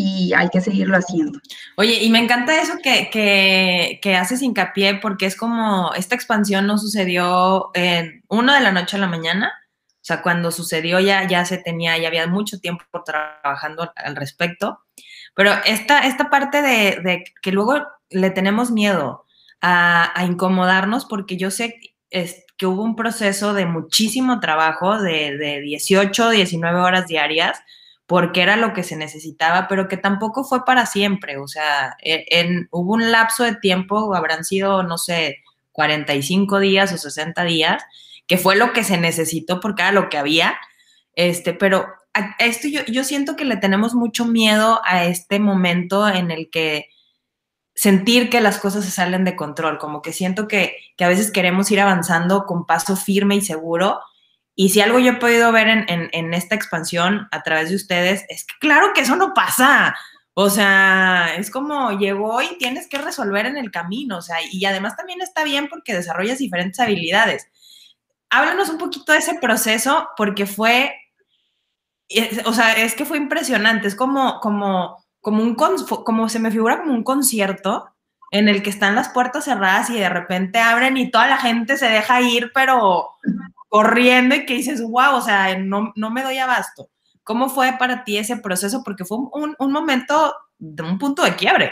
y 0.02 0.32
hay 0.34 0.47
que 0.47 0.62
seguirlo 0.62 0.95
haciendo. 0.95 1.39
Oye, 1.76 2.02
y 2.02 2.10
me 2.10 2.20
encanta 2.20 2.62
eso 2.62 2.76
que, 2.82 3.10
que, 3.10 4.00
que, 4.02 4.16
haces 4.16 4.41
hincapié 4.41 4.95
porque 4.95 5.26
es 5.26 5.36
como 5.36 5.93
esta 5.93 6.16
expansión 6.16 6.68
no 6.68 6.78
sucedió 6.78 7.70
en 7.74 8.24
uno 8.30 8.54
de 8.54 8.62
la 8.62 8.72
noche 8.72 8.95
a 8.95 9.02
la 9.02 9.08
mañana, 9.08 9.52
o 9.95 10.00
sea, 10.02 10.22
cuando 10.22 10.52
sucedió 10.52 11.02
ya, 11.02 11.28
ya 11.28 11.43
se 11.43 11.58
tenía, 11.58 11.97
ya 11.97 12.08
había 12.08 12.28
mucho 12.28 12.62
tiempo 12.62 12.86
trabajando 13.04 13.91
al 13.93 14.16
respecto, 14.16 14.80
pero 15.36 15.52
esta, 15.66 16.00
esta 16.08 16.30
parte 16.30 16.62
de, 16.62 17.26
que 17.41 17.52
luego 17.52 17.86
le 18.10 18.30
tenemos 18.30 18.72
miedo 18.72 19.26
a, 19.60 20.14
incomodarnos 20.26 21.04
porque 21.08 21.36
yo 21.36 21.52
sé 21.52 21.78
que 22.10 22.66
hubo 22.66 22.84
un 22.84 22.95
proceso 22.95 23.54
de 23.54 23.66
muchísimo 23.66 24.39
trabajo, 24.39 24.97
de, 25.02 25.38
de 25.38 25.60
18, 25.60 26.30
19 26.30 26.80
horas 26.80 27.08
diarias, 27.08 27.62
porque 28.10 28.41
era 28.41 28.57
lo 28.57 28.74
que 28.74 28.82
se 28.82 28.95
necesitaba, 28.95 29.68
pero 29.68 29.88
que 29.88 29.95
tampoco 29.95 30.43
fue 30.43 30.66
para 30.66 30.88
siempre. 30.88 31.38
O 31.38 31.47
sea, 31.47 31.95
e, 32.01 32.26
en, 32.32 32.68
hubo 32.72 32.95
un 32.95 33.12
lapso 33.12 33.43
de 33.43 33.53
tiempo, 33.53 34.16
habrán 34.16 34.43
sido, 34.43 34.82
no 34.82 34.97
sé, 34.97 35.43
45 35.74 36.57
días 36.57 36.91
o 36.91 36.97
60 36.97 37.43
días, 37.43 37.84
que 38.26 38.39
fue 38.39 38.55
lo 38.55 38.74
que 38.74 38.84
se 38.84 38.97
necesitó 38.97 39.60
porque 39.60 39.84
era 39.84 39.91
lo 39.91 40.10
que 40.10 40.18
había. 40.18 40.57
Este, 41.14 41.53
pero 41.53 41.86
esto 42.39 42.68
yo, 42.68 42.82
yo 42.88 43.03
siento 43.03 43.36
que 43.36 43.45
le 43.45 43.57
tenemos 43.57 43.93
mucho 43.93 44.26
miedo 44.26 44.82
a 44.86 45.05
este 45.05 45.38
momento 45.38 46.10
en 46.10 46.32
el 46.32 46.49
que 46.49 46.88
sentir 47.76 48.32
que 48.32 48.41
las 48.41 48.57
cosas 48.57 48.86
se 48.86 48.91
salen 48.91 49.24
de 49.24 49.36
control, 49.36 49.78
como 49.78 50.01
que 50.01 50.14
siento 50.14 50.47
que, 50.47 50.78
que, 50.97 51.05
a 51.05 51.10
veces 51.10 51.30
queremos 51.30 51.70
ir 51.70 51.80
avanzando 51.80 52.45
con 52.47 52.66
paso 52.66 52.95
firme 52.95 53.36
y 53.36 53.41
seguro. 53.41 53.99
Y 54.62 54.68
si 54.68 54.82
algo 54.82 54.99
yo 54.99 55.14
he 55.14 55.16
podido 55.16 55.53
ver 55.53 55.70
en, 55.70 55.86
en, 55.88 56.34
esta 56.34 56.53
expansión 56.53 57.30
a 57.32 57.43
través 57.43 57.70
de 57.70 57.78
ustedes, 57.78 58.26
es 58.28 58.43
que 58.43 58.55
claro 58.60 58.91
que 58.93 58.99
eso 58.99 59.16
no 59.16 59.34
pasa. 59.34 59.95
O 60.34 60.49
sea, 60.49 61.34
es 61.38 61.49
como 61.49 61.97
llegó 61.97 62.41
y 62.41 62.57
tienes 62.57 62.89
que 62.89 62.97
resolver 62.97 63.45
en 63.45 63.55
el 63.55 63.72
camino. 63.72 64.18
O 64.18 64.22
sea, 64.22 64.36
y 64.51 64.66
además 64.66 64.97
también 64.97 65.22
está 65.22 65.45
bien 65.45 65.70
porque 65.70 65.93
desarrollas 65.93 66.39
diferentes 66.39 66.78
habilidades. 66.82 67.47
Háblanos 68.30 68.68
un 68.68 68.80
poquito 68.80 69.14
de 69.14 69.20
ese 69.20 69.36
proceso 69.36 70.10
porque 70.18 70.45
fue, 70.45 70.93
o 72.43 72.51
sea, 72.51 72.74
es 72.74 72.95
que 72.95 73.05
fue 73.05 73.16
impresionante. 73.16 73.88
Es 73.88 73.95
como, 73.95 74.41
como 74.41 74.97
como 75.22 75.41
un, 75.41 75.55
como 75.55 76.28
se 76.28 76.39
me 76.39 76.51
figura 76.51 76.80
como 76.80 76.93
un 76.93 77.03
concierto 77.03 77.93
en 78.32 78.49
el 78.49 78.62
que 78.62 78.72
están 78.72 78.93
las 78.93 79.07
puertas 79.07 79.45
cerradas 79.45 79.89
y 79.89 79.99
de 79.99 80.10
repente 80.10 80.60
abren 80.60 80.97
y 80.97 81.10
toda 81.12 81.28
la 81.28 81.38
gente 81.38 81.78
se 81.78 81.88
deja 81.88 82.20
ir, 82.22 82.51
pero 82.53 83.10
corriendo 83.70 84.36
y 84.36 84.45
que 84.45 84.55
dices, 84.55 84.82
wow, 84.82 85.15
o 85.15 85.22
sea, 85.22 85.57
no, 85.57 85.93
no 85.95 86.09
me 86.09 86.24
doy 86.24 86.38
abasto. 86.38 86.89
¿Cómo 87.24 87.49
fue 87.49 87.74
para 87.80 88.03
ti 88.03 88.17
ese 88.17 88.38
proceso? 88.38 88.82
Porque 88.84 89.05
fue 89.05 89.17
un, 89.20 89.55
un 89.57 89.72
momento 89.72 90.34
de 90.57 90.84
un 90.84 90.97
punto 90.97 91.24
de 91.24 91.36
quiebre. 91.36 91.72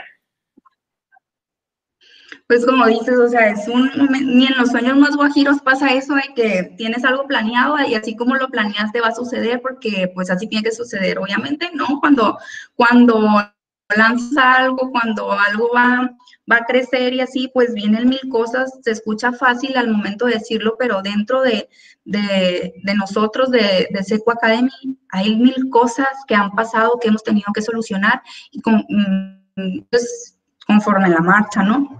Pues 2.47 2.65
como 2.65 2.85
dices, 2.85 3.17
o 3.17 3.27
sea, 3.27 3.49
es 3.49 3.67
un 3.67 3.91
ni 4.09 4.47
en 4.47 4.57
los 4.57 4.69
sueños 4.69 4.95
más 4.97 5.17
guajiros 5.17 5.61
pasa 5.61 5.93
eso 5.93 6.15
de 6.15 6.33
que 6.33 6.75
tienes 6.77 7.03
algo 7.03 7.27
planeado 7.27 7.77
y 7.85 7.93
así 7.93 8.15
como 8.15 8.35
lo 8.35 8.47
planeaste 8.47 9.01
va 9.01 9.09
a 9.09 9.15
suceder 9.15 9.61
porque 9.61 10.09
pues 10.15 10.29
así 10.29 10.47
tiene 10.47 10.63
que 10.63 10.71
suceder. 10.71 11.19
Obviamente, 11.19 11.69
¿no? 11.73 11.99
Cuando, 11.99 12.37
cuando 12.75 13.51
lanzas 13.95 14.37
algo, 14.37 14.91
cuando 14.91 15.31
algo 15.31 15.69
va, 15.75 16.09
va 16.49 16.57
a 16.57 16.65
crecer 16.65 17.13
y 17.13 17.21
así, 17.21 17.49
pues 17.53 17.73
vienen 17.73 18.09
mil 18.09 18.29
cosas, 18.29 18.71
se 18.81 18.91
escucha 18.91 19.33
fácil 19.33 19.75
al 19.77 19.89
momento 19.89 20.25
de 20.25 20.33
decirlo, 20.33 20.75
pero 20.79 21.01
dentro 21.01 21.41
de, 21.41 21.69
de, 22.05 22.73
nosotros, 22.95 23.51
de, 23.51 23.87
de 23.91 24.03
Seco 24.03 24.31
Academy, 24.31 24.71
hay 25.09 25.35
mil 25.35 25.69
cosas 25.69 26.07
que 26.27 26.35
han 26.35 26.51
pasado, 26.51 26.99
que 26.99 27.09
hemos 27.09 27.23
tenido 27.23 27.51
que 27.53 27.61
solucionar 27.61 28.21
y 28.51 28.59
mm, 28.59 29.81
pues, 29.89 30.37
conforme 30.65 31.09
la 31.09 31.19
marcha, 31.19 31.63
¿no? 31.63 31.97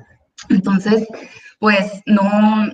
Entonces, 0.50 1.08
pues 1.60 2.02
no, 2.06 2.68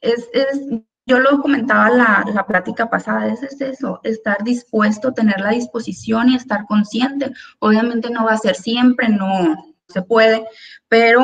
es, 0.00 0.28
es 0.32 0.60
yo 1.08 1.20
lo 1.20 1.40
comentaba 1.40 1.88
la, 1.90 2.24
la 2.34 2.46
plática 2.46 2.90
pasada, 2.90 3.28
es, 3.28 3.42
es, 3.42 3.60
eso, 3.60 4.00
estar 4.02 4.42
dispuesto, 4.42 5.12
tener 5.12 5.40
la 5.40 5.50
disposición 5.50 6.30
y 6.30 6.36
estar 6.36 6.66
consciente. 6.66 7.32
Obviamente 7.60 8.10
no 8.10 8.24
va 8.24 8.32
a 8.32 8.38
ser 8.38 8.56
siempre, 8.56 9.08
no 9.08 9.75
se 9.88 10.02
puede, 10.02 10.46
pero 10.88 11.22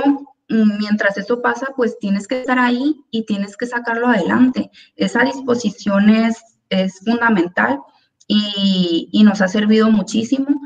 mm, 0.48 0.78
mientras 0.78 1.16
eso 1.18 1.42
pasa, 1.42 1.68
pues 1.76 1.98
tienes 1.98 2.26
que 2.26 2.40
estar 2.40 2.58
ahí 2.58 2.96
y 3.10 3.24
tienes 3.24 3.56
que 3.56 3.66
sacarlo 3.66 4.08
adelante. 4.08 4.70
Esa 4.96 5.24
disposición 5.24 6.10
es, 6.10 6.38
es 6.68 7.00
fundamental 7.04 7.80
y, 8.26 9.08
y 9.12 9.24
nos 9.24 9.40
ha 9.40 9.48
servido 9.48 9.90
muchísimo 9.90 10.60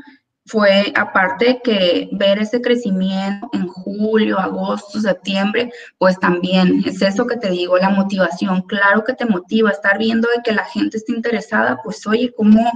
fue 0.47 0.93
aparte 0.95 1.59
que 1.61 2.09
ver 2.13 2.39
ese 2.39 2.61
crecimiento 2.61 3.49
en 3.51 3.67
julio, 3.67 4.39
agosto, 4.39 4.99
septiembre, 4.99 5.71
pues 5.97 6.17
también 6.19 6.83
es 6.85 7.01
eso 7.01 7.27
que 7.27 7.35
te 7.35 7.49
digo, 7.49 7.77
la 7.77 7.89
motivación, 7.89 8.61
claro 8.61 9.03
que 9.03 9.13
te 9.13 9.25
motiva, 9.25 9.71
estar 9.71 9.97
viendo 9.97 10.29
de 10.29 10.41
que 10.43 10.53
la 10.53 10.63
gente 10.63 10.97
está 10.97 11.11
interesada, 11.11 11.79
pues 11.83 12.05
oye, 12.07 12.33
¿cómo, 12.35 12.71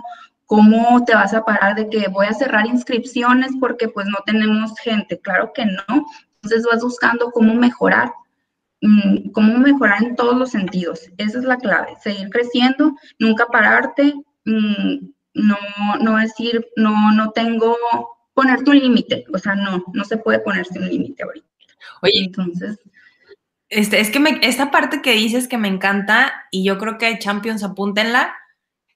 cómo 0.51 1.01
te 1.05 1.15
vas 1.15 1.33
a 1.33 1.45
parar 1.45 1.75
de 1.75 1.89
que 1.89 2.09
voy 2.09 2.25
a 2.25 2.33
cerrar 2.33 2.67
inscripciones 2.67 3.51
porque 3.57 3.87
pues 3.87 4.05
no 4.07 4.17
tenemos 4.25 4.77
gente? 4.79 5.17
Claro 5.17 5.53
que 5.55 5.65
no, 5.65 6.05
entonces 6.43 6.67
vas 6.69 6.83
buscando 6.83 7.31
cómo 7.31 7.53
mejorar, 7.53 8.11
mm, 8.81 9.29
cómo 9.31 9.59
mejorar 9.59 10.03
en 10.03 10.17
todos 10.17 10.37
los 10.37 10.51
sentidos, 10.51 11.09
esa 11.17 11.39
es 11.39 11.45
la 11.45 11.55
clave, 11.55 11.95
seguir 12.03 12.29
creciendo, 12.29 12.97
nunca 13.17 13.45
pararte. 13.45 14.13
Mm, 14.43 15.11
no, 15.35 15.57
no 16.01 16.17
decir, 16.17 16.67
no, 16.75 17.13
no 17.13 17.31
tengo, 17.31 17.77
ponerte 18.33 18.71
un 18.71 18.79
límite, 18.79 19.23
o 19.33 19.37
sea, 19.37 19.55
no, 19.55 19.81
no 19.93 20.03
se 20.03 20.17
puede 20.17 20.39
ponerse 20.39 20.77
un 20.77 20.89
límite 20.89 21.23
ahorita. 21.23 21.47
Oye, 22.01 22.25
entonces... 22.25 22.77
Este, 23.69 24.01
es 24.01 24.11
que 24.11 24.19
me, 24.19 24.37
esta 24.41 24.69
parte 24.69 25.01
que 25.01 25.13
dices 25.13 25.47
que 25.47 25.57
me 25.57 25.69
encanta 25.69 26.33
y 26.51 26.65
yo 26.65 26.77
creo 26.77 26.97
que 26.97 27.17
Champions 27.19 27.63
apúntenla, 27.63 28.35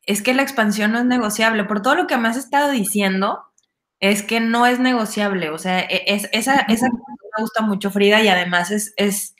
es 0.05 0.21
que 0.21 0.33
la 0.33 0.43
expansión 0.43 0.91
no 0.91 0.99
es 0.99 1.05
negociable. 1.05 1.63
Por 1.63 1.81
todo 1.81 1.95
lo 1.95 2.07
que 2.07 2.17
me 2.17 2.27
has 2.27 2.37
estado 2.37 2.71
diciendo, 2.71 3.43
es 3.99 4.23
que 4.23 4.39
no 4.39 4.65
es 4.65 4.79
negociable. 4.79 5.49
O 5.49 5.57
sea, 5.57 5.79
e, 5.81 6.03
es, 6.07 6.29
esa, 6.31 6.55
esa 6.61 6.87
me 6.89 7.41
gusta 7.41 7.61
mucho, 7.61 7.91
Frida, 7.91 8.21
y 8.21 8.27
además 8.27 8.71
es, 8.71 8.93
es, 8.97 9.35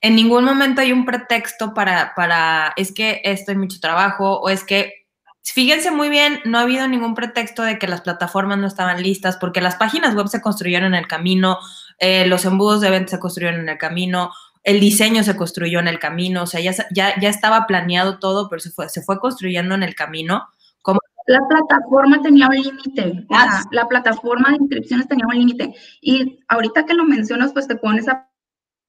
en 0.00 0.16
ningún 0.16 0.44
momento 0.44 0.80
hay 0.80 0.92
un 0.92 1.04
pretexto 1.04 1.74
para, 1.74 2.14
para, 2.14 2.72
es 2.76 2.92
que 2.92 3.20
esto 3.24 3.52
es 3.52 3.58
mucho 3.58 3.80
trabajo 3.80 4.40
o 4.40 4.48
es 4.48 4.64
que 4.64 5.00
Fíjense 5.42 5.90
muy 5.90 6.10
bien, 6.10 6.40
no 6.44 6.58
ha 6.58 6.62
habido 6.62 6.86
ningún 6.86 7.14
pretexto 7.14 7.62
de 7.62 7.78
que 7.78 7.88
las 7.88 8.02
plataformas 8.02 8.58
no 8.58 8.66
estaban 8.66 9.02
listas, 9.02 9.36
porque 9.38 9.62
las 9.62 9.76
páginas 9.76 10.14
web 10.14 10.28
se 10.28 10.42
construyeron 10.42 10.94
en 10.94 11.00
el 11.00 11.08
camino, 11.08 11.58
eh, 11.98 12.26
los 12.26 12.44
embudos 12.44 12.80
de 12.80 12.90
venta 12.90 13.12
se 13.12 13.18
construyeron 13.18 13.60
en 13.60 13.68
el 13.70 13.78
camino, 13.78 14.32
el 14.62 14.80
diseño 14.80 15.22
se 15.22 15.36
construyó 15.36 15.80
en 15.80 15.88
el 15.88 15.98
camino, 15.98 16.42
o 16.42 16.46
sea, 16.46 16.60
ya, 16.60 16.72
ya, 16.94 17.18
ya 17.18 17.28
estaba 17.28 17.66
planeado 17.66 18.18
todo, 18.18 18.48
pero 18.48 18.60
se 18.60 18.70
fue, 18.70 18.88
se 18.88 19.02
fue 19.02 19.18
construyendo 19.18 19.74
en 19.74 19.82
el 19.82 19.94
camino. 19.94 20.46
Como 20.82 21.00
la 21.26 21.40
plataforma 21.48 22.20
tenía 22.22 22.48
un 22.48 22.56
límite, 22.56 23.26
ah, 23.30 23.62
la 23.70 23.86
plataforma 23.86 24.50
de 24.50 24.56
inscripciones 24.56 25.08
tenía 25.08 25.26
un 25.26 25.34
límite. 25.34 25.74
Y 26.00 26.40
ahorita 26.48 26.84
que 26.84 26.94
lo 26.94 27.04
mencionas, 27.04 27.52
pues 27.52 27.68
te 27.68 27.76
pones 27.76 28.08
a 28.08 28.28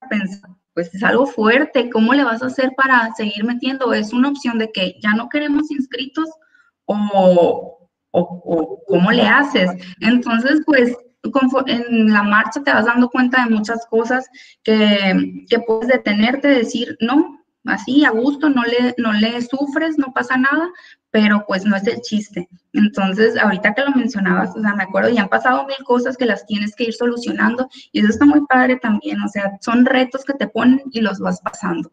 pensar, 0.10 0.50
pues 0.74 0.94
es 0.94 1.04
algo 1.04 1.26
fuerte, 1.26 1.90
¿cómo 1.90 2.14
le 2.14 2.24
vas 2.24 2.42
a 2.42 2.48
hacer 2.48 2.72
para 2.76 3.14
seguir 3.16 3.44
metiendo? 3.44 3.94
Es 3.94 4.14
una 4.14 4.30
opción 4.30 4.58
de 4.58 4.72
que 4.72 4.96
ya 5.02 5.14
no 5.14 5.30
queremos 5.30 5.70
inscritos 5.72 6.30
o, 6.86 7.90
o, 8.12 8.84
cómo 8.88 9.12
le 9.12 9.24
haces. 9.24 9.70
Entonces, 10.00 10.62
pues 10.66 10.96
en 11.68 12.12
la 12.12 12.24
marcha 12.24 12.64
te 12.64 12.72
vas 12.72 12.86
dando 12.86 13.10
cuenta 13.10 13.44
de 13.44 13.52
muchas 13.52 13.86
cosas 13.88 14.30
que, 14.64 15.46
que 15.50 15.60
puedes 15.60 15.88
detenerte, 15.88 16.48
decir, 16.48 16.98
no, 17.00 17.42
así 17.66 18.04
a 18.06 18.10
gusto, 18.12 18.50
no 18.50 18.64
le, 18.64 18.96
no 18.98 19.14
le 19.14 19.42
sufres, 19.42 19.98
no 19.98 20.12
pasa 20.14 20.38
nada, 20.38 20.70
pero 21.12 21.44
pues 21.48 21.66
no 21.66 21.76
es 21.76 21.86
el 21.88 22.02
chiste. 22.02 22.50
Entonces, 22.74 23.38
ahorita 23.38 23.74
que 23.74 23.84
lo 23.84 23.92
mencionabas, 23.92 24.56
o 24.56 24.62
sea, 24.62 24.74
me 24.76 24.84
acuerdo, 24.84 25.10
ya 25.10 25.24
han 25.24 25.30
pasado 25.30 25.66
mil 25.68 25.84
cosas 25.86 26.18
que 26.18 26.26
las 26.26 26.46
tienes 26.46 26.76
que 26.76 26.86
ir 26.86 26.94
solucionando 26.94 27.68
y 27.92 28.00
eso 28.00 28.10
está 28.10 28.26
muy 28.26 28.46
padre 28.48 28.78
también, 28.78 29.22
o 29.22 29.28
sea, 29.28 29.58
son 29.62 29.86
retos 29.86 30.24
que 30.24 30.34
te 30.34 30.48
ponen 30.48 30.82
y 30.92 31.02
los 31.02 31.20
vas 31.20 31.42
pasando. 31.42 31.92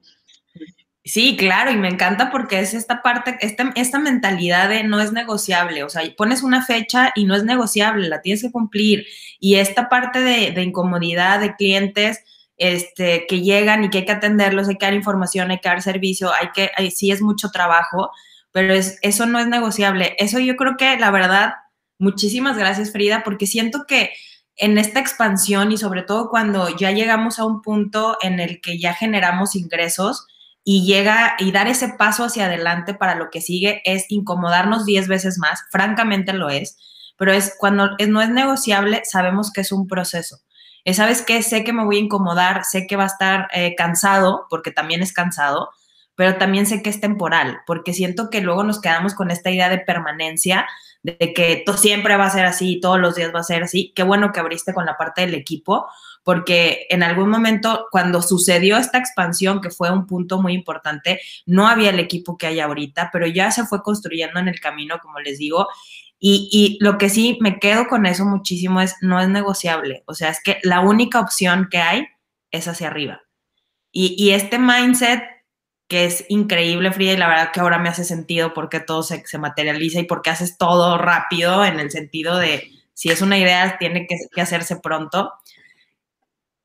Sí, 1.08 1.36
claro, 1.38 1.70
y 1.70 1.76
me 1.76 1.88
encanta 1.88 2.30
porque 2.30 2.60
es 2.60 2.74
esta 2.74 3.00
parte, 3.00 3.38
esta, 3.40 3.72
esta 3.76 3.98
mentalidad 3.98 4.68
de 4.68 4.84
no 4.84 5.00
es 5.00 5.10
negociable, 5.10 5.82
o 5.82 5.88
sea, 5.88 6.02
pones 6.16 6.42
una 6.42 6.62
fecha 6.64 7.12
y 7.14 7.24
no 7.24 7.34
es 7.34 7.44
negociable, 7.44 8.08
la 8.08 8.20
tienes 8.20 8.42
que 8.42 8.52
cumplir. 8.52 9.06
Y 9.40 9.56
esta 9.56 9.88
parte 9.88 10.20
de, 10.20 10.50
de 10.50 10.62
incomodidad 10.62 11.40
de 11.40 11.54
clientes 11.56 12.22
este, 12.58 13.24
que 13.26 13.40
llegan 13.40 13.84
y 13.84 13.90
que 13.90 13.98
hay 13.98 14.04
que 14.04 14.12
atenderlos, 14.12 14.68
hay 14.68 14.76
que 14.76 14.84
dar 14.84 14.94
información, 14.94 15.50
hay 15.50 15.60
que 15.60 15.68
dar 15.68 15.80
servicio, 15.80 16.30
hay 16.32 16.50
que, 16.52 16.70
sí 16.90 17.10
es 17.10 17.22
mucho 17.22 17.50
trabajo, 17.50 18.10
pero 18.52 18.74
es, 18.74 18.98
eso 19.02 19.24
no 19.26 19.38
es 19.38 19.46
negociable. 19.46 20.14
Eso 20.18 20.38
yo 20.40 20.56
creo 20.56 20.76
que 20.76 20.98
la 20.98 21.10
verdad, 21.10 21.54
muchísimas 21.98 22.58
gracias 22.58 22.92
Frida, 22.92 23.22
porque 23.24 23.46
siento 23.46 23.86
que 23.86 24.12
en 24.56 24.76
esta 24.76 25.00
expansión 25.00 25.72
y 25.72 25.78
sobre 25.78 26.02
todo 26.02 26.28
cuando 26.28 26.68
ya 26.76 26.90
llegamos 26.90 27.38
a 27.38 27.46
un 27.46 27.62
punto 27.62 28.18
en 28.20 28.40
el 28.40 28.60
que 28.60 28.78
ya 28.78 28.92
generamos 28.92 29.54
ingresos, 29.54 30.26
y 30.70 30.84
llega 30.84 31.34
y 31.38 31.50
dar 31.50 31.66
ese 31.66 31.88
paso 31.88 32.24
hacia 32.24 32.44
adelante 32.44 32.92
para 32.92 33.14
lo 33.14 33.30
que 33.30 33.40
sigue 33.40 33.80
es 33.86 34.04
incomodarnos 34.10 34.84
10 34.84 35.08
veces 35.08 35.38
más, 35.38 35.64
francamente 35.70 36.34
lo 36.34 36.50
es, 36.50 36.76
pero 37.16 37.32
es 37.32 37.54
cuando 37.58 37.96
no 38.06 38.20
es 38.20 38.28
negociable, 38.28 39.00
sabemos 39.06 39.50
que 39.50 39.62
es 39.62 39.72
un 39.72 39.86
proceso. 39.86 40.40
¿Sabes 40.92 41.22
qué? 41.22 41.42
Sé 41.42 41.64
que 41.64 41.72
me 41.72 41.86
voy 41.86 41.96
a 41.96 42.00
incomodar, 42.00 42.66
sé 42.66 42.86
que 42.86 42.96
va 42.96 43.04
a 43.04 43.06
estar 43.06 43.48
eh, 43.54 43.76
cansado, 43.76 44.46
porque 44.50 44.70
también 44.70 45.00
es 45.00 45.14
cansado, 45.14 45.70
pero 46.16 46.36
también 46.36 46.66
sé 46.66 46.82
que 46.82 46.90
es 46.90 47.00
temporal, 47.00 47.60
porque 47.66 47.94
siento 47.94 48.28
que 48.28 48.42
luego 48.42 48.62
nos 48.62 48.78
quedamos 48.78 49.14
con 49.14 49.30
esta 49.30 49.50
idea 49.50 49.70
de 49.70 49.78
permanencia, 49.78 50.66
de 51.02 51.32
que 51.34 51.64
siempre 51.78 52.18
va 52.18 52.26
a 52.26 52.30
ser 52.30 52.44
así, 52.44 52.78
todos 52.78 52.98
los 52.98 53.14
días 53.14 53.34
va 53.34 53.40
a 53.40 53.44
ser 53.44 53.62
así. 53.62 53.94
Qué 53.96 54.02
bueno 54.02 54.32
que 54.32 54.40
abriste 54.40 54.74
con 54.74 54.84
la 54.84 54.98
parte 54.98 55.22
del 55.22 55.32
equipo, 55.32 55.88
porque 56.28 56.86
en 56.90 57.02
algún 57.02 57.30
momento, 57.30 57.86
cuando 57.90 58.20
sucedió 58.20 58.76
esta 58.76 58.98
expansión, 58.98 59.62
que 59.62 59.70
fue 59.70 59.90
un 59.90 60.06
punto 60.06 60.42
muy 60.42 60.52
importante, 60.52 61.22
no 61.46 61.66
había 61.66 61.88
el 61.88 61.98
equipo 61.98 62.36
que 62.36 62.46
hay 62.46 62.60
ahorita, 62.60 63.08
pero 63.10 63.26
ya 63.26 63.50
se 63.50 63.64
fue 63.64 63.82
construyendo 63.82 64.38
en 64.38 64.46
el 64.46 64.60
camino, 64.60 64.98
como 65.00 65.20
les 65.20 65.38
digo, 65.38 65.68
y, 66.20 66.76
lo 66.82 66.98
que 66.98 67.08
sí 67.08 67.38
me 67.40 67.58
quedo 67.58 67.88
con 67.88 68.04
eso 68.04 68.26
muchísimo 68.26 68.82
es, 68.82 68.96
no 69.00 69.18
es 69.18 69.28
negociable. 69.30 70.02
O 70.04 70.12
sea, 70.12 70.28
es 70.28 70.42
que 70.44 70.58
la 70.64 70.80
única 70.80 71.18
opción 71.18 71.68
que 71.70 71.78
hay 71.78 72.06
es 72.50 72.68
hacia 72.68 72.88
arriba. 72.88 73.22
Y, 73.90 74.32
este 74.32 74.58
mindset 74.58 75.22
que 75.88 76.04
es 76.04 76.26
increíble, 76.28 76.92
Frida, 76.92 77.14
y 77.14 77.16
la 77.16 77.28
verdad 77.28 77.52
que 77.54 77.60
ahora 77.60 77.78
me 77.78 77.88
hace 77.88 78.04
sentido 78.04 78.52
porque 78.52 78.80
todo 78.80 79.02
se, 79.02 79.24
materializa 79.38 80.00
y 80.00 80.04
porque 80.04 80.28
haces 80.28 80.58
todo 80.58 80.98
rápido 80.98 81.64
en 81.64 81.80
el 81.80 81.90
sentido 81.90 82.36
de, 82.36 82.70
si 82.92 83.08
es 83.08 83.22
una 83.22 83.38
idea, 83.38 83.78
tiene 83.78 84.06
que 84.06 84.42
hacerse 84.42 84.76
pronto. 84.76 85.32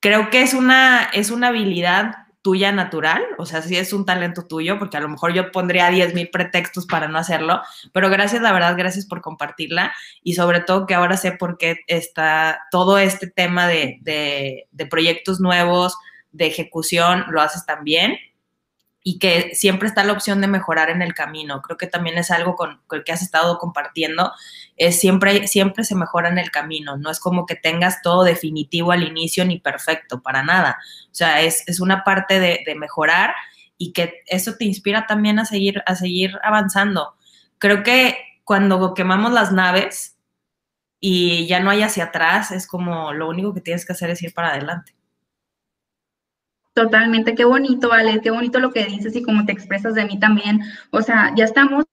Creo 0.03 0.29
que 0.29 0.41
es 0.41 0.53
una, 0.53 1.05
es 1.13 1.31
una 1.31 1.47
habilidad 1.47 2.27
tuya 2.41 2.73
natural, 2.73 3.23
o 3.37 3.45
sea, 3.45 3.61
sí 3.61 3.77
es 3.77 3.93
un 3.93 4.05
talento 4.05 4.45
tuyo, 4.45 4.77
porque 4.77 4.97
a 4.97 4.99
lo 4.99 5.07
mejor 5.07 5.31
yo 5.31 5.49
pondría 5.49 5.89
10 5.89 6.13
mil 6.13 6.29
pretextos 6.29 6.85
para 6.85 7.07
no 7.07 7.17
hacerlo, 7.17 7.61
pero 7.93 8.09
gracias, 8.09 8.41
la 8.41 8.51
verdad, 8.51 8.75
gracias 8.77 9.05
por 9.05 9.21
compartirla 9.21 9.93
y 10.21 10.33
sobre 10.33 10.59
todo 10.59 10.85
que 10.87 10.93
ahora 10.93 11.15
sé 11.15 11.31
por 11.31 11.57
qué 11.57 11.77
está 11.87 12.63
todo 12.69 12.97
este 12.97 13.27
tema 13.27 13.65
de, 13.69 13.99
de, 14.01 14.67
de 14.73 14.85
proyectos 14.87 15.39
nuevos, 15.39 15.95
de 16.33 16.47
ejecución, 16.47 17.23
lo 17.29 17.39
haces 17.39 17.65
también 17.65 18.17
y 19.03 19.19
que 19.19 19.53
siempre 19.53 19.89
está 19.89 20.05
la 20.05 20.13
opción 20.13 20.39
de 20.39 20.47
mejorar 20.47 20.89
en 20.89 21.01
el 21.01 21.13
camino. 21.13 21.61
Creo 21.61 21.77
que 21.77 21.87
también 21.87 22.17
es 22.17 22.31
algo 22.31 22.55
con, 22.55 22.81
el 22.91 23.03
que 23.03 23.11
has 23.11 23.21
estado 23.21 23.59
compartiendo, 23.59 24.31
es 24.77 24.99
siempre, 24.99 25.47
siempre 25.47 25.83
se 25.83 25.95
mejora 25.95 26.29
en 26.29 26.37
el 26.37 26.51
camino, 26.51 26.97
no 26.97 27.11
es 27.11 27.19
como 27.19 27.45
que 27.45 27.55
tengas 27.55 28.01
todo 28.01 28.23
definitivo 28.23 28.93
al 28.93 29.03
inicio 29.03 29.43
ni 29.43 29.59
perfecto, 29.59 30.21
para 30.21 30.41
nada. 30.41 30.77
O 31.11 31.15
sea, 31.15 31.41
es, 31.41 31.67
es 31.67 31.81
una 31.81 32.05
parte 32.05 32.39
de, 32.39 32.63
de, 32.65 32.75
mejorar 32.75 33.35
y 33.77 33.91
que 33.91 34.21
eso 34.27 34.55
te 34.55 34.65
inspira 34.65 35.05
también 35.05 35.37
a 35.37 35.45
seguir, 35.45 35.83
a 35.85 35.95
seguir 35.95 36.39
avanzando. 36.41 37.15
Creo 37.57 37.83
que 37.83 38.17
cuando 38.45 38.93
quemamos 38.93 39.33
las 39.33 39.51
naves 39.51 40.17
y 40.99 41.45
ya 41.47 41.59
no 41.59 41.69
hay 41.69 41.83
hacia 41.83 42.05
atrás, 42.05 42.51
es 42.51 42.67
como 42.67 43.11
lo 43.11 43.27
único 43.27 43.53
que 43.53 43.61
tienes 43.61 43.85
que 43.85 43.91
hacer 43.91 44.09
es 44.09 44.23
ir 44.23 44.33
para 44.33 44.51
adelante. 44.51 44.95
Totalmente, 46.73 47.35
qué 47.35 47.45
bonito, 47.45 47.93
Ale, 47.93 48.19
qué 48.21 48.31
bonito 48.31 48.59
lo 48.59 48.71
que 48.71 48.85
dices 48.85 49.15
y 49.15 49.21
cómo 49.21 49.45
te 49.45 49.51
expresas 49.51 49.93
de 49.93 50.05
mí 50.05 50.19
también. 50.19 50.61
O 50.91 51.03
sea, 51.03 51.31
ya 51.35 51.45
estamos, 51.45 51.85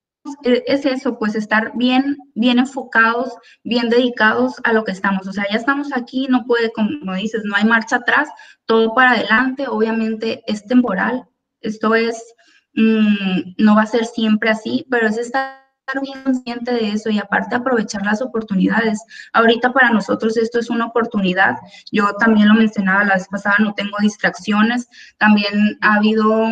eh, 0.45 0.65
es 0.67 0.87
eso, 0.87 1.19
pues 1.19 1.35
estar 1.35 1.73
bien, 1.77 2.17
bien 2.35 2.59
enfocados, 2.59 3.35
bien 3.63 3.91
dedicados 3.91 4.55
a 4.65 4.73
lo 4.73 4.85
que 4.85 4.93
estamos. 4.93 5.27
O 5.27 5.33
sea, 5.33 5.45
ya 5.51 5.59
estamos 5.59 5.89
aquí, 5.95 6.29
no 6.31 6.47
puede, 6.47 6.73
como 6.73 7.15
dices, 7.15 7.43
no 7.45 7.57
hay 7.57 7.65
marcha 7.65 7.97
atrás, 7.97 8.31
todo 8.65 8.95
para 8.95 9.13
adelante. 9.13 9.67
Obviamente 9.69 10.43
es 10.47 10.65
temporal, 10.65 11.25
esto 11.61 11.95
es, 11.95 12.35
mmm, 12.73 13.53
no 13.59 13.75
va 13.75 13.83
a 13.83 13.87
ser 13.87 14.07
siempre 14.07 14.49
así, 14.49 14.87
pero 14.91 15.09
es 15.09 15.19
estar 15.19 15.60
bien 16.01 16.23
consciente 16.23 16.73
de 16.73 16.91
eso 16.91 17.11
y 17.11 17.19
aparte 17.19 17.57
aprovechar 17.57 18.05
las 18.05 18.23
oportunidades. 18.23 19.03
Ahorita 19.33 19.73
para 19.73 19.91
nosotros 19.91 20.37
esto 20.37 20.59
es 20.59 20.71
una 20.71 20.87
oportunidad. 20.87 21.57
Yo 21.91 22.13
también 22.19 22.49
lo 22.49 22.55
mencionaba 22.55 23.05
la 23.05 23.15
vez 23.15 23.29
pasada, 23.29 23.57
no 23.59 23.75
tengo 23.75 23.97
distracciones. 24.01 24.89
También 25.19 25.79
ha 25.81 25.97
habido 25.97 26.49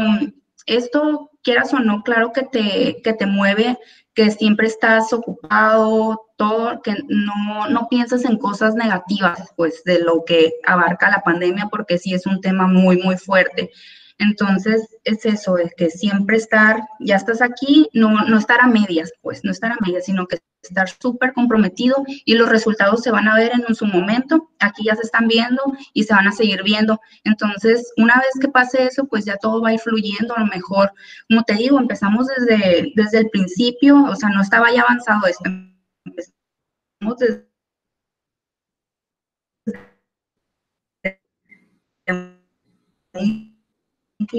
esto, 0.67 1.31
quieras 1.43 1.73
o 1.73 1.79
no, 1.79 2.03
claro 2.03 2.33
que 2.33 2.43
te, 2.43 3.01
que 3.03 3.13
te 3.13 3.27
mueve, 3.27 3.79
que 4.15 4.31
siempre 4.31 4.67
estás 4.67 5.13
ocupado, 5.13 6.27
todo, 6.37 6.83
que 6.83 6.97
no, 7.09 7.69
no 7.69 7.89
piensas 7.89 8.25
en 8.25 8.37
cosas 8.37 8.75
negativas, 8.75 9.53
pues, 9.57 9.85
de 9.85 10.01
lo 10.01 10.25
que 10.25 10.55
abarca 10.67 11.09
la 11.09 11.23
pandemia, 11.23 11.69
porque 11.71 11.99
sí 11.99 12.15
es 12.15 12.27
un 12.27 12.41
tema 12.41 12.67
muy, 12.67 12.99
muy 12.99 13.17
fuerte. 13.17 13.71
Entonces, 14.19 14.89
es 15.05 15.25
eso, 15.25 15.59
es 15.59 15.73
que 15.77 15.91
siempre 15.91 16.37
estar, 16.37 16.81
ya 16.99 17.17
estás 17.17 17.41
aquí, 17.41 17.89
no, 17.93 18.25
no 18.25 18.39
estar 18.39 18.61
a 18.61 18.67
medias, 18.67 19.13
pues, 19.23 19.45
no 19.45 19.53
estar 19.53 19.71
a 19.71 19.77
medias, 19.81 20.07
sino 20.07 20.27
que 20.27 20.39
estar 20.63 20.89
súper 20.89 21.33
comprometido 21.33 22.05
y 22.25 22.35
los 22.35 22.49
resultados 22.49 23.03
se 23.03 23.13
van 23.13 23.29
a 23.29 23.37
ver 23.37 23.53
en 23.53 23.75
su 23.77 23.87
momento, 23.87 24.51
aquí 24.59 24.85
ya 24.85 24.97
se 24.97 25.03
están 25.03 25.29
viendo 25.29 25.63
y 25.93 26.03
se 26.03 26.15
van 26.15 26.27
a 26.27 26.33
seguir 26.33 26.65
viendo. 26.65 27.01
Entonces, 27.23 27.93
una 27.97 28.17
vez 28.17 28.31
que 28.41 28.49
pase 28.49 28.87
eso, 28.87 29.07
pues 29.07 29.25
ya 29.25 29.37
todo 29.37 29.63
va 29.63 29.69
a 29.71 29.75
ir 29.75 29.81
fluyendo, 29.81 30.37
a 30.37 30.41
lo 30.41 30.47
mejor, 30.47 30.93
como 31.29 31.45
te 31.45 31.55
digo, 31.55 31.79
empezamos 31.79 32.27
desde, 32.27 32.93
desde 32.97 33.19
el 33.19 33.31
principio, 33.31 34.03
o 34.05 34.17
sea, 34.17 34.31
no 34.31 34.43
estaba 34.43 34.73
ya 34.73 34.83
avanzado 34.83 35.27
esto, 35.27 35.45
empezamos 36.05 37.19
desde 37.19 37.49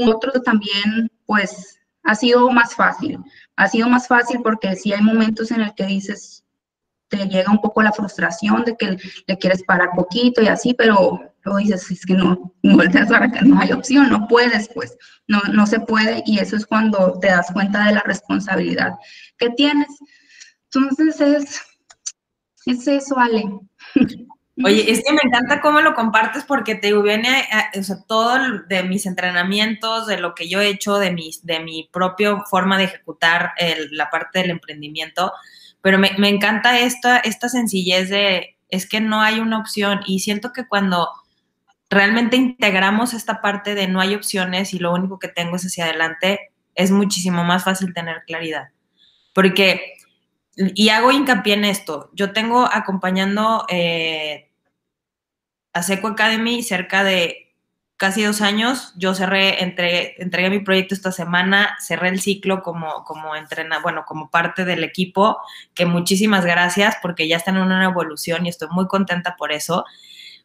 otro 0.05 0.41
también, 0.41 1.11
pues, 1.25 1.79
ha 2.03 2.15
sido 2.15 2.49
más 2.51 2.75
fácil. 2.75 3.19
Ha 3.55 3.67
sido 3.67 3.89
más 3.89 4.07
fácil 4.07 4.41
porque 4.41 4.75
sí 4.75 4.93
hay 4.93 5.01
momentos 5.01 5.51
en 5.51 5.61
el 5.61 5.73
que 5.75 5.85
dices, 5.85 6.43
te 7.09 7.27
llega 7.27 7.51
un 7.51 7.61
poco 7.61 7.81
la 7.81 7.91
frustración 7.91 8.63
de 8.63 8.77
que 8.77 8.97
le 9.27 9.37
quieres 9.37 9.63
parar 9.63 9.89
poquito 9.95 10.41
y 10.41 10.47
así, 10.47 10.73
pero 10.73 11.19
luego 11.43 11.59
dices, 11.59 11.89
es 11.91 12.05
que 12.05 12.13
no, 12.13 12.53
que 12.61 13.41
no 13.45 13.59
hay 13.59 13.71
opción, 13.71 14.09
no 14.09 14.27
puedes, 14.27 14.69
pues, 14.69 14.97
no, 15.27 15.41
no 15.51 15.65
se 15.65 15.79
puede 15.79 16.23
y 16.25 16.39
eso 16.39 16.55
es 16.55 16.65
cuando 16.65 17.19
te 17.19 17.27
das 17.27 17.51
cuenta 17.51 17.85
de 17.85 17.93
la 17.93 18.01
responsabilidad 18.01 18.93
que 19.37 19.49
tienes. 19.51 19.87
Entonces 20.71 21.19
es, 21.19 21.61
es 22.65 22.87
eso, 22.87 23.17
Ale. 23.17 23.43
Oye, 24.63 24.91
es 24.91 25.01
que 25.05 25.13
me 25.13 25.21
encanta 25.23 25.61
cómo 25.61 25.79
lo 25.79 25.93
compartes 25.93 26.43
porque 26.43 26.75
te 26.75 26.93
viene 26.93 27.47
o 27.73 28.03
todo 28.05 28.37
de 28.67 28.83
mis 28.83 29.05
entrenamientos, 29.05 30.05
de 30.05 30.19
lo 30.19 30.35
que 30.35 30.49
yo 30.49 30.59
he 30.59 30.67
hecho, 30.67 30.97
de 30.97 31.11
mi, 31.11 31.31
de 31.43 31.61
mi 31.61 31.89
propia 31.93 32.41
forma 32.41 32.77
de 32.77 32.85
ejecutar 32.85 33.53
la 33.91 34.09
parte 34.09 34.39
del 34.39 34.49
emprendimiento, 34.49 35.31
pero 35.81 35.97
me, 35.97 36.11
me, 36.17 36.27
encanta 36.27 36.77
esta, 36.79 37.19
esta 37.19 37.47
sencillez 37.47 38.09
de, 38.09 38.57
es 38.67 38.87
que 38.87 38.99
no 38.99 39.21
hay 39.21 39.39
una 39.39 39.59
opción 39.59 40.01
y 40.05 40.19
siento 40.19 40.51
que 40.51 40.67
cuando 40.67 41.07
realmente 41.89 42.35
integramos 42.35 43.13
esta 43.13 43.41
parte 43.41 43.75
de 43.75 43.87
no 43.87 44.01
hay 44.01 44.13
opciones 44.13 44.73
y 44.73 44.79
lo 44.79 44.93
único 44.93 45.19
que 45.19 45.29
tengo 45.29 45.55
es 45.55 45.63
hacia 45.63 45.85
adelante, 45.85 46.51
es 46.75 46.91
muchísimo 46.91 47.45
más 47.45 47.63
fácil 47.63 47.93
tener 47.93 48.23
claridad. 48.27 48.69
Porque, 49.33 49.93
y 50.57 50.89
hago 50.89 51.11
hincapié 51.11 51.53
en 51.53 51.63
esto, 51.63 52.09
yo 52.13 52.33
tengo 52.33 52.67
acompañando... 52.69 53.65
Eh, 53.69 54.47
Seco 55.83 56.09
Academy 56.09 56.63
cerca 56.63 57.03
de 57.03 57.49
casi 57.99 58.23
dos 58.23 58.41
años. 58.41 58.93
Yo 58.95 59.13
cerré, 59.13 59.61
entre, 59.61 60.15
entregué 60.21 60.49
mi 60.49 60.59
proyecto 60.59 60.95
esta 60.95 61.11
semana, 61.11 61.77
cerré 61.81 62.07
el 62.07 62.21
ciclo 62.21 62.63
como, 62.63 63.03
como 63.03 63.35
entrena, 63.35 63.79
bueno, 63.79 64.05
como 64.07 64.29
parte 64.29 64.63
del 64.63 64.83
equipo, 64.85 65.37
que 65.73 65.85
muchísimas 65.85 66.45
gracias 66.45 66.95
porque 67.01 67.27
ya 67.27 67.35
están 67.35 67.57
en 67.57 67.63
una 67.63 67.83
evolución 67.83 68.45
y 68.45 68.49
estoy 68.49 68.69
muy 68.71 68.87
contenta 68.87 69.35
por 69.35 69.51
eso. 69.51 69.83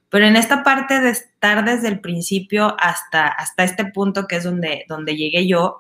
Pero 0.09 0.26
en 0.26 0.37
esta 0.37 0.64
parte 0.64 1.01
de 1.01 1.11
estar 1.11 1.64
desde 1.64 1.89
el 1.89 2.01
principio 2.01 2.76
hasta, 2.78 3.28
hasta 3.28 3.62
este 3.64 3.85
punto 3.85 4.26
que 4.26 4.37
es 4.37 4.45
donde, 4.45 4.85
donde 4.89 5.16
llegué 5.16 5.47
yo, 5.47 5.78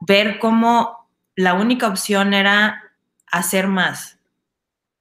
ver 0.00 0.38
cómo 0.38 1.08
la 1.36 1.54
única 1.54 1.88
opción 1.88 2.32
era 2.32 2.82
hacer 3.30 3.66
más, 3.66 4.13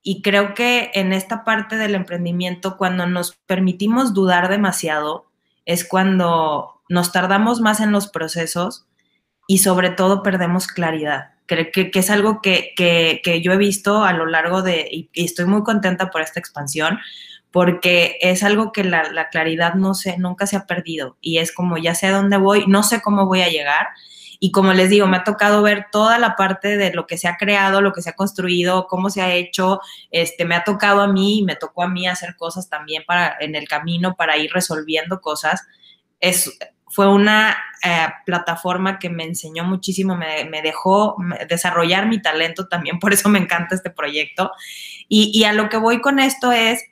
y 0.04 0.22
creo 0.22 0.54
que 0.54 0.91
en 0.93 1.14
esta 1.14 1.45
parte 1.45 1.78
del 1.78 1.95
emprendimiento, 1.95 2.78
cuando 2.78 3.08
nos 3.08 3.36
permitimos 3.47 4.14
dudar 4.14 4.49
demasiado, 4.49 5.26
es 5.66 5.88
cuando 5.88 6.82
nos 6.89 7.14
tardamos 7.14 7.62
más 7.62 7.80
en 7.80 7.93
los 7.93 8.10
procesos 8.10 8.86
y 9.47 9.60
sobre 9.60 9.89
todo 9.89 10.22
perdemos 10.22 10.68
claridad. 10.68 11.32
Creo 11.45 11.68
que, 11.74 11.89
que 11.89 11.99
es 11.99 12.10
algo 12.10 12.41
que, 12.41 12.74
que, 12.76 13.22
que, 13.24 13.41
yo 13.41 13.54
he 13.54 13.58
visto 13.58 14.04
a 14.04 14.14
lo 14.14 14.26
largo 14.26 14.62
de, 14.62 14.88
y, 14.91 15.10
y, 15.14 15.26
estoy 15.26 15.45
muy 15.45 15.64
contenta 15.64 16.10
por 16.10 16.22
esta 16.22 16.39
expansión, 16.39 16.99
porque 17.51 18.18
es 18.22 18.43
algo 18.43 18.72
que 18.72 18.84
la, 18.84 19.12
la 19.12 19.30
claridad 19.30 19.76
no 19.76 19.93
sé, 19.93 20.18
nunca 20.18 20.47
se 20.47 20.58
ha 20.58 20.66
perdido 20.66 21.18
y 21.22 21.38
es 21.38 21.51
como 21.54 21.78
ya 21.78 21.95
sé 21.95 22.08
a 22.08 22.12
dónde 22.12 22.38
voy, 22.38 22.66
no 22.68 22.84
sé 22.84 23.01
cómo 23.01 23.26
voy 23.28 23.41
a 23.41 23.49
llegar 23.49 23.88
y 24.46 24.52
como 24.52 24.74
les 24.74 24.89
digo, 24.89 25.08
me 25.08 25.16
ha 25.16 25.24
tocado 25.24 25.62
ver 25.62 25.86
toda 25.89 26.20
la 26.20 26.36
parte 26.36 26.76
de 26.76 26.94
lo 26.94 27.08
que 27.08 27.18
se 27.18 27.30
ha 27.30 27.38
creado, 27.38 27.80
lo 27.80 27.94
que 27.94 28.02
se 28.02 28.10
ha 28.10 28.14
construido, 28.18 28.88
cómo 28.88 29.10
se 29.10 29.22
ha 29.22 29.34
hecho. 29.34 29.80
Este, 30.12 30.44
me 30.44 30.54
ha 30.54 30.66
tocado 30.66 31.00
a 31.00 31.08
mí 31.08 31.39
y 31.39 31.44
me 31.44 31.56
tocó 31.56 31.82
a 31.82 31.88
mí 31.88 32.10
hacer 32.10 32.36
cosas 32.36 32.68
también 32.68 33.06
para, 33.08 33.38
en 33.39 33.56
el 33.56 33.70
camino 33.70 34.16
para 34.18 34.36
ir 34.36 34.52
resolviendo 34.52 35.22
cosas. 35.22 35.66
Es, 36.20 36.60
fue 36.89 37.08
una 37.08 37.56
eh, 37.86 38.08
plataforma 38.26 39.00
que 39.00 39.10
me 39.10 39.24
enseñó 39.24 39.64
muchísimo, 39.64 40.18
me, 40.18 40.44
me, 40.44 40.62
dejó 40.62 41.16
desarrollar 41.48 42.08
mi 42.08 42.22
talento 42.22 42.68
también, 42.68 43.00
por 43.00 43.14
eso 43.14 43.30
me 43.30 43.39
encanta 43.39 43.76
este 43.76 43.91
proyecto. 43.91 44.52
Y, 45.08 45.32
y 45.34 45.46
a 45.46 45.54
lo 45.54 45.70
que 45.70 45.78
voy 45.78 46.02
con 46.02 46.20
esto 46.20 46.52
es, 46.52 46.84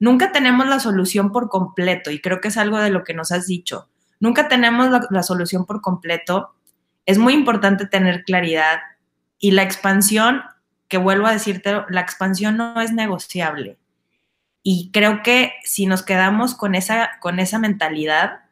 nunca 0.00 0.32
tenemos 0.32 0.66
la 0.66 0.80
solución 0.80 1.32
por 1.32 1.48
completo 1.48 2.10
y 2.10 2.20
creo 2.20 2.42
que 2.42 2.48
es 2.48 2.58
algo 2.58 2.76
de 2.78 2.90
lo 2.90 3.04
que 3.04 3.14
nos 3.14 3.32
has 3.32 3.46
dicho. 3.46 3.88
Nunca 4.18 4.48
tenemos 4.48 4.90
la, 4.90 5.06
la 5.08 5.22
solución 5.22 5.64
por 5.64 5.80
completo 5.80 6.56
es 7.10 7.18
muy 7.18 7.34
importante 7.34 7.86
tener 7.86 8.22
claridad 8.22 8.78
y 9.40 9.50
la 9.50 9.64
expansión, 9.64 10.42
que 10.86 10.96
vuelvo 10.96 11.26
a 11.26 11.32
decirte, 11.32 11.82
la 11.88 12.00
expansión 12.00 12.56
no 12.56 12.80
es 12.80 12.92
negociable. 12.92 13.78
Y 14.62 14.90
creo 14.92 15.22
que 15.24 15.54
si 15.64 15.86
nos 15.86 16.04
quedamos 16.04 16.54
con 16.54 16.76
esa, 16.76 17.18
con 17.20 17.40
esa 17.40 17.58
mentalidad, 17.58 18.42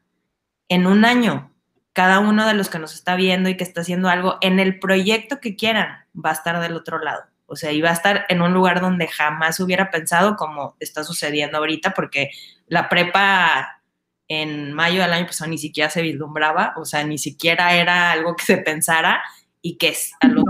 en 0.68 0.88
un 0.88 1.04
año, 1.04 1.52
cada 1.92 2.18
uno 2.18 2.48
de 2.48 2.54
los 2.54 2.68
que 2.68 2.80
nos 2.80 2.94
está 2.94 3.14
viendo 3.14 3.48
y 3.48 3.56
que 3.56 3.62
está 3.62 3.82
haciendo 3.82 4.08
algo 4.08 4.38
en 4.40 4.58
el 4.58 4.80
proyecto 4.80 5.38
que 5.38 5.54
quieran 5.54 6.04
va 6.14 6.30
a 6.30 6.34
estar 6.34 6.58
del 6.60 6.74
otro 6.74 6.98
lado. 6.98 7.22
O 7.46 7.54
sea, 7.54 7.70
va 7.82 7.90
a 7.90 7.94
estar 7.94 8.26
en 8.28 8.42
un 8.42 8.52
lugar 8.52 8.80
donde 8.80 9.06
jamás 9.06 9.60
hubiera 9.60 9.90
pensado 9.92 10.34
como 10.34 10.74
está 10.80 11.04
sucediendo 11.04 11.58
ahorita, 11.58 11.92
porque 11.92 12.30
la 12.66 12.88
prepa 12.88 13.77
en 14.28 14.72
mayo 14.72 15.02
del 15.02 15.12
año 15.12 15.26
pasado 15.26 15.50
ni 15.50 15.58
siquiera 15.58 15.90
se 15.90 16.02
vislumbraba, 16.02 16.74
o 16.76 16.84
sea, 16.84 17.02
ni 17.04 17.18
siquiera 17.18 17.74
era 17.74 18.12
algo 18.12 18.36
que 18.36 18.44
se 18.44 18.58
pensara 18.58 19.22
y 19.62 19.76
que 19.78 19.96
a 20.20 20.28
los 20.28 20.44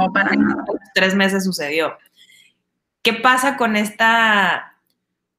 tres 0.94 1.14
meses 1.14 1.44
sucedió. 1.44 1.96
¿Qué 3.02 3.14
pasa 3.14 3.56
con 3.56 3.76
esta, 3.76 4.80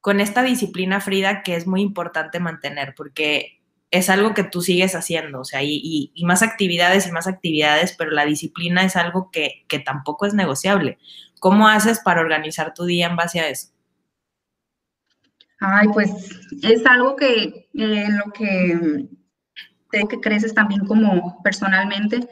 con 0.02 0.22
esta 0.22 0.42
disciplina, 0.42 1.02
Frida, 1.02 1.44
que 1.44 1.56
es 1.56 1.68
muy 1.68 1.82
importante 1.82 2.40
mantener? 2.40 2.96
Porque 2.96 3.60
es 3.92 4.10
algo 4.10 4.34
que 4.34 4.44
tú 4.44 4.62
sigues 4.62 4.96
haciendo, 4.96 5.42
o 5.42 5.46
sea, 5.46 5.62
y, 5.64 6.14
más 6.24 6.42
actividades 6.42 7.08
y 7.08 7.12
más 7.12 7.28
actividades, 7.28 7.94
pero 7.98 8.12
la 8.12 8.26
disciplina 8.26 8.84
es 8.84 8.96
algo 8.96 9.30
que, 9.32 9.66
que 9.68 9.80
tampoco 9.80 10.26
es 10.26 10.34
negociable. 10.34 10.98
¿Cómo 11.40 11.68
haces 11.68 12.00
para 12.00 12.22
organizar 12.22 12.74
tu 12.74 12.86
día 12.86 13.08
en 13.08 13.16
base 13.16 13.40
a 13.40 13.50
eso? 13.50 13.70
Ay, 15.60 15.88
pues 15.94 16.12
es 16.64 16.86
algo 16.86 17.16
que 17.16 17.70
en 17.74 18.18
lo 18.18 18.32
que, 18.32 19.08
que 19.92 20.22
creces 20.22 20.54
también 20.54 20.86
como 20.86 21.42
personalmente. 21.44 22.28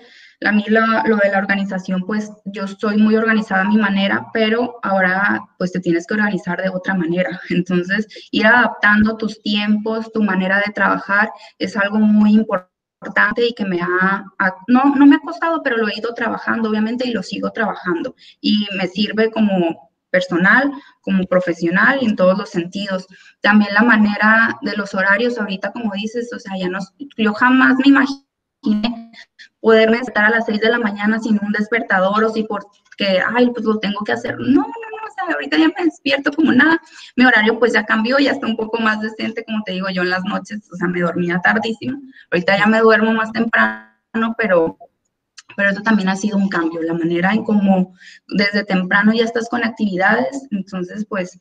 A 0.46 0.52
mí 0.52 0.64
lo, 0.68 0.82
de 0.82 1.32
la 1.32 1.40
organización, 1.40 2.04
pues 2.06 2.32
yo 2.46 2.68
soy 2.68 2.98
muy 2.98 3.16
organizada 3.16 3.62
a 3.62 3.70
mi 3.70 3.78
manera, 3.78 4.28
pero 4.34 4.80
ahora 4.84 5.42
pues 5.58 5.72
te 5.72 5.80
tienes 5.80 6.06
que 6.06 6.14
organizar 6.14 6.62
de 6.62 6.70
otra 6.70 6.94
manera. 6.94 7.40
Entonces, 7.50 8.08
ir 8.32 8.46
adaptando 8.46 9.18
tus 9.18 9.42
tiempos, 9.42 10.12
tu 10.14 10.24
manera 10.24 10.62
de 10.66 10.72
trabajar 10.74 11.32
es 11.58 11.76
algo 11.76 11.98
muy 12.00 12.34
importante 12.34 13.48
y 13.48 13.54
que 13.54 13.66
me 13.66 13.82
ha, 13.82 14.26
no, 14.68 14.96
no 14.96 15.06
me 15.06 15.16
ha 15.16 15.20
costado, 15.20 15.62
pero 15.64 15.78
lo 15.78 15.88
he 15.88 15.98
ido 15.98 16.14
trabajando, 16.14 16.70
obviamente, 16.70 17.08
y 17.08 17.12
lo 17.12 17.24
sigo 17.24 17.52
trabajando. 17.52 18.16
Y 18.40 18.68
me 18.78 18.88
sirve 18.88 19.32
como 19.32 19.87
personal, 20.10 20.72
como 21.02 21.26
profesional 21.26 22.00
y 22.02 22.06
en 22.06 22.16
todos 22.16 22.38
los 22.38 22.50
sentidos. 22.50 23.08
También 23.42 23.74
la 23.74 23.84
manera 23.84 24.58
de 24.62 24.76
los 24.76 24.94
horarios, 24.94 25.38
ahorita 25.38 25.72
como 25.72 25.94
dices, 25.94 26.32
o 26.34 26.40
sea, 26.40 26.58
ya 26.58 26.70
no, 26.70 26.80
yo 27.18 27.34
jamás 27.34 27.76
me 27.78 27.90
imaginé 27.90 28.28
poderme 29.60 29.98
estar 29.98 30.26
a 30.26 30.30
las 30.30 30.46
6 30.46 30.60
de 30.62 30.70
la 30.70 30.80
mañana 30.80 31.20
sin 31.20 31.40
un 31.42 31.52
despertador 31.52 32.24
o 32.24 32.30
si 32.30 32.44
porque, 32.44 33.22
ay, 33.36 33.50
pues 33.52 33.66
lo 33.66 33.80
tengo 33.80 34.04
que 34.06 34.14
hacer. 34.14 34.38
No, 34.40 34.62
no, 34.62 34.62
no, 34.62 34.64
o 34.64 35.14
sea, 35.14 35.34
ahorita 35.34 35.58
ya 35.58 35.68
me 35.68 35.86
despierto 35.86 36.32
como 36.32 36.52
nada. 36.52 36.80
Mi 37.16 37.26
horario 37.26 37.60
pues 37.60 37.74
ya 37.74 37.86
cambió, 37.86 38.18
ya 38.20 38.32
está 38.32 38.48
un 38.48 38.56
poco 38.56 38.80
más 38.80 39.02
decente, 39.02 39.44
como 39.44 39.62
te 39.64 39.74
digo 39.74 39.90
yo 39.90 40.04
en 40.04 40.10
las 40.10 40.24
noches, 40.24 40.68
o 40.72 40.76
sea, 40.76 40.88
me 40.88 41.02
dormía 41.02 41.40
tardísimo. 41.44 42.00
Ahorita 42.32 42.58
ya 42.58 42.68
me 42.68 42.80
duermo 42.80 43.14
más 43.14 43.32
temprano, 43.32 44.36
pero 44.38 44.78
pero 45.58 45.72
eso 45.72 45.82
también 45.82 46.08
ha 46.08 46.16
sido 46.16 46.38
un 46.38 46.50
cambio, 46.50 46.84
la 46.84 46.94
manera 46.94 47.34
en 47.34 47.44
cómo 47.44 47.96
desde 48.28 48.64
temprano 48.64 49.12
ya 49.12 49.24
estás 49.24 49.50
con 49.50 49.64
actividades, 49.64 50.48
entonces 50.52 51.04
pues 51.10 51.38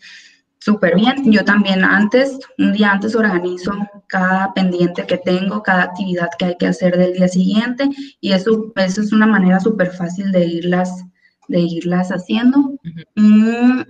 súper 0.58 0.96
bien. 0.96 1.30
Yo 1.30 1.44
también 1.44 1.84
antes, 1.84 2.38
un 2.56 2.72
día 2.72 2.92
antes 2.92 3.14
organizo 3.14 3.72
cada 4.06 4.54
pendiente 4.54 5.06
que 5.06 5.18
tengo, 5.18 5.62
cada 5.62 5.82
actividad 5.82 6.30
que 6.38 6.46
hay 6.46 6.56
que 6.56 6.66
hacer 6.66 6.96
del 6.96 7.12
día 7.12 7.28
siguiente 7.28 7.90
y 8.22 8.32
eso, 8.32 8.72
eso 8.76 9.02
es 9.02 9.12
una 9.12 9.26
manera 9.26 9.60
súper 9.60 9.92
fácil 9.92 10.32
de 10.32 10.46
irlas, 10.46 11.04
de 11.48 11.60
irlas 11.60 12.08
haciendo. 12.08 12.72
Mm, 13.16 13.82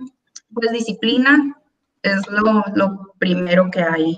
pues 0.53 0.71
disciplina 0.73 1.57
es 2.03 2.27
lo, 2.27 2.65
lo 2.75 3.13
primero 3.17 3.71
que 3.71 3.81
hay, 3.81 4.17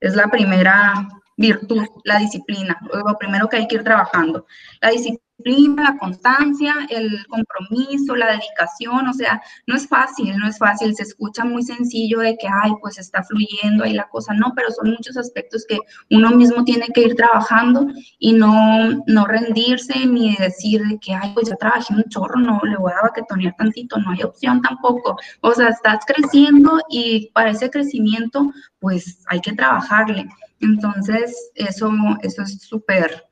es 0.00 0.16
la 0.16 0.26
primera 0.26 1.08
virtud, 1.36 1.82
la 2.04 2.18
disciplina, 2.18 2.78
lo 2.92 3.18
primero 3.18 3.48
que 3.48 3.56
hay 3.58 3.68
que 3.68 3.76
ir 3.76 3.84
trabajando. 3.84 4.46
La 4.80 4.90
disciplina 4.90 5.24
la 5.44 5.98
constancia, 5.98 6.74
el 6.90 7.26
compromiso, 7.26 8.14
la 8.14 8.32
dedicación, 8.32 9.08
o 9.08 9.12
sea, 9.12 9.42
no 9.66 9.76
es 9.76 9.88
fácil, 9.88 10.36
no 10.36 10.46
es 10.48 10.58
fácil, 10.58 10.94
se 10.94 11.02
escucha 11.02 11.44
muy 11.44 11.62
sencillo 11.62 12.20
de 12.20 12.36
que, 12.36 12.46
ay, 12.46 12.72
pues 12.80 12.98
está 12.98 13.22
fluyendo 13.24 13.84
ahí 13.84 13.92
la 13.92 14.08
cosa, 14.08 14.32
no, 14.32 14.52
pero 14.54 14.70
son 14.70 14.90
muchos 14.90 15.16
aspectos 15.16 15.64
que 15.68 15.78
uno 16.10 16.30
mismo 16.30 16.64
tiene 16.64 16.86
que 16.94 17.02
ir 17.02 17.14
trabajando 17.16 17.86
y 18.18 18.32
no, 18.32 19.02
no 19.06 19.26
rendirse 19.26 20.06
ni 20.06 20.36
decir 20.36 20.82
de 20.82 20.98
que, 20.98 21.14
ay, 21.14 21.32
pues 21.34 21.48
ya 21.48 21.56
trabajé 21.56 21.94
un 21.94 22.04
chorro, 22.04 22.38
no, 22.38 22.60
le 22.62 22.76
voy 22.76 22.92
a 22.92 23.02
baquetonear 23.02 23.54
tantito, 23.56 23.98
no 23.98 24.12
hay 24.12 24.22
opción 24.22 24.62
tampoco, 24.62 25.16
o 25.40 25.52
sea, 25.52 25.68
estás 25.68 26.04
creciendo 26.06 26.80
y 26.88 27.30
para 27.34 27.50
ese 27.50 27.70
crecimiento, 27.70 28.52
pues 28.78 29.22
hay 29.26 29.40
que 29.40 29.52
trabajarle. 29.52 30.28
Entonces, 30.60 31.50
eso, 31.54 31.90
eso 32.22 32.42
es 32.42 32.60
súper, 32.62 33.24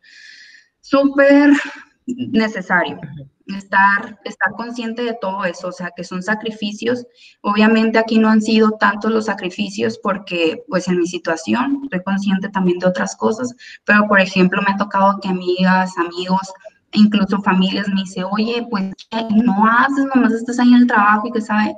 súper 0.81 1.51
necesario. 2.07 3.01
Estar, 3.47 4.21
estar 4.25 4.53
consciente 4.57 5.03
de 5.03 5.19
todo 5.21 5.45
eso, 5.45 5.69
o 5.69 5.73
sea, 5.73 5.91
que 5.97 6.05
son 6.05 6.23
sacrificios. 6.23 7.05
Obviamente 7.41 7.99
aquí 7.99 8.19
no 8.19 8.29
han 8.29 8.41
sido 8.41 8.73
tantos 8.73 9.11
los 9.11 9.27
sacrificios 9.27 9.99
porque, 9.99 10.65
pues 10.69 10.89
en 10.89 10.99
mi 10.99 11.07
situación, 11.07 11.81
estoy 11.85 12.03
consciente 12.03 12.49
también 12.49 12.79
de 12.79 12.87
otras 12.87 13.17
cosas, 13.17 13.55
pero 13.85 14.07
por 14.07 14.21
ejemplo, 14.21 14.63
me 14.63 14.73
ha 14.73 14.77
tocado 14.77 15.19
que 15.21 15.29
amigas, 15.29 15.93
amigos, 15.99 16.53
incluso 16.93 17.41
familias 17.43 17.89
me 17.89 18.03
dicen, 18.03 18.25
oye, 18.31 18.67
pues 18.71 18.93
no 19.31 19.67
haces, 19.67 20.07
nomás 20.15 20.33
estás 20.33 20.59
ahí 20.59 20.69
en 20.69 20.83
el 20.83 20.87
trabajo 20.87 21.27
y 21.27 21.33
que 21.33 21.41
sabe, 21.41 21.75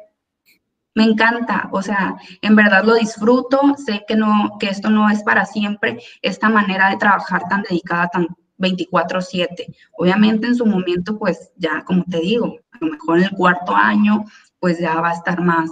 me 0.95 1.05
encanta, 1.05 1.69
o 1.73 1.83
sea, 1.83 2.17
en 2.43 2.57
verdad 2.57 2.85
lo 2.85 2.95
disfruto, 2.95 3.61
sé 3.85 4.05
que 4.07 4.17
no, 4.17 4.57
que 4.61 4.69
esto 4.69 4.91
no 4.91 5.11
es 5.11 5.23
para 5.23 5.45
siempre, 5.45 6.01
esta 6.23 6.49
manera 6.49 6.91
de 6.91 6.97
trabajar 6.97 7.43
tan 7.49 7.63
dedicada, 7.63 8.09
tan, 8.09 8.29
24/7. 8.59 9.75
Obviamente 9.93 10.47
en 10.47 10.57
su 10.57 10.67
momento, 10.67 11.19
pues 11.19 11.51
ya, 11.57 11.83
como 11.85 12.05
te 12.05 12.21
digo, 12.21 12.57
a 12.73 12.79
lo 12.81 12.93
mejor 12.93 13.19
en 13.19 13.25
el 13.25 13.31
cuarto 13.31 13.75
año, 13.75 14.25
pues 14.61 14.79
ya 14.79 15.01
va 15.01 15.11
a 15.11 15.15
estar 15.15 15.41
más, 15.41 15.71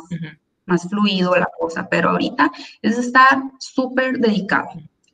más 0.66 0.88
fluido 0.88 1.34
la 1.36 1.48
cosa, 1.58 1.88
pero 1.88 2.10
ahorita 2.10 2.50
es 2.82 2.98
estar 2.98 3.42
súper 3.58 4.18
dedicado. 4.18 4.68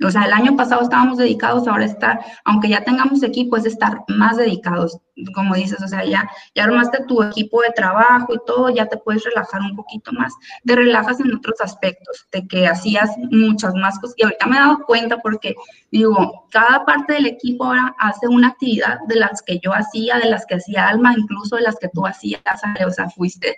O 0.05 0.11
sea, 0.11 0.24
el 0.24 0.32
año 0.32 0.57
pasado 0.57 0.82
estábamos 0.82 1.18
dedicados, 1.18 1.66
ahora 1.66 1.84
estar, 1.84 2.20
aunque 2.44 2.68
ya 2.68 2.84
tengamos 2.84 3.22
equipo, 3.22 3.57
es 3.57 3.66
estar 3.66 4.05
más 4.07 4.36
dedicados, 4.36 4.99
como 5.34 5.55
dices, 5.57 5.82
o 5.82 5.88
sea, 5.88 6.05
ya, 6.05 6.30
ya 6.55 6.64
armaste 6.64 7.05
tu 7.09 7.20
equipo 7.22 7.62
de 7.62 7.70
trabajo 7.70 8.32
y 8.34 8.38
todo, 8.46 8.70
ya 8.70 8.86
te 8.86 8.96
puedes 8.96 9.24
relajar 9.24 9.61
un 9.61 9.74
poquito 9.74 10.12
más, 10.12 10.32
te 10.64 10.76
relajas 10.76 11.18
en 11.18 11.34
otros 11.34 11.61
aspectos, 11.61 12.26
de 12.30 12.46
que 12.46 12.68
hacías 12.68 13.11
muchas 13.32 13.74
más 13.74 13.99
cosas, 13.99 14.14
y 14.18 14.22
ahorita 14.22 14.46
me 14.46 14.57
he 14.57 14.61
dado 14.61 14.84
cuenta 14.86 15.18
porque, 15.18 15.57
digo, 15.90 16.46
cada 16.51 16.84
parte 16.84 17.14
del 17.14 17.26
equipo 17.26 17.64
ahora 17.64 17.96
hace 17.99 18.28
una 18.28 18.49
actividad 18.49 18.99
de 19.09 19.16
las 19.16 19.42
que 19.42 19.59
yo 19.59 19.72
hacía, 19.72 20.18
de 20.18 20.30
las 20.30 20.46
que 20.46 20.57
hacía 20.57 20.88
Alma, 20.88 21.14
incluso 21.16 21.57
de 21.57 21.62
las 21.62 21.76
que 21.76 21.88
tú 21.88 22.07
hacías, 22.07 22.40
o 22.86 22.90
sea, 22.90 23.11
fuiste, 23.11 23.57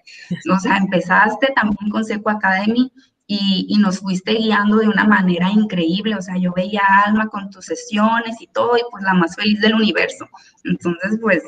o 0.50 0.58
sea, 0.58 0.78
empezaste 0.78 1.52
también 1.54 1.90
con 1.90 2.02
Seco 2.02 2.30
Academy, 2.30 2.90
y, 3.32 3.78
nos 3.78 4.00
fuiste 4.00 4.32
guiando 4.32 4.78
de 4.78 4.88
una 4.88 5.04
manera 5.04 5.50
increíble. 5.50 6.16
O 6.16 6.22
sea, 6.22 6.36
yo 6.36 6.52
veía 6.52 6.82
a 6.86 7.02
Alma 7.02 7.28
con 7.28 7.48
tus 7.50 7.66
sesiones 7.66 8.40
y 8.40 8.48
todo, 8.48 8.76
y 8.76 8.80
pues 8.90 9.04
la 9.04 9.14
más 9.14 9.36
feliz 9.36 9.60
del 9.60 9.74
universo. 9.74 10.28
Entonces, 10.64 11.18
pues, 11.20 11.42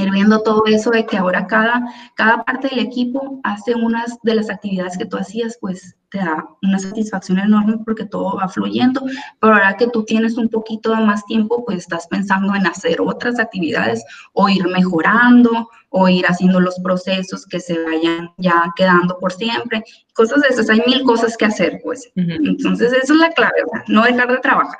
ir 0.00 0.10
viendo 0.10 0.42
todo 0.42 0.62
eso 0.66 0.90
de 0.90 1.06
que 1.06 1.16
ahora 1.16 1.46
cada, 1.46 1.82
cada 2.14 2.44
parte 2.44 2.68
del 2.68 2.80
equipo 2.80 3.40
hace 3.42 3.74
unas 3.74 4.18
de 4.22 4.34
las 4.34 4.50
actividades 4.50 4.96
que 4.98 5.06
tú 5.06 5.16
hacías, 5.16 5.56
pues 5.60 5.96
te 6.10 6.18
da 6.18 6.46
una 6.62 6.78
satisfacción 6.78 7.38
enorme 7.38 7.78
porque 7.84 8.04
todo 8.04 8.36
va 8.36 8.48
fluyendo, 8.48 9.02
pero 9.40 9.54
ahora 9.54 9.76
que 9.76 9.88
tú 9.88 10.04
tienes 10.04 10.36
un 10.36 10.48
poquito 10.48 10.94
de 10.94 11.04
más 11.04 11.24
tiempo, 11.26 11.64
pues 11.64 11.78
estás 11.78 12.06
pensando 12.06 12.54
en 12.54 12.66
hacer 12.66 13.00
otras 13.00 13.38
actividades 13.38 14.04
o 14.32 14.48
ir 14.48 14.66
mejorando 14.68 15.68
o 15.90 16.08
ir 16.08 16.26
haciendo 16.26 16.60
los 16.60 16.78
procesos 16.80 17.46
que 17.46 17.60
se 17.60 17.82
vayan 17.82 18.30
ya 18.36 18.72
quedando 18.76 19.18
por 19.18 19.32
siempre, 19.32 19.82
cosas 20.14 20.42
de 20.42 20.48
esas, 20.48 20.68
hay 20.70 20.82
mil 20.86 21.02
cosas 21.04 21.36
que 21.36 21.46
hacer, 21.46 21.80
pues. 21.82 22.10
Entonces, 22.16 22.92
esa 22.92 23.12
es 23.14 23.18
la 23.18 23.30
clave, 23.30 23.62
no 23.88 24.02
dejar 24.02 24.30
de 24.30 24.38
trabajar. 24.38 24.78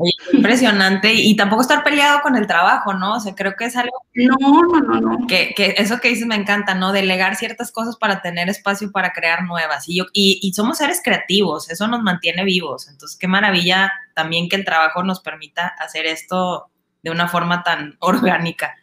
Oye, 0.00 0.12
impresionante 0.32 1.12
y 1.12 1.34
tampoco 1.34 1.62
estar 1.62 1.82
peleado 1.82 2.20
con 2.22 2.36
el 2.36 2.46
trabajo, 2.46 2.94
¿no? 2.94 3.14
O 3.14 3.20
sea, 3.20 3.34
creo 3.34 3.56
que 3.56 3.64
es 3.64 3.76
algo... 3.76 4.00
No, 4.14 4.36
no, 4.38 4.80
no, 4.80 5.00
no. 5.00 5.26
Que, 5.26 5.52
que 5.56 5.74
eso 5.76 5.98
que 5.98 6.10
dices 6.10 6.24
me 6.24 6.36
encanta, 6.36 6.76
¿no? 6.76 6.92
Delegar 6.92 7.34
ciertas 7.34 7.72
cosas 7.72 7.96
para 7.96 8.22
tener 8.22 8.48
espacio 8.48 8.92
para 8.92 9.12
crear 9.12 9.42
nuevas. 9.42 9.88
Y, 9.88 9.96
yo, 9.96 10.04
y, 10.12 10.38
y 10.40 10.52
somos 10.52 10.78
seres 10.78 11.00
creativos, 11.02 11.68
eso 11.68 11.88
nos 11.88 12.00
mantiene 12.00 12.44
vivos. 12.44 12.88
Entonces, 12.88 13.18
qué 13.18 13.26
maravilla 13.26 13.92
también 14.14 14.48
que 14.48 14.54
el 14.54 14.64
trabajo 14.64 15.02
nos 15.02 15.18
permita 15.18 15.66
hacer 15.66 16.06
esto 16.06 16.70
de 17.02 17.10
una 17.10 17.26
forma 17.26 17.64
tan 17.64 17.96
orgánica. 18.00 18.76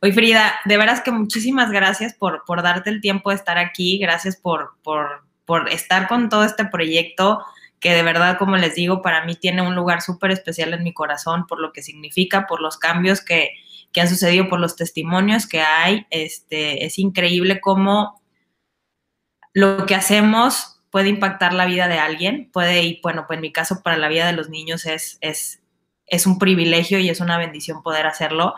Oye, 0.00 0.14
Frida, 0.14 0.54
de 0.64 0.78
veras 0.78 1.02
que 1.02 1.10
muchísimas 1.10 1.70
gracias 1.70 2.14
por, 2.14 2.42
por 2.46 2.62
darte 2.62 2.88
el 2.88 3.02
tiempo 3.02 3.28
de 3.28 3.36
estar 3.36 3.58
aquí, 3.58 3.98
gracias 3.98 4.36
por, 4.36 4.78
por, 4.82 5.26
por 5.44 5.68
estar 5.68 6.08
con 6.08 6.30
todo 6.30 6.44
este 6.44 6.64
proyecto 6.64 7.44
que 7.84 7.92
de 7.92 8.02
verdad, 8.02 8.38
como 8.38 8.56
les 8.56 8.74
digo, 8.74 9.02
para 9.02 9.26
mí 9.26 9.34
tiene 9.34 9.60
un 9.60 9.74
lugar 9.74 10.00
súper 10.00 10.30
especial 10.30 10.72
en 10.72 10.82
mi 10.82 10.94
corazón 10.94 11.46
por 11.46 11.60
lo 11.60 11.70
que 11.70 11.82
significa, 11.82 12.46
por 12.46 12.62
los 12.62 12.78
cambios 12.78 13.20
que, 13.20 13.50
han 13.94 14.08
sucedido, 14.08 14.48
por 14.48 14.58
los 14.58 14.74
testimonios 14.74 15.46
que 15.46 15.60
hay. 15.60 16.06
Este, 16.08 16.86
es 16.86 16.98
increíble 16.98 17.60
cómo 17.60 18.22
lo 19.52 19.84
que 19.84 19.94
hacemos 19.94 20.80
puede 20.88 21.10
impactar 21.10 21.52
la 21.52 21.66
vida 21.66 21.86
de 21.86 21.98
alguien, 21.98 22.50
puede, 22.54 22.82
y 22.84 23.00
bueno, 23.02 23.26
pues 23.26 23.36
en 23.36 23.42
mi 23.42 23.52
caso 23.52 23.82
para 23.82 23.98
la 23.98 24.08
vida 24.08 24.26
de 24.26 24.32
los 24.32 24.48
niños 24.48 24.86
es, 24.86 25.18
es, 25.20 25.60
es 26.06 26.26
un 26.26 26.38
privilegio 26.38 26.98
y 27.00 27.10
es 27.10 27.20
una 27.20 27.36
bendición 27.36 27.82
poder 27.82 28.06
hacerlo 28.06 28.54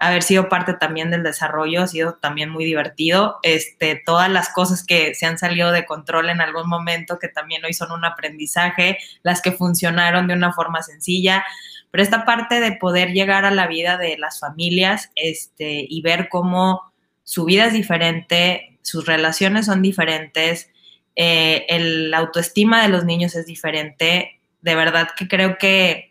haber 0.00 0.22
sido 0.22 0.48
parte 0.48 0.74
también 0.74 1.10
del 1.10 1.22
desarrollo, 1.22 1.82
ha 1.82 1.86
sido 1.86 2.14
también 2.14 2.48
muy 2.48 2.64
divertido. 2.64 3.38
Este, 3.42 4.00
todas 4.04 4.30
las 4.30 4.48
cosas 4.48 4.82
que 4.82 5.14
se 5.14 5.26
han 5.26 5.38
salido 5.38 5.72
de 5.72 5.84
control 5.84 6.30
en 6.30 6.40
algún 6.40 6.68
momento, 6.68 7.18
que 7.18 7.28
también 7.28 7.64
hoy 7.64 7.74
son 7.74 7.92
un 7.92 8.06
aprendizaje, 8.06 8.98
las 9.22 9.42
que 9.42 9.52
funcionaron 9.52 10.26
de 10.26 10.34
una 10.34 10.54
forma 10.54 10.82
sencilla, 10.82 11.44
pero 11.90 12.02
esta 12.02 12.24
parte 12.24 12.60
de 12.60 12.72
poder 12.72 13.12
llegar 13.12 13.44
a 13.44 13.50
la 13.50 13.66
vida 13.66 13.98
de 13.98 14.16
las 14.16 14.40
familias 14.40 15.10
este, 15.16 15.84
y 15.88 16.00
ver 16.00 16.28
cómo 16.30 16.80
su 17.22 17.44
vida 17.44 17.66
es 17.66 17.74
diferente, 17.74 18.78
sus 18.82 19.06
relaciones 19.06 19.66
son 19.66 19.82
diferentes, 19.82 20.70
eh, 21.14 21.66
el, 21.68 22.14
autoestima 22.14 22.82
de 22.82 22.88
los 22.88 23.04
niños 23.04 23.34
es 23.34 23.44
diferente, 23.44 24.40
de 24.62 24.74
verdad 24.74 25.08
que 25.14 25.28
creo 25.28 25.58
que 25.58 26.09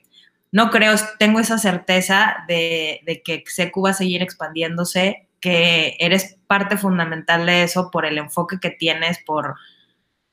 no 0.51 0.71
creo, 0.71 0.95
tengo 1.19 1.39
esa 1.39 1.57
certeza 1.57 2.37
de, 2.47 3.21
que 3.23 3.43
SECU 3.45 3.83
va 3.83 3.91
a 3.91 3.93
seguir 3.93 4.21
expandiéndose, 4.21 5.27
que 5.39 5.95
eres 5.99 6.37
parte 6.47 6.77
fundamental 6.77 7.45
de 7.45 7.63
eso 7.63 7.91
por 7.91 8.05
el 8.05 8.17
enfoque 8.17 8.59
que 8.59 8.71
tienes, 8.71 9.19
por, 9.25 9.55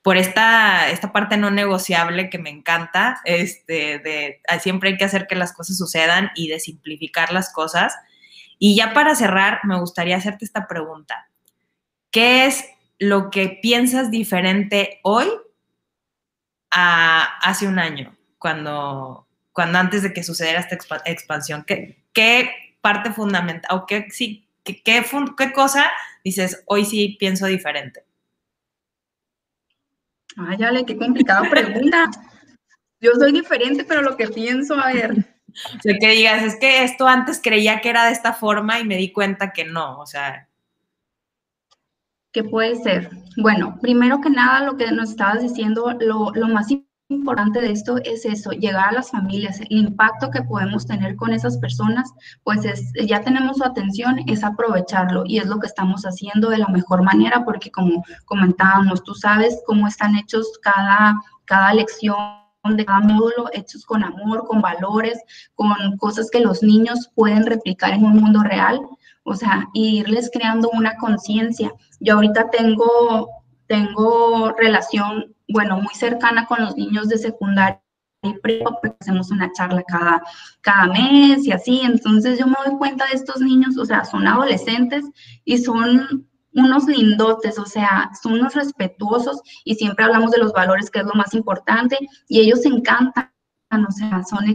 por 0.02 0.16
esta, 0.16 0.90
esta 0.90 1.12
parte 1.12 1.36
no 1.36 1.50
negociable 1.50 2.30
que 2.30 2.38
me 2.38 2.50
encanta, 2.50 3.20
este, 3.24 3.98
de 3.98 4.40
siempre 4.60 4.90
hay 4.90 4.96
que 4.96 5.04
hacer 5.04 5.26
que 5.26 5.36
las 5.36 5.52
cosas 5.52 5.76
sucedan 5.76 6.30
y 6.34 6.48
de 6.48 6.60
simplificar 6.60 7.32
las 7.32 7.52
cosas. 7.52 7.94
Y 8.58 8.74
ya 8.74 8.94
para 8.94 9.14
cerrar, 9.14 9.60
me 9.64 9.78
gustaría 9.78 10.16
hacerte 10.16 10.46
esta 10.46 10.66
pregunta. 10.66 11.28
¿Qué 12.10 12.46
es 12.46 12.64
lo 12.98 13.30
que 13.30 13.58
piensas 13.62 14.10
diferente 14.10 15.00
hoy 15.02 15.26
a 16.70 17.38
hace 17.42 17.68
un 17.68 17.78
año, 17.78 18.16
cuando, 18.38 19.25
cuando 19.56 19.78
antes 19.78 20.02
de 20.02 20.12
que 20.12 20.22
sucediera 20.22 20.60
esta 20.60 20.76
expansión? 21.06 21.64
¿Qué, 21.66 22.04
qué 22.12 22.50
parte 22.82 23.10
fundamental 23.10 23.74
o 23.74 23.86
qué, 23.86 24.06
sí, 24.10 24.46
qué, 24.62 24.82
qué, 24.82 25.02
qué 25.38 25.52
cosa 25.52 25.90
dices, 26.22 26.62
hoy 26.66 26.84
sí 26.84 27.16
pienso 27.18 27.46
diferente? 27.46 28.04
Ay, 30.36 30.62
Ale, 30.62 30.84
qué 30.84 30.94
complicada 30.98 31.48
pregunta. 31.48 32.10
Yo 33.00 33.12
soy 33.12 33.32
diferente, 33.32 33.82
pero 33.82 34.02
lo 34.02 34.18
que 34.18 34.28
pienso, 34.28 34.74
a 34.74 34.92
ver. 34.92 35.12
O 35.12 35.80
sea, 35.80 35.96
que 35.98 36.08
digas, 36.10 36.42
es 36.42 36.56
que 36.56 36.84
esto 36.84 37.08
antes 37.08 37.40
creía 37.42 37.80
que 37.80 37.88
era 37.88 38.04
de 38.04 38.12
esta 38.12 38.34
forma 38.34 38.78
y 38.78 38.84
me 38.84 38.98
di 38.98 39.10
cuenta 39.10 39.54
que 39.54 39.64
no, 39.64 39.98
o 39.98 40.04
sea. 40.04 40.50
¿Qué 42.30 42.44
puede 42.44 42.76
ser? 42.76 43.08
Bueno, 43.38 43.78
primero 43.80 44.20
que 44.20 44.28
nada, 44.28 44.66
lo 44.66 44.76
que 44.76 44.92
nos 44.92 45.08
estabas 45.08 45.40
diciendo, 45.40 45.96
lo, 45.98 46.30
lo 46.34 46.48
más 46.48 46.68
importante 47.08 47.60
de 47.60 47.70
esto 47.70 47.98
es 47.98 48.24
eso, 48.24 48.50
llegar 48.50 48.88
a 48.88 48.92
las 48.92 49.10
familias, 49.10 49.60
el 49.60 49.66
impacto 49.70 50.30
que 50.30 50.42
podemos 50.42 50.86
tener 50.86 51.16
con 51.16 51.32
esas 51.32 51.56
personas, 51.58 52.12
pues 52.42 52.64
es, 52.64 52.92
ya 53.06 53.20
tenemos 53.20 53.58
su 53.58 53.64
atención, 53.64 54.20
es 54.26 54.42
aprovecharlo 54.42 55.22
y 55.24 55.38
es 55.38 55.46
lo 55.46 55.58
que 55.58 55.68
estamos 55.68 56.02
haciendo 56.02 56.50
de 56.50 56.58
la 56.58 56.68
mejor 56.68 57.02
manera 57.02 57.44
porque 57.44 57.70
como 57.70 58.02
comentábamos, 58.24 59.04
tú 59.04 59.14
sabes 59.14 59.62
cómo 59.66 59.86
están 59.86 60.16
hechos 60.16 60.58
cada, 60.62 61.20
cada 61.44 61.74
lección 61.74 62.18
de 62.68 62.84
cada 62.84 63.00
módulo, 63.00 63.48
hechos 63.52 63.84
con 63.86 64.02
amor, 64.02 64.44
con 64.48 64.60
valores, 64.60 65.20
con 65.54 65.96
cosas 65.98 66.28
que 66.30 66.40
los 66.40 66.64
niños 66.64 67.10
pueden 67.14 67.46
replicar 67.46 67.92
en 67.92 68.04
un 68.04 68.14
mundo 68.14 68.42
real, 68.42 68.80
o 69.22 69.34
sea, 69.34 69.68
irles 69.72 70.30
creando 70.32 70.70
una 70.70 70.96
conciencia. 70.96 71.72
Yo 72.00 72.14
ahorita 72.14 72.50
tengo, 72.50 73.28
tengo 73.68 74.52
relación 74.58 75.35
bueno, 75.48 75.76
muy 75.76 75.94
cercana 75.94 76.46
con 76.46 76.60
los 76.60 76.76
niños 76.76 77.08
de 77.08 77.18
secundaria 77.18 77.80
y 78.22 78.32
prepa, 78.40 78.70
porque 78.70 78.96
hacemos 79.00 79.30
una 79.30 79.52
charla 79.52 79.82
cada, 79.86 80.22
cada 80.60 80.86
mes 80.86 81.44
y 81.46 81.52
así. 81.52 81.80
Entonces 81.84 82.38
yo 82.38 82.46
me 82.46 82.56
doy 82.64 82.76
cuenta 82.78 83.06
de 83.06 83.16
estos 83.16 83.40
niños, 83.40 83.76
o 83.78 83.84
sea, 83.84 84.04
son 84.04 84.26
adolescentes 84.26 85.04
y 85.44 85.58
son 85.58 86.26
unos 86.56 86.86
lindotes, 86.86 87.58
o 87.58 87.66
sea, 87.66 88.10
son 88.20 88.34
unos 88.34 88.54
respetuosos 88.54 89.40
y 89.64 89.74
siempre 89.74 90.04
hablamos 90.04 90.30
de 90.30 90.38
los 90.38 90.52
valores, 90.52 90.90
que 90.90 91.00
es 91.00 91.04
lo 91.04 91.14
más 91.14 91.34
importante, 91.34 91.98
y 92.28 92.40
ellos 92.40 92.62
se 92.62 92.68
encantan, 92.68 93.30
o 93.70 93.90
sea, 93.90 94.24
son, 94.24 94.54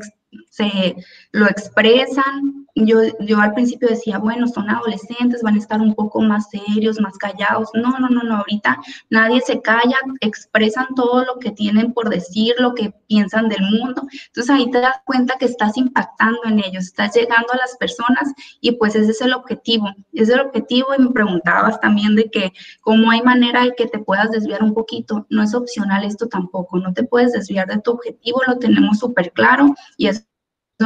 se 0.49 0.95
lo 1.31 1.47
expresan, 1.47 2.60
yo, 2.75 2.99
yo 3.19 3.39
al 3.39 3.53
principio 3.53 3.89
decía, 3.89 4.17
bueno, 4.17 4.47
son 4.47 4.69
adolescentes, 4.69 5.41
van 5.41 5.55
a 5.55 5.59
estar 5.59 5.81
un 5.81 5.93
poco 5.93 6.21
más 6.21 6.49
serios, 6.49 6.99
más 6.99 7.17
callados. 7.17 7.69
No, 7.73 7.97
no, 7.99 8.09
no, 8.09 8.23
no, 8.23 8.37
ahorita 8.37 8.79
nadie 9.09 9.41
se 9.41 9.61
calla, 9.61 9.97
expresan 10.21 10.87
todo 10.95 11.25
lo 11.25 11.39
que 11.39 11.51
tienen 11.51 11.93
por 11.93 12.09
decir, 12.09 12.55
lo 12.59 12.73
que 12.73 12.93
piensan 13.07 13.49
del 13.49 13.61
mundo. 13.61 14.07
Entonces 14.27 14.49
ahí 14.49 14.69
te 14.71 14.79
das 14.79 14.97
cuenta 15.05 15.37
que 15.37 15.45
estás 15.45 15.77
impactando 15.77 16.39
en 16.45 16.59
ellos, 16.59 16.85
estás 16.85 17.13
llegando 17.15 17.53
a 17.53 17.57
las 17.57 17.75
personas 17.77 18.33
y 18.61 18.73
pues 18.73 18.95
ese 18.95 19.11
es 19.11 19.21
el 19.21 19.33
objetivo. 19.33 19.87
Ese 20.13 20.23
es 20.23 20.29
el 20.29 20.41
objetivo 20.41 20.89
y 20.97 21.01
me 21.01 21.11
preguntabas 21.11 21.79
también 21.79 22.15
de 22.15 22.29
que 22.29 22.53
cómo 22.81 23.11
hay 23.11 23.21
manera 23.21 23.63
de 23.63 23.73
que 23.75 23.87
te 23.87 23.99
puedas 23.99 24.31
desviar 24.31 24.63
un 24.63 24.73
poquito. 24.73 25.25
No 25.29 25.43
es 25.43 25.53
opcional 25.53 26.03
esto 26.05 26.27
tampoco, 26.27 26.79
no 26.79 26.93
te 26.93 27.03
puedes 27.03 27.33
desviar 27.33 27.67
de 27.67 27.79
tu 27.79 27.91
objetivo, 27.91 28.41
lo 28.47 28.57
tenemos 28.57 28.99
súper 28.99 29.31
claro 29.31 29.73
y 29.97 30.07
es 30.07 30.27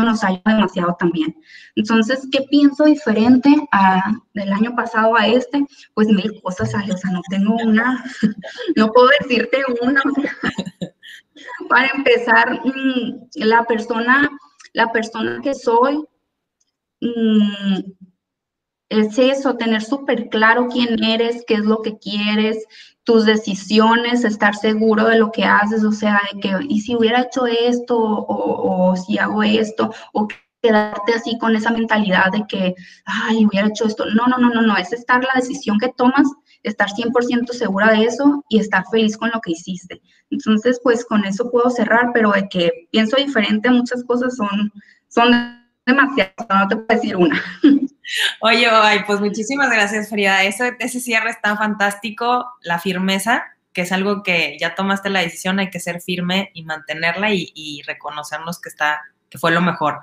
nos 0.03 0.23
ayuda 0.23 0.41
demasiado 0.45 0.95
también. 0.99 1.35
Entonces, 1.75 2.27
¿qué 2.31 2.41
pienso 2.49 2.85
diferente 2.85 3.49
a, 3.71 4.13
del 4.33 4.51
año 4.51 4.75
pasado 4.75 5.15
a 5.15 5.27
este? 5.27 5.65
Pues 5.93 6.07
mil 6.07 6.41
cosas, 6.41 6.73
o 6.73 6.97
sea, 6.97 7.11
no 7.11 7.21
tengo 7.29 7.55
una, 7.63 8.03
no 8.75 8.91
puedo 8.91 9.09
decirte 9.19 9.63
una. 9.81 10.01
Para 11.69 11.89
empezar, 11.95 12.61
mm, 12.63 13.27
la 13.35 13.63
persona, 13.65 14.29
la 14.73 14.91
persona 14.91 15.39
que 15.43 15.53
soy, 15.53 16.03
mm, 17.01 17.79
es 18.89 19.17
eso, 19.17 19.57
tener 19.57 19.81
súper 19.81 20.29
claro 20.29 20.67
quién 20.71 21.03
eres, 21.03 21.43
qué 21.47 21.55
es 21.55 21.65
lo 21.65 21.81
que 21.81 21.97
quieres, 21.97 22.65
tus 23.05 23.23
decisiones, 23.25 24.25
estar 24.25 24.55
seguro 24.55 25.05
de 25.05 25.19
lo 25.19 25.31
que 25.31 25.45
haces, 25.45 25.83
o 25.83 25.91
sea, 25.91 26.19
de 26.33 26.39
que, 26.39 26.57
y 26.67 26.81
si 26.81 26.95
hubiera 26.95 27.21
hecho 27.21 27.45
esto, 27.45 27.97
o, 27.97 28.95
si 28.95 29.19
hago 29.19 29.43
esto, 29.43 29.93
o 30.11 30.27
quedarte 30.61 31.13
así 31.13 31.37
con 31.37 31.55
esa 31.55 31.69
mentalidad 31.69 32.31
de 32.31 32.45
que, 32.47 32.75
ay, 33.05 33.45
hubiera 33.45 33.67
hecho 33.67 33.85
esto. 33.85 34.05
No, 34.07 34.25
no, 34.25 34.39
no, 34.39 34.49
no, 34.49 34.61
no, 34.63 34.75
es 34.75 34.91
estar 34.91 35.23
la 35.23 35.39
decisión 35.39 35.77
que 35.79 35.93
tomas, 35.95 36.27
estar 36.63 36.89
100% 36.89 37.51
segura 37.51 37.91
de 37.91 38.05
eso 38.05 38.43
y 38.49 38.57
estar 38.57 38.83
feliz 38.89 39.17
con 39.17 39.29
lo 39.31 39.39
que 39.39 39.51
hiciste. 39.51 40.01
Entonces, 40.31 40.79
pues 40.83 41.05
con 41.05 41.25
eso 41.25 41.51
puedo 41.51 41.69
cerrar, 41.69 42.09
pero 42.11 42.31
de 42.31 42.49
que 42.49 42.87
pienso 42.91 43.17
diferente, 43.17 43.69
muchas 43.69 44.03
cosas 44.03 44.35
son, 44.35 44.71
son 45.09 45.54
demasiadas, 45.85 46.33
no 46.49 46.67
te 46.67 46.75
puedo 46.75 46.99
decir 46.99 47.15
una. 47.15 47.41
Oye, 48.41 48.67
ay, 48.69 48.99
pues 49.05 49.19
muchísimas 49.19 49.69
gracias, 49.69 50.09
Frida. 50.09 50.43
Ese, 50.43 50.75
ese 50.79 50.99
cierre 50.99 51.29
está 51.29 51.55
fantástico, 51.57 52.45
la 52.61 52.79
firmeza, 52.79 53.43
que 53.73 53.81
es 53.81 53.91
algo 53.91 54.23
que 54.23 54.57
ya 54.59 54.75
tomaste 54.75 55.09
la 55.09 55.21
decisión, 55.21 55.59
hay 55.59 55.69
que 55.69 55.79
ser 55.79 56.01
firme 56.01 56.51
y 56.53 56.63
mantenerla 56.63 57.31
y, 57.31 57.81
reconocernos 57.85 58.59
que 58.59 58.69
está, 58.69 59.01
que 59.29 59.37
fue 59.37 59.51
lo 59.51 59.61
mejor. 59.61 60.01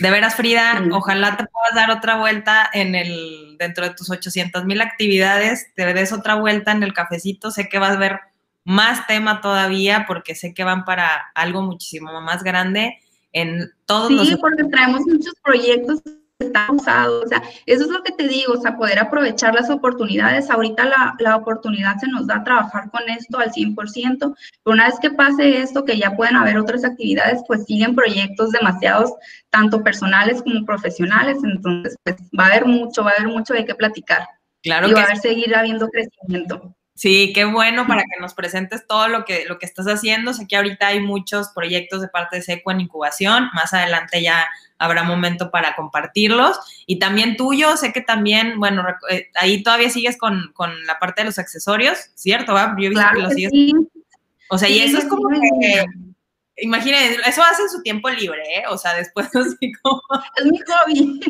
De 0.00 0.10
veras, 0.10 0.36
Frida, 0.36 0.82
ojalá 0.92 1.36
te 1.36 1.44
puedas 1.44 1.74
dar 1.74 1.90
otra 1.90 2.16
vuelta 2.16 2.70
en 2.72 2.94
el, 2.94 3.56
dentro 3.58 3.84
de 3.84 3.94
tus 3.94 4.10
800 4.10 4.64
mil 4.64 4.80
actividades, 4.80 5.74
te 5.74 5.92
des 5.92 6.12
otra 6.12 6.36
vuelta 6.36 6.70
en 6.70 6.82
el 6.82 6.92
cafecito, 6.92 7.50
sé 7.50 7.68
que 7.68 7.78
vas 7.78 7.96
a 7.96 7.98
ver 7.98 8.20
más 8.64 9.06
tema 9.06 9.40
todavía 9.40 10.04
porque 10.06 10.34
sé 10.34 10.54
que 10.54 10.62
van 10.62 10.84
para 10.84 11.30
algo 11.34 11.62
muchísimo 11.62 12.20
más 12.20 12.44
grande 12.44 13.00
en 13.32 13.70
todos 13.86 14.08
sí, 14.08 14.36
porque 14.40 14.64
traemos 14.64 15.02
muchos 15.06 15.34
proyectos 15.42 16.02
está 16.38 16.70
usado, 16.70 17.22
o 17.22 17.26
sea, 17.26 17.42
eso 17.66 17.84
es 17.84 17.90
lo 17.90 18.02
que 18.04 18.12
te 18.12 18.28
digo, 18.28 18.52
o 18.52 18.60
sea, 18.60 18.76
poder 18.76 19.00
aprovechar 19.00 19.54
las 19.54 19.70
oportunidades. 19.70 20.50
Ahorita 20.50 20.84
la, 20.84 21.16
la 21.18 21.36
oportunidad 21.36 21.96
se 21.98 22.06
nos 22.06 22.28
da 22.28 22.36
a 22.36 22.44
trabajar 22.44 22.90
con 22.90 23.08
esto 23.08 23.38
al 23.38 23.50
100%, 23.50 24.18
pero 24.18 24.34
una 24.64 24.86
vez 24.86 25.00
que 25.00 25.10
pase 25.10 25.60
esto, 25.60 25.84
que 25.84 25.98
ya 25.98 26.14
pueden 26.14 26.36
haber 26.36 26.56
otras 26.58 26.84
actividades, 26.84 27.42
pues 27.48 27.64
siguen 27.64 27.96
proyectos 27.96 28.52
demasiados, 28.52 29.12
tanto 29.50 29.82
personales 29.82 30.40
como 30.42 30.64
profesionales, 30.64 31.38
entonces, 31.42 31.96
pues 32.04 32.16
va 32.38 32.44
a 32.44 32.48
haber 32.48 32.66
mucho, 32.66 33.02
va 33.02 33.10
a 33.10 33.14
haber 33.14 33.32
mucho 33.32 33.54
de 33.54 33.64
qué 33.64 33.74
platicar. 33.74 34.28
Claro 34.62 34.88
y 34.88 34.92
va 34.92 35.00
a 35.00 35.04
haber 35.04 35.18
seguir 35.18 35.54
habiendo 35.56 35.88
crecimiento. 35.88 36.74
Sí, 36.98 37.32
qué 37.32 37.44
bueno 37.44 37.86
para 37.86 38.02
que 38.02 38.20
nos 38.20 38.34
presentes 38.34 38.84
todo 38.88 39.06
lo 39.06 39.24
que, 39.24 39.44
lo 39.46 39.60
que 39.60 39.66
estás 39.66 39.86
haciendo. 39.86 40.34
Sé 40.34 40.48
que 40.48 40.56
ahorita 40.56 40.88
hay 40.88 40.98
muchos 40.98 41.50
proyectos 41.50 42.00
de 42.00 42.08
parte 42.08 42.34
de 42.34 42.42
SECO 42.42 42.72
en 42.72 42.80
incubación. 42.80 43.50
Más 43.54 43.72
adelante 43.72 44.20
ya 44.20 44.48
habrá 44.78 45.04
momento 45.04 45.52
para 45.52 45.76
compartirlos. 45.76 46.58
Y 46.86 46.98
también 46.98 47.36
tuyo, 47.36 47.76
sé 47.76 47.92
que 47.92 48.00
también, 48.00 48.58
bueno, 48.58 48.84
eh, 49.10 49.28
ahí 49.36 49.62
todavía 49.62 49.90
sigues 49.90 50.16
con, 50.18 50.52
la 50.86 50.98
parte 50.98 51.20
de 51.20 51.26
los 51.26 51.38
accesorios, 51.38 52.10
¿cierto? 52.16 52.52
¿va? 52.52 52.74
Yo 52.76 52.86
he 52.86 52.88
visto 52.88 53.06
que 53.14 53.22
lo 53.22 53.30
sigues. 53.30 53.52
Sí. 53.52 53.72
O 54.50 54.58
sea, 54.58 54.68
y 54.68 54.80
eso 54.80 54.98
es 54.98 55.04
como 55.04 55.28
que 55.28 55.84
imagínense, 56.60 57.20
eso 57.26 57.42
hace 57.42 57.62
en 57.62 57.68
su 57.68 57.82
tiempo 57.82 58.08
libre, 58.10 58.42
¿eh? 58.56 58.64
O 58.68 58.78
sea, 58.78 58.94
después 58.94 59.26
así 59.36 59.72
como... 59.82 60.02
Es 60.36 60.44
mi 60.44 60.58
hobby. 60.58 61.20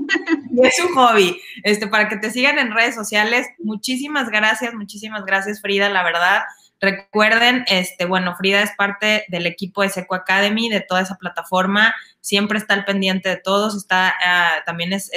Es 0.63 0.79
un 0.81 0.95
hobby. 0.95 1.41
Este, 1.63 1.87
para 1.87 2.09
que 2.09 2.17
te 2.17 2.31
sigan 2.31 2.59
en 2.59 2.73
redes 2.73 2.95
sociales, 2.95 3.47
muchísimas 3.59 4.29
gracias, 4.31 4.75
muchísimas 4.75 5.25
gracias, 5.25 5.61
Frida, 5.61 5.89
la 5.89 6.03
verdad. 6.03 6.43
Recuerden, 6.81 7.65
este, 7.69 8.05
bueno, 8.05 8.37
Frida 8.37 8.63
es 8.63 8.71
parte 8.77 9.25
del 9.29 9.47
equipo 9.47 9.83
de 9.83 9.91
Seco 9.91 10.15
Academy, 10.15 10.69
de 10.69 10.81
toda 10.81 11.03
esa 11.03 11.17
plataforma, 11.17 11.95
siempre 12.21 12.59
está 12.59 12.75
al 12.75 12.85
pendiente 12.85 13.29
de 13.29 13.37
todos, 13.37 13.77
está, 13.77 14.15
ah, 14.25 14.63
también 14.65 14.93
es, 14.93 15.11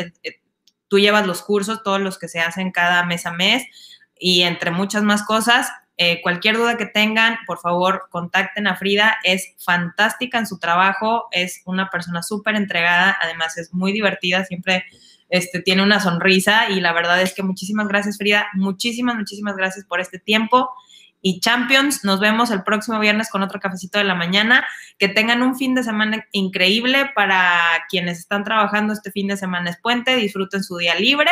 tú 0.88 1.00
llevas 1.00 1.26
los 1.26 1.42
cursos, 1.42 1.84
todos 1.84 2.02
los 2.02 2.18
que 2.20 2.28
se 2.28 2.40
hacen 2.40 2.72
cada 2.72 3.06
mes 3.06 3.26
a 3.26 3.32
mes 3.32 3.66
y 4.20 4.42
entre 4.42 4.72
muchas 4.72 5.04
más 5.04 5.24
cosas. 5.24 5.72
Eh, 6.04 6.20
cualquier 6.24 6.58
duda 6.58 6.78
que 6.78 6.88
tengan, 6.88 7.38
por 7.46 7.60
favor, 7.60 8.08
contacten 8.10 8.66
a 8.66 8.76
Frida. 8.76 9.18
Es 9.24 9.54
fantástica 9.64 10.40
en 10.40 10.48
su 10.48 10.58
trabajo, 10.58 11.28
es 11.30 11.62
una 11.66 11.92
persona 11.92 12.24
súper 12.24 12.56
entregada, 12.56 13.16
además 13.22 13.56
es 13.60 13.72
muy 13.72 13.92
divertida, 13.94 14.44
siempre 14.44 14.84
este, 15.30 15.62
tiene 15.62 15.84
una 15.84 16.00
sonrisa 16.00 16.72
y 16.72 16.82
la 16.82 16.92
verdad 16.92 17.22
es 17.22 17.36
que 17.36 17.44
muchísimas 17.44 17.88
gracias, 17.88 18.18
Frida. 18.18 18.48
Muchísimas, 18.54 19.16
muchísimas 19.16 19.56
gracias 19.56 19.86
por 19.86 20.02
este 20.02 20.18
tiempo. 20.18 20.72
Y 21.22 21.40
Champions, 21.40 22.04
nos 22.04 22.20
vemos 22.20 22.50
el 22.50 22.64
próximo 22.64 23.00
viernes 23.00 23.30
con 23.30 23.44
otro 23.44 23.60
cafecito 23.60 24.00
de 24.00 24.06
la 24.06 24.16
mañana. 24.16 24.66
Que 24.98 25.08
tengan 25.08 25.44
un 25.44 25.56
fin 25.56 25.76
de 25.76 25.84
semana 25.84 26.26
increíble 26.32 27.12
para 27.14 27.62
quienes 27.92 28.18
están 28.18 28.44
trabajando 28.44 28.94
este 28.94 29.12
fin 29.12 29.28
de 29.28 29.38
semana 29.38 29.70
es 29.70 29.78
puente, 29.78 30.16
disfruten 30.16 30.64
su 30.64 30.78
día 30.78 30.96
libre. 30.96 31.30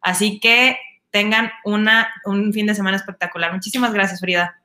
Así 0.00 0.38
que 0.38 0.78
tengan 1.14 1.52
una, 1.64 2.08
un 2.24 2.52
fin 2.52 2.66
de 2.66 2.74
semana 2.74 2.96
espectacular. 2.96 3.52
Muchísimas 3.52 3.94
gracias, 3.94 4.18
Frida. 4.18 4.60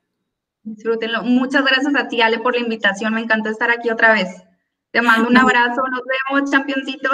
Disfrútenlo. 0.63 1.21
Muchas 1.21 1.63
gracias 1.63 1.95
a 1.95 2.07
ti, 2.07 2.23
Ale, 2.23 2.39
por 2.39 2.55
la 2.55 2.61
invitación. 2.61 3.13
Me 3.13 3.21
encantó 3.21 3.49
estar 3.49 3.69
aquí 3.69 3.91
otra 3.91 4.13
vez. 4.13 4.29
Te 4.89 5.03
mando 5.03 5.29
un 5.29 5.37
abrazo. 5.37 5.83
Nos 5.91 6.01
vemos, 6.31 6.49
championcito. 6.49 7.11